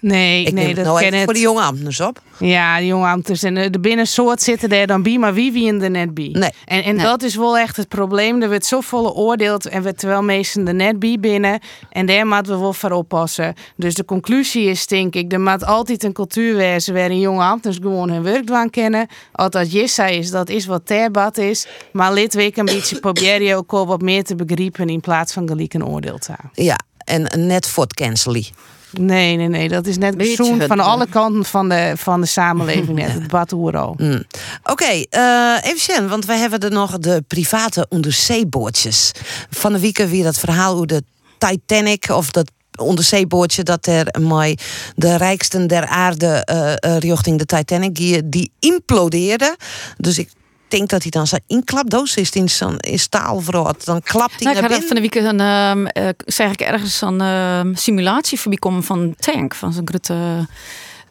Nee, 0.00 0.44
Ik 0.44 0.52
nee, 0.52 0.64
neem 0.64 0.66
het 0.66 0.76
dat 0.76 0.84
nou 0.84 0.98
ken 0.98 1.14
het. 1.14 1.24
voor 1.24 1.32
de 1.32 1.40
jonge 1.40 1.62
ambtenaren 1.62 2.06
op. 2.08 2.20
Ja, 2.38 2.78
de 2.78 2.86
jonge 2.86 3.06
ambtenaren. 3.08 3.56
En 3.56 3.64
eh, 3.64 3.70
de 3.72 3.80
binnensoort 3.80 4.42
zitten 4.42 4.68
daar 4.68 4.86
dan 4.86 5.02
bij, 5.02 5.18
maar 5.18 5.34
wie 5.34 5.52
wie 5.52 5.80
er 5.80 5.90
net 5.90 6.14
bij? 6.14 6.28
Nee. 6.32 6.50
En, 6.64 6.82
en 6.82 6.98
dat 6.98 7.22
is 7.22 7.34
wel 7.36 7.58
echt 7.58 7.76
het 7.76 7.88
probleem. 7.88 8.42
Er 8.42 8.48
wordt 8.48 8.66
zo 8.66 8.80
volle 8.80 9.12
oordeeld 9.12 9.66
en 9.66 9.82
we 9.82 9.94
terwijl 9.94 10.22
meesten 10.22 10.68
er 10.68 10.74
net 10.74 10.98
bij 10.98 11.16
binnen. 11.20 11.60
En 11.90 12.06
daar 12.06 12.26
moeten 12.26 12.52
we 12.52 12.58
wel 12.60 12.72
voor 12.72 12.90
oppassen. 12.90 13.54
Dus 13.76 13.94
de 13.94 14.04
conclusie 14.04 14.64
is, 14.68 14.86
denk 14.86 15.14
ik, 15.14 15.32
er 15.32 15.40
moet 15.40 15.64
altijd 15.64 16.04
een 16.04 16.12
cultuur 16.12 16.56
wezen 16.56 16.94
waarin 16.94 17.20
jonge 17.20 17.42
ambtenaren 17.42 17.82
gewoon 17.82 18.10
hun 18.10 18.22
werk 18.22 18.70
kennen. 18.70 19.06
Als 19.32 19.50
dat 19.50 19.72
Jissa 19.72 20.06
is, 20.06 20.30
dat 20.30 20.48
is 20.48 20.66
wat 20.66 20.86
terbad 20.86 21.38
is. 21.38 21.66
Maar 21.92 22.12
lid 22.12 22.34
week 22.34 22.56
een 22.56 22.64
beetje 22.64 23.00
proberen 23.06 23.56
ook 23.56 23.72
al 23.72 23.86
wat 23.86 24.02
meer 24.02 24.24
te 24.24 24.34
begrijpen 24.34 24.88
in 24.88 25.00
plaats 25.00 25.32
van 25.32 25.48
gelijk 25.48 25.74
een 25.74 25.84
oordeel 25.86 26.18
te 26.18 26.32
hebben. 26.32 26.50
Ja, 26.64 26.78
en 27.04 27.46
net 27.46 27.66
voor 27.68 27.82
het 27.84 27.94
cancelen. 27.94 28.44
Nee, 28.92 29.36
nee, 29.36 29.48
nee. 29.48 29.68
Dat 29.68 29.86
is 29.86 29.98
net 29.98 30.16
bezoend 30.16 30.58
het- 30.58 30.68
van 30.68 30.80
alle 30.80 31.06
kanten 31.08 31.44
van 31.44 31.68
de, 31.68 31.92
van 31.96 32.20
de 32.20 32.26
samenleving. 32.26 32.98
net. 32.98 33.12
Het 33.12 33.52
al. 33.76 33.94
Mm. 33.98 34.24
Oké, 34.62 34.84
eh, 35.10 35.54
even 35.62 36.08
want 36.08 36.24
wij 36.24 36.38
hebben 36.38 36.60
er 36.60 36.70
nog 36.70 36.98
de 36.98 37.24
private 37.26 37.86
onderzeebootjes. 37.88 39.12
Van 39.50 39.72
de 39.72 39.78
week 39.80 39.98
weer 39.98 40.24
dat 40.24 40.38
verhaal 40.38 40.76
hoe 40.76 40.86
de 40.86 41.02
Titanic 41.38 42.08
of 42.10 42.30
dat 42.30 42.50
onderzeebootje 42.76 43.62
dat 43.62 43.86
er 43.86 44.14
mooi 44.20 44.54
de 44.96 45.16
rijksten 45.16 45.66
der 45.66 45.86
aarde 45.86 46.26
eh, 46.44 46.72
eh, 46.72 46.98
richting 46.98 47.38
de 47.38 47.46
Titanic 47.46 47.94
die, 47.94 48.28
die 48.28 48.50
implodeerde. 48.58 49.56
Dus 49.96 50.18
ik 50.18 50.30
denk 50.70 50.88
dat 50.88 51.02
hij 51.02 51.10
dan 51.10 51.26
zijn 51.26 51.42
inklapdoos 51.46 52.16
is 52.16 52.30
in 52.30 52.98
staalverrot. 52.98 53.84
Dan 53.84 54.02
klapt 54.02 54.32
hij 54.32 54.42
Nou, 54.42 54.56
ik 54.56 54.60
naar 54.62 54.70
had 54.70 54.80
er 54.80 54.86
van 54.86 55.00
binnen. 55.02 55.10
de 55.10 55.20
week 55.20 55.30
een, 55.30 55.40
ehm, 55.40 55.86
eh, 55.86 56.08
zeg 56.26 56.50
ik 56.52 56.60
ergens 56.60 57.00
een 57.00 57.20
ehm, 57.20 57.74
simulatie 57.74 58.40
voorbij 58.40 58.58
komen 58.58 58.82
van 58.84 58.98
een 58.98 59.14
tank, 59.18 59.54
van 59.54 59.72
zo'n 59.72 59.88
grote 59.88 60.46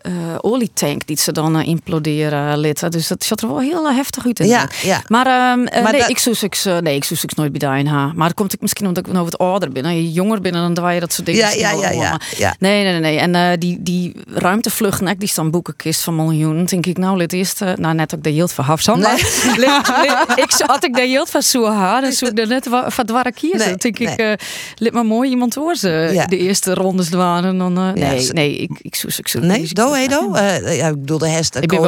eh, 0.08 0.14
olietank 0.41 1.05
die 1.08 1.18
ze 1.18 1.32
dan 1.32 1.60
eh, 1.60 1.68
imploderen 1.68 2.58
litten. 2.58 2.91
Dus 2.91 3.08
dat 3.08 3.24
zat 3.24 3.41
er 3.41 3.47
wel 3.47 3.60
heel 3.60 3.88
eh, 3.88 3.95
heftig 3.95 4.26
uit. 4.26 4.38
Ja, 4.38 4.70
ja. 4.84 5.01
Maar, 5.08 5.26
eh, 5.26 5.82
Maar 5.84 5.91
nee, 5.91 6.01
dat- 6.01 6.10
ik 6.10 6.18
zoek 6.20 6.36
ik, 6.36 6.64
nee, 6.82 6.95
ik 6.95 7.03
zoek 7.03 7.22
ik 7.24 7.36
nooit 7.36 7.51
bij 7.58 7.60
de 7.78 7.84
NH. 7.84 7.91
Maar 7.91 8.28
dat 8.28 8.34
komt 8.34 8.53
ik 8.53 8.62
misschien 8.62 8.88
omdat 8.88 9.08
ik 9.08 9.12
nou 9.14 9.24
wat 9.26 9.38
ouder 9.38 9.72
ben. 9.72 9.95
Je 9.95 10.12
jonger 10.12 10.41
bent, 10.41 10.53
dan 10.55 10.74
draai 10.74 10.93
je 10.93 10.99
dat 10.99 11.14
soort 11.14 11.26
dingen. 11.26 11.41
Ja, 11.41 11.51
ja, 11.51 11.72
ja, 11.72 11.89
ja, 11.91 12.20
ja. 12.38 12.55
Nee, 12.60 12.84
nee, 12.84 12.91
nee. 12.91 13.01
nee. 13.01 13.18
En 13.20 13.36
eh, 13.36 13.58
die, 13.60 13.78
die 13.84 14.16
ruimtevluchten, 14.34 15.20
die 15.20 15.28
staan 15.28 15.51
boekenkist 15.51 16.01
van 16.01 16.16
miljoenen. 16.16 16.66
denk 16.66 16.86
ik, 16.86 16.97
nou, 16.97 17.18
dit 17.18 17.34
eerst, 17.34 17.60
nou, 17.76 17.95
net 17.95 18.16
ook 18.16 18.24
de 18.24 18.30
hield 18.30 18.51
van 18.51 18.66
Hafsan. 18.66 18.99
Lid- 18.99 19.91
ik 20.36 20.51
had 20.66 20.84
ik 20.84 20.93
de 20.95 21.05
hield 21.05 21.30
van 21.30 21.41
Soeha, 21.41 22.01
dan 22.01 22.12
zoek 22.12 22.30
ik 22.30 22.39
er 22.39 22.47
net 22.47 22.68
van 22.88 23.05
dwara 23.05 23.30
kiezen. 23.30 23.58
Nee, 23.60 23.68
Dan 23.68 23.78
denk 23.78 23.99
ik, 23.99 24.18
nee. 24.18 24.36
lid 24.76 24.93
maar 24.93 25.05
mooi 25.05 25.30
iemand 25.30 25.55
hoor 25.55 25.76
ze 25.76 26.10
Ja. 26.14 26.26
de 26.26 26.38
eerste 26.38 26.74
rondes 26.74 27.10
waren. 27.10 27.49
En 27.49 27.58
dan, 27.58 27.93
nee, 27.93 28.20
ze- 28.22 28.34
nee, 28.34 28.58
ik, 28.58 28.70
ik 28.82 28.95
zoek 28.95 29.12
ik 29.12 29.28
zoek 29.28 29.41
Nee, 29.41 29.68
do, 29.74 29.93
Edo? 29.98 30.32
Eh, 30.34 30.78
ja, 30.78 30.88
ik 30.88 31.00
bedoel, 31.00 31.18
de 31.18 31.28
hest, 31.30 31.56
ben 31.68 31.80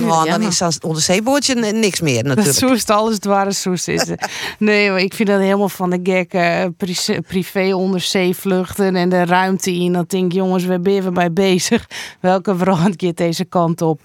van 0.00 0.08
man, 0.08 0.26
dan 0.28 0.42
is 0.42 0.58
dat 0.58 0.78
onderzeebootje 0.84 1.54
n- 1.54 1.78
niks 1.80 2.00
meer 2.00 2.24
natuurlijk. 2.24 2.56
Zo 2.58 2.72
is 2.72 2.80
het 2.80 2.90
alles 2.90 3.18
dwars 3.18 3.60
soes 3.60 3.88
is. 3.88 4.04
Nee, 4.58 4.90
maar 4.90 5.00
ik 5.00 5.14
vind 5.14 5.28
dat 5.28 5.40
helemaal 5.40 5.68
van 5.68 5.90
de 5.90 6.00
gek. 6.02 6.32
eh, 6.32 6.64
pri- 6.76 7.20
privé 7.26 7.74
onderzeevluchten 7.74 8.96
en 8.96 9.08
de 9.08 9.24
ruimte 9.24 9.72
in. 9.74 9.92
Dan 9.92 10.04
denk 10.06 10.24
ik, 10.24 10.32
jongens, 10.32 10.64
we 10.64 10.68
zijn 10.82 10.86
even 10.86 11.14
bij 11.14 11.32
bezig. 11.32 11.88
Welke 12.20 12.56
verand 12.56 12.96
keert 12.96 13.16
deze 13.16 13.44
kant 13.44 13.82
op? 13.82 14.00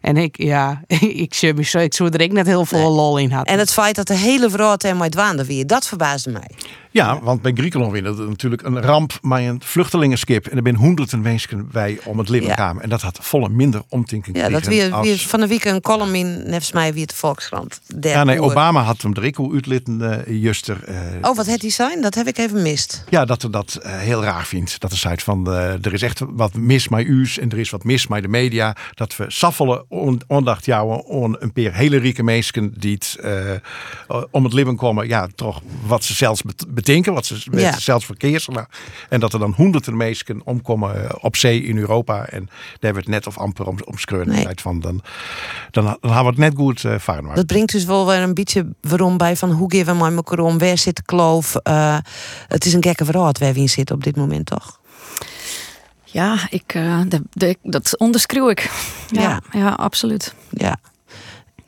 en 0.00 0.16
ik, 0.16 0.36
ja, 0.42 0.80
ik 1.26 1.34
zie 1.34 1.54
me 1.54 1.62
zo. 1.64 1.78
Ik 1.78 1.94
zou 1.94 2.08
er 2.12 2.20
ik 2.20 2.32
net 2.32 2.46
heel 2.46 2.64
veel 2.64 2.90
lol 2.90 3.18
in 3.18 3.30
had. 3.30 3.46
En 3.46 3.58
het 3.58 3.72
feit 3.72 3.94
dat 3.96 4.06
de 4.06 4.14
hele 4.14 4.50
vrouw 4.50 4.76
en 4.76 4.96
mij 4.96 5.08
dwaande 5.08 5.44
weer, 5.46 5.66
dat 5.66 5.86
verbaasde 5.86 6.30
mij. 6.30 6.50
Ja, 6.92 7.20
want 7.22 7.42
bij 7.42 7.52
Griekenland 7.54 7.92
weer 7.92 8.02
dat 8.02 8.18
natuurlijk 8.18 8.62
een 8.62 8.80
ramp 8.82 9.18
met 9.22 9.38
een 9.40 9.60
vluchtelingenskip. 9.64 10.46
En 10.46 10.56
er 10.56 10.62
zijn 10.62 10.74
honderden 10.76 11.20
mensen 11.20 11.68
bij 11.72 11.98
om 12.04 12.18
het 12.18 12.28
leven 12.28 12.48
Ja. 12.48 12.54
kwamen. 12.54 12.82
En 12.82 12.88
dat 12.88 13.00
had 13.02 13.18
volle 13.22 13.48
minder 13.48 13.82
omtinking 13.88 14.36
Ja, 14.36 14.48
dat 14.48 14.64
weer, 14.66 14.92
als- 14.92 15.06
weer 15.06 15.18
van 15.18 15.40
de 15.40 15.46
week 15.46 15.64
een 15.64 15.80
column 15.80 16.14
in, 16.14 16.42
nevens 16.46 16.72
mij, 16.72 16.92
weer 16.94 17.06
de 17.06 17.14
Volkskrant. 17.14 17.80
Der 17.96 18.10
Ja, 18.10 18.24
nee. 18.24 18.42
Obama 18.42 18.82
had 18.82 19.02
hem 19.02 19.14
ik 19.20 19.34
hoe 19.36 19.52
uitlitten, 19.54 20.24
eh, 20.26 20.42
juster. 20.42 20.84
eh, 20.84 20.96
Oh, 21.22 21.36
wat 21.36 21.46
het 21.46 21.60
die 21.60 21.70
zijn? 21.70 22.00
Dat 22.02 22.14
heb 22.14 22.26
ik 22.26 22.38
even 22.38 22.62
mist. 22.62 23.04
Ja, 23.08 23.24
dat 23.24 23.42
er 23.42 23.50
dat 23.50 23.74
eh, 23.82 23.98
heel 23.98 24.22
raar 24.22 24.46
vindt. 24.46 24.80
Dat 24.80 24.90
er 24.90 24.96
zei 24.98 25.14
van, 25.18 25.48
er 25.50 25.92
is 25.92 26.02
echt 26.02 26.20
wat 26.30 26.54
mis 26.54 26.88
met 26.88 27.06
u's 27.06 27.38
en 27.38 27.50
er 27.50 27.58
is 27.58 27.70
wat 27.70 27.84
mis 27.84 28.06
met 28.06 28.22
de 28.22 28.28
media. 28.28 28.76
Dat 28.94 29.16
we 29.16 29.24
saffelen 29.28 29.84
on, 29.88 30.20
ondacht 30.26 30.66
on 31.06 31.36
een 31.38 31.52
paar 31.52 31.74
hele 31.74 31.96
rieke 31.96 32.22
mensen 32.22 32.74
die 32.78 32.94
het, 32.94 33.16
om 34.30 34.44
het 34.44 34.52
leven 34.52 34.76
komen. 34.76 35.08
Ja, 35.08 35.28
toch 35.34 35.62
wat 35.86 36.04
ze 36.04 36.14
zelfs 36.14 36.42
bet- 36.42 36.64
bedenken, 36.84 37.12
wat 37.12 37.26
ze 37.26 37.34
met 37.50 37.60
Ja. 37.60 37.78
zelfs 37.78 38.04
verkeerselen. 38.04 38.66
En 39.08 39.20
dat 39.20 39.32
er 39.32 39.38
dan 39.38 39.52
honderden 39.56 39.96
mensen 39.96 40.40
omkomen 40.44 41.04
eh, 41.08 41.14
op 41.20 41.36
zee 41.36 41.62
in 41.62 41.76
Europa. 41.78 42.26
En 42.26 42.44
daar 42.46 42.56
hebben 42.80 42.92
we 42.92 42.98
het 42.98 43.08
net 43.08 43.26
of 43.26 43.38
amper 43.38 43.66
om, 43.66 43.76
om 43.84 43.98
Nee. 44.26 44.46
van. 44.62 44.80
Dan, 44.80 45.02
dan, 45.70 45.84
dan 45.84 45.98
hebben 46.00 46.22
we 46.22 46.28
het 46.28 46.36
net 46.38 46.54
goed 46.56 46.82
uh, 46.84 46.94
varen. 46.98 47.34
Dat 47.34 47.46
brengt 47.46 47.72
dus 47.72 47.84
wel 47.84 48.06
weer 48.06 48.18
een 48.22 48.34
beetje 48.34 48.66
waarom 48.80 49.16
bij 49.16 49.36
van 49.36 49.50
hoe 49.50 49.70
geven 49.70 49.98
we 49.98 50.04
elkaar 50.14 50.38
om, 50.38 50.58
waar 50.58 50.78
zit 50.78 50.96
de 50.96 51.02
kloof. 51.02 51.54
Eh, 51.56 51.98
het 52.48 52.64
is 52.64 52.72
een 52.72 52.82
gekke 52.82 53.04
verhaal 53.04 53.32
waar 53.38 53.52
we 53.52 53.60
in 53.60 53.68
zitten 53.68 53.94
op 53.96 54.04
dit 54.04 54.16
moment, 54.16 54.46
toch? 54.46 54.78
Ja, 56.04 56.36
ik, 56.50 56.72
de, 57.08 57.22
de- 57.30 57.56
dat 57.62 57.98
onderschreeuw 57.98 58.48
ik. 58.50 58.70
Ja, 59.10 59.20
Ja. 59.22 59.40
ja. 59.52 59.68
absoluut. 59.68 60.34
Ja. 60.50 60.76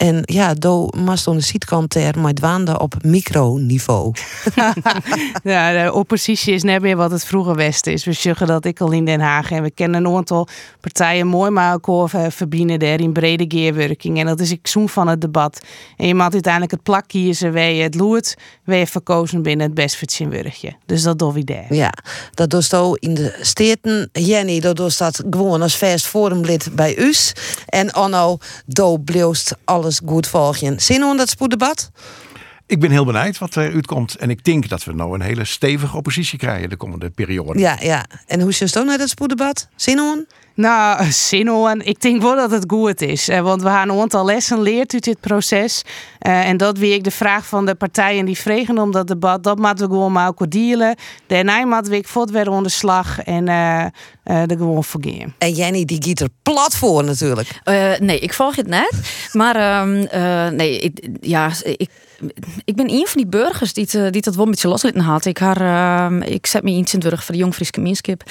En 0.02 0.22
ja, 0.24 0.54
do 0.54 0.88
mast 0.96 1.28
aan 1.28 1.36
de 1.36 1.40
zijkant 1.40 1.94
er 1.94 2.18
maar 2.18 2.32
dwaande 2.32 2.78
op 2.78 2.94
microniveau. 3.04 4.14
ja, 5.44 5.84
de 5.84 5.92
oppositie 5.92 6.54
is 6.54 6.62
net 6.62 6.82
meer 6.82 6.96
wat 6.96 7.10
het 7.10 7.24
vroeger 7.24 7.54
Westen 7.54 7.92
is. 7.92 8.04
We 8.04 8.12
zeggen 8.12 8.46
dat 8.46 8.64
ik 8.64 8.80
al 8.80 8.90
in 8.90 9.04
Den 9.04 9.20
Haag 9.20 9.50
en 9.50 9.62
we 9.62 9.70
kennen 9.70 10.04
een 10.04 10.16
aantal 10.16 10.48
partijen 10.80 11.26
mooi 11.26 11.50
maar 11.50 11.74
ook 11.74 12.10
verbinden 12.28 12.78
daar 12.78 13.00
in 13.00 13.12
brede 13.12 13.44
geerwerking. 13.48 14.18
En 14.18 14.26
dat 14.26 14.40
is 14.40 14.50
ik 14.50 14.66
zoen 14.66 14.88
van 14.88 15.08
het 15.08 15.20
debat. 15.20 15.60
En 15.96 16.06
je 16.06 16.14
moet 16.14 16.32
uiteindelijk 16.32 16.72
het 16.72 16.82
plak 16.82 17.04
kiezen 17.06 17.52
waar 17.52 17.70
je 17.70 17.82
het 17.82 17.94
loert, 17.94 18.34
waar 18.64 18.76
je 18.76 18.86
verkozen 18.86 19.42
binnen 19.42 19.66
het 19.66 19.74
best 19.74 20.18
wurgje. 20.18 20.76
Dus 20.86 21.02
dat 21.02 21.18
doen 21.18 21.32
we 21.32 21.44
daar. 21.44 21.74
Ja, 21.74 21.92
dat 22.34 22.50
doet 22.50 22.64
zo 22.64 22.92
in 22.92 23.14
de 23.14 23.38
steden. 23.40 24.08
Jenny, 24.12 24.60
dat 24.60 24.76
doet 24.76 24.98
dat 24.98 25.22
gewoon 25.30 25.62
als 25.62 25.76
vast 25.76 26.06
forumlid 26.06 26.68
bij 26.74 26.98
us. 26.98 27.32
En 27.66 27.90
Anno, 27.90 28.38
do 28.66 28.98
bloost 28.98 29.56
alles 29.64 29.90
goed 30.04 30.26
volgen. 30.26 30.80
Zin 30.80 31.02
om 31.02 31.16
dat 31.16 31.28
spoeddebat? 31.28 31.90
Ik 32.66 32.80
ben 32.80 32.90
heel 32.90 33.04
benieuwd 33.04 33.38
wat 33.38 33.54
er 33.54 33.72
uitkomt. 33.72 34.16
En 34.16 34.30
ik 34.30 34.44
denk 34.44 34.68
dat 34.68 34.84
we 34.84 34.92
nou 34.92 35.14
een 35.14 35.20
hele 35.20 35.44
stevige 35.44 35.96
oppositie 35.96 36.38
krijgen 36.38 36.68
de 36.68 36.76
komende 36.76 37.10
periode. 37.10 37.58
Ja, 37.58 37.76
ja. 37.80 38.04
En 38.26 38.40
hoe 38.40 38.48
is 38.48 38.58
je 38.58 38.82
naar 38.84 38.98
dat 38.98 39.08
spoeddebat? 39.08 39.68
Zin 39.76 40.00
om? 40.00 40.26
Nou, 40.54 41.04
zin. 41.28 41.80
Ik 41.84 42.00
denk 42.00 42.22
wel 42.22 42.36
dat 42.36 42.50
het 42.50 42.64
goed 42.66 43.00
is. 43.00 43.28
eh, 43.28 43.40
Want 43.40 43.62
we 43.62 43.68
hebben 43.68 43.94
een 43.94 44.00
aantal 44.00 44.24
lessen 44.24 44.60
leerd 44.62 44.92
uit 44.92 45.04
dit 45.04 45.20
proces. 45.20 45.82
Eh, 46.18 46.48
en 46.48 46.56
dat 46.56 46.78
wie 46.78 46.94
ik 46.94 47.04
de 47.04 47.10
vraag 47.10 47.46
van 47.46 47.66
de 47.66 47.74
partijen 47.74 48.24
die 48.24 48.36
vregen 48.38 48.78
om 48.78 48.92
dat 48.92 49.06
debat, 49.06 49.44
dat 49.44 49.58
moeten 49.58 49.88
we 49.88 49.92
gewoon 49.94 50.12
maar 50.12 50.28
ook 50.28 50.50
dealen. 50.50 50.94
Daarna 51.26 51.64
moeten 51.64 51.90
we 51.92 51.96
ik 51.98 52.08
voort 52.08 52.30
weer 52.30 52.48
onder 52.48 52.62
de 52.62 52.68
slag 52.68 53.18
en 53.22 53.48
eh 53.48 53.84
eh 54.24 54.50
er 54.50 54.56
gewoon 54.56 54.84
voor 54.84 55.00
gaan. 55.04 55.34
En 55.38 55.52
Jenny, 55.52 55.84
die 55.84 56.02
giet 56.02 56.20
er 56.20 56.28
plat 56.42 56.76
voor 56.76 57.04
natuurlijk. 57.04 57.60
Eh, 57.64 57.90
nee, 57.98 58.18
ik 58.18 58.32
volg 58.32 58.56
het 58.56 58.66
net. 58.66 58.92
Maar 59.32 59.56
ehm, 59.56 60.04
eh, 60.10 60.48
nee, 60.48 60.78
ik, 60.78 61.08
ja, 61.20 61.50
ik, 61.62 61.90
ik 62.64 62.76
ben 62.76 62.90
een 62.90 63.06
van 63.06 63.22
die 63.22 63.30
burgers 63.30 63.72
die, 63.72 63.84
het, 63.84 63.94
eh, 63.94 64.10
die 64.10 64.22
dat 64.22 64.34
wel 64.34 64.44
een 64.44 64.50
beetje 64.50 64.68
loslitten 64.68 65.02
had. 65.02 65.24
Ik, 65.24 65.38
haar, 65.38 65.60
ehm, 65.60 66.22
ik 66.22 66.46
zet 66.46 66.62
me 66.62 66.70
in 66.70 66.86
rug 66.98 67.24
voor 67.24 67.34
de 67.34 67.40
Jong 67.40 67.54
Friese 67.54 67.72
Gemeenschap. 67.74 68.22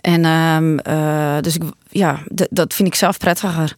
En 0.00 0.24
ehm, 0.24 0.78
eh, 0.78 1.40
dus 1.40 1.54
ik, 1.54 1.62
ja, 1.92 2.22
dat 2.50 2.74
vind 2.74 2.88
ik 2.88 2.94
zelf 2.94 3.18
prettiger. 3.18 3.76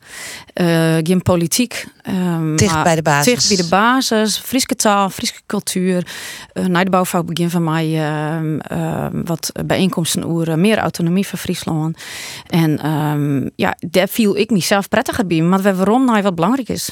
Eh 0.53 0.97
geen 1.03 1.23
politiek. 1.23 1.87
ehm, 2.03 2.57
Dicht 2.57 2.83
bij 2.83 2.95
de 2.95 3.03
basis. 3.03 3.25
Dicht 3.33 3.49
bij 3.49 3.57
de 3.57 3.69
basis. 3.69 4.39
Friese 4.39 4.67
taal, 4.67 5.11
Friese 5.11 5.35
cultuur. 5.47 6.07
Uh, 6.53 6.65
na 6.65 6.85
de 6.85 6.91
bouwvak 6.91 7.27
begin 7.27 7.51
van 7.51 7.65
mij 7.65 8.05
ehm, 8.05 8.59
ehm, 8.59 9.23
wat 9.25 9.53
bijeenkomsten 9.67 10.25
over 10.25 10.59
meer 10.59 10.79
autonomie 10.79 11.27
voor 11.27 11.39
Friesland. 11.39 11.99
En 12.47 12.81
ja, 13.57 13.77
daar 13.81 14.09
viel 14.09 14.37
ik 14.37 14.51
mezelf 14.51 14.89
prettiger 14.89 15.27
bij. 15.27 15.41
Maar 15.41 15.63
waarom 15.77 16.05
nou 16.05 16.23
wat 16.23 16.35
belangrijk 16.35 16.69
is. 16.69 16.91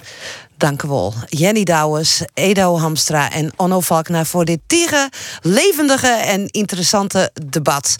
Dank 0.56 0.82
u 0.82 0.88
wel. 0.88 1.14
Jenny 1.28 1.64
Douwes, 1.64 2.22
Edo 2.34 2.78
Hamstra 2.78 3.30
en 3.30 3.52
Onno 3.56 3.80
Valknaar 3.80 4.26
voor 4.26 4.44
dit 4.44 4.58
tige, 4.66 5.10
levendige 5.40 6.06
en 6.08 6.46
interessante 6.46 7.30
debat. 7.46 7.96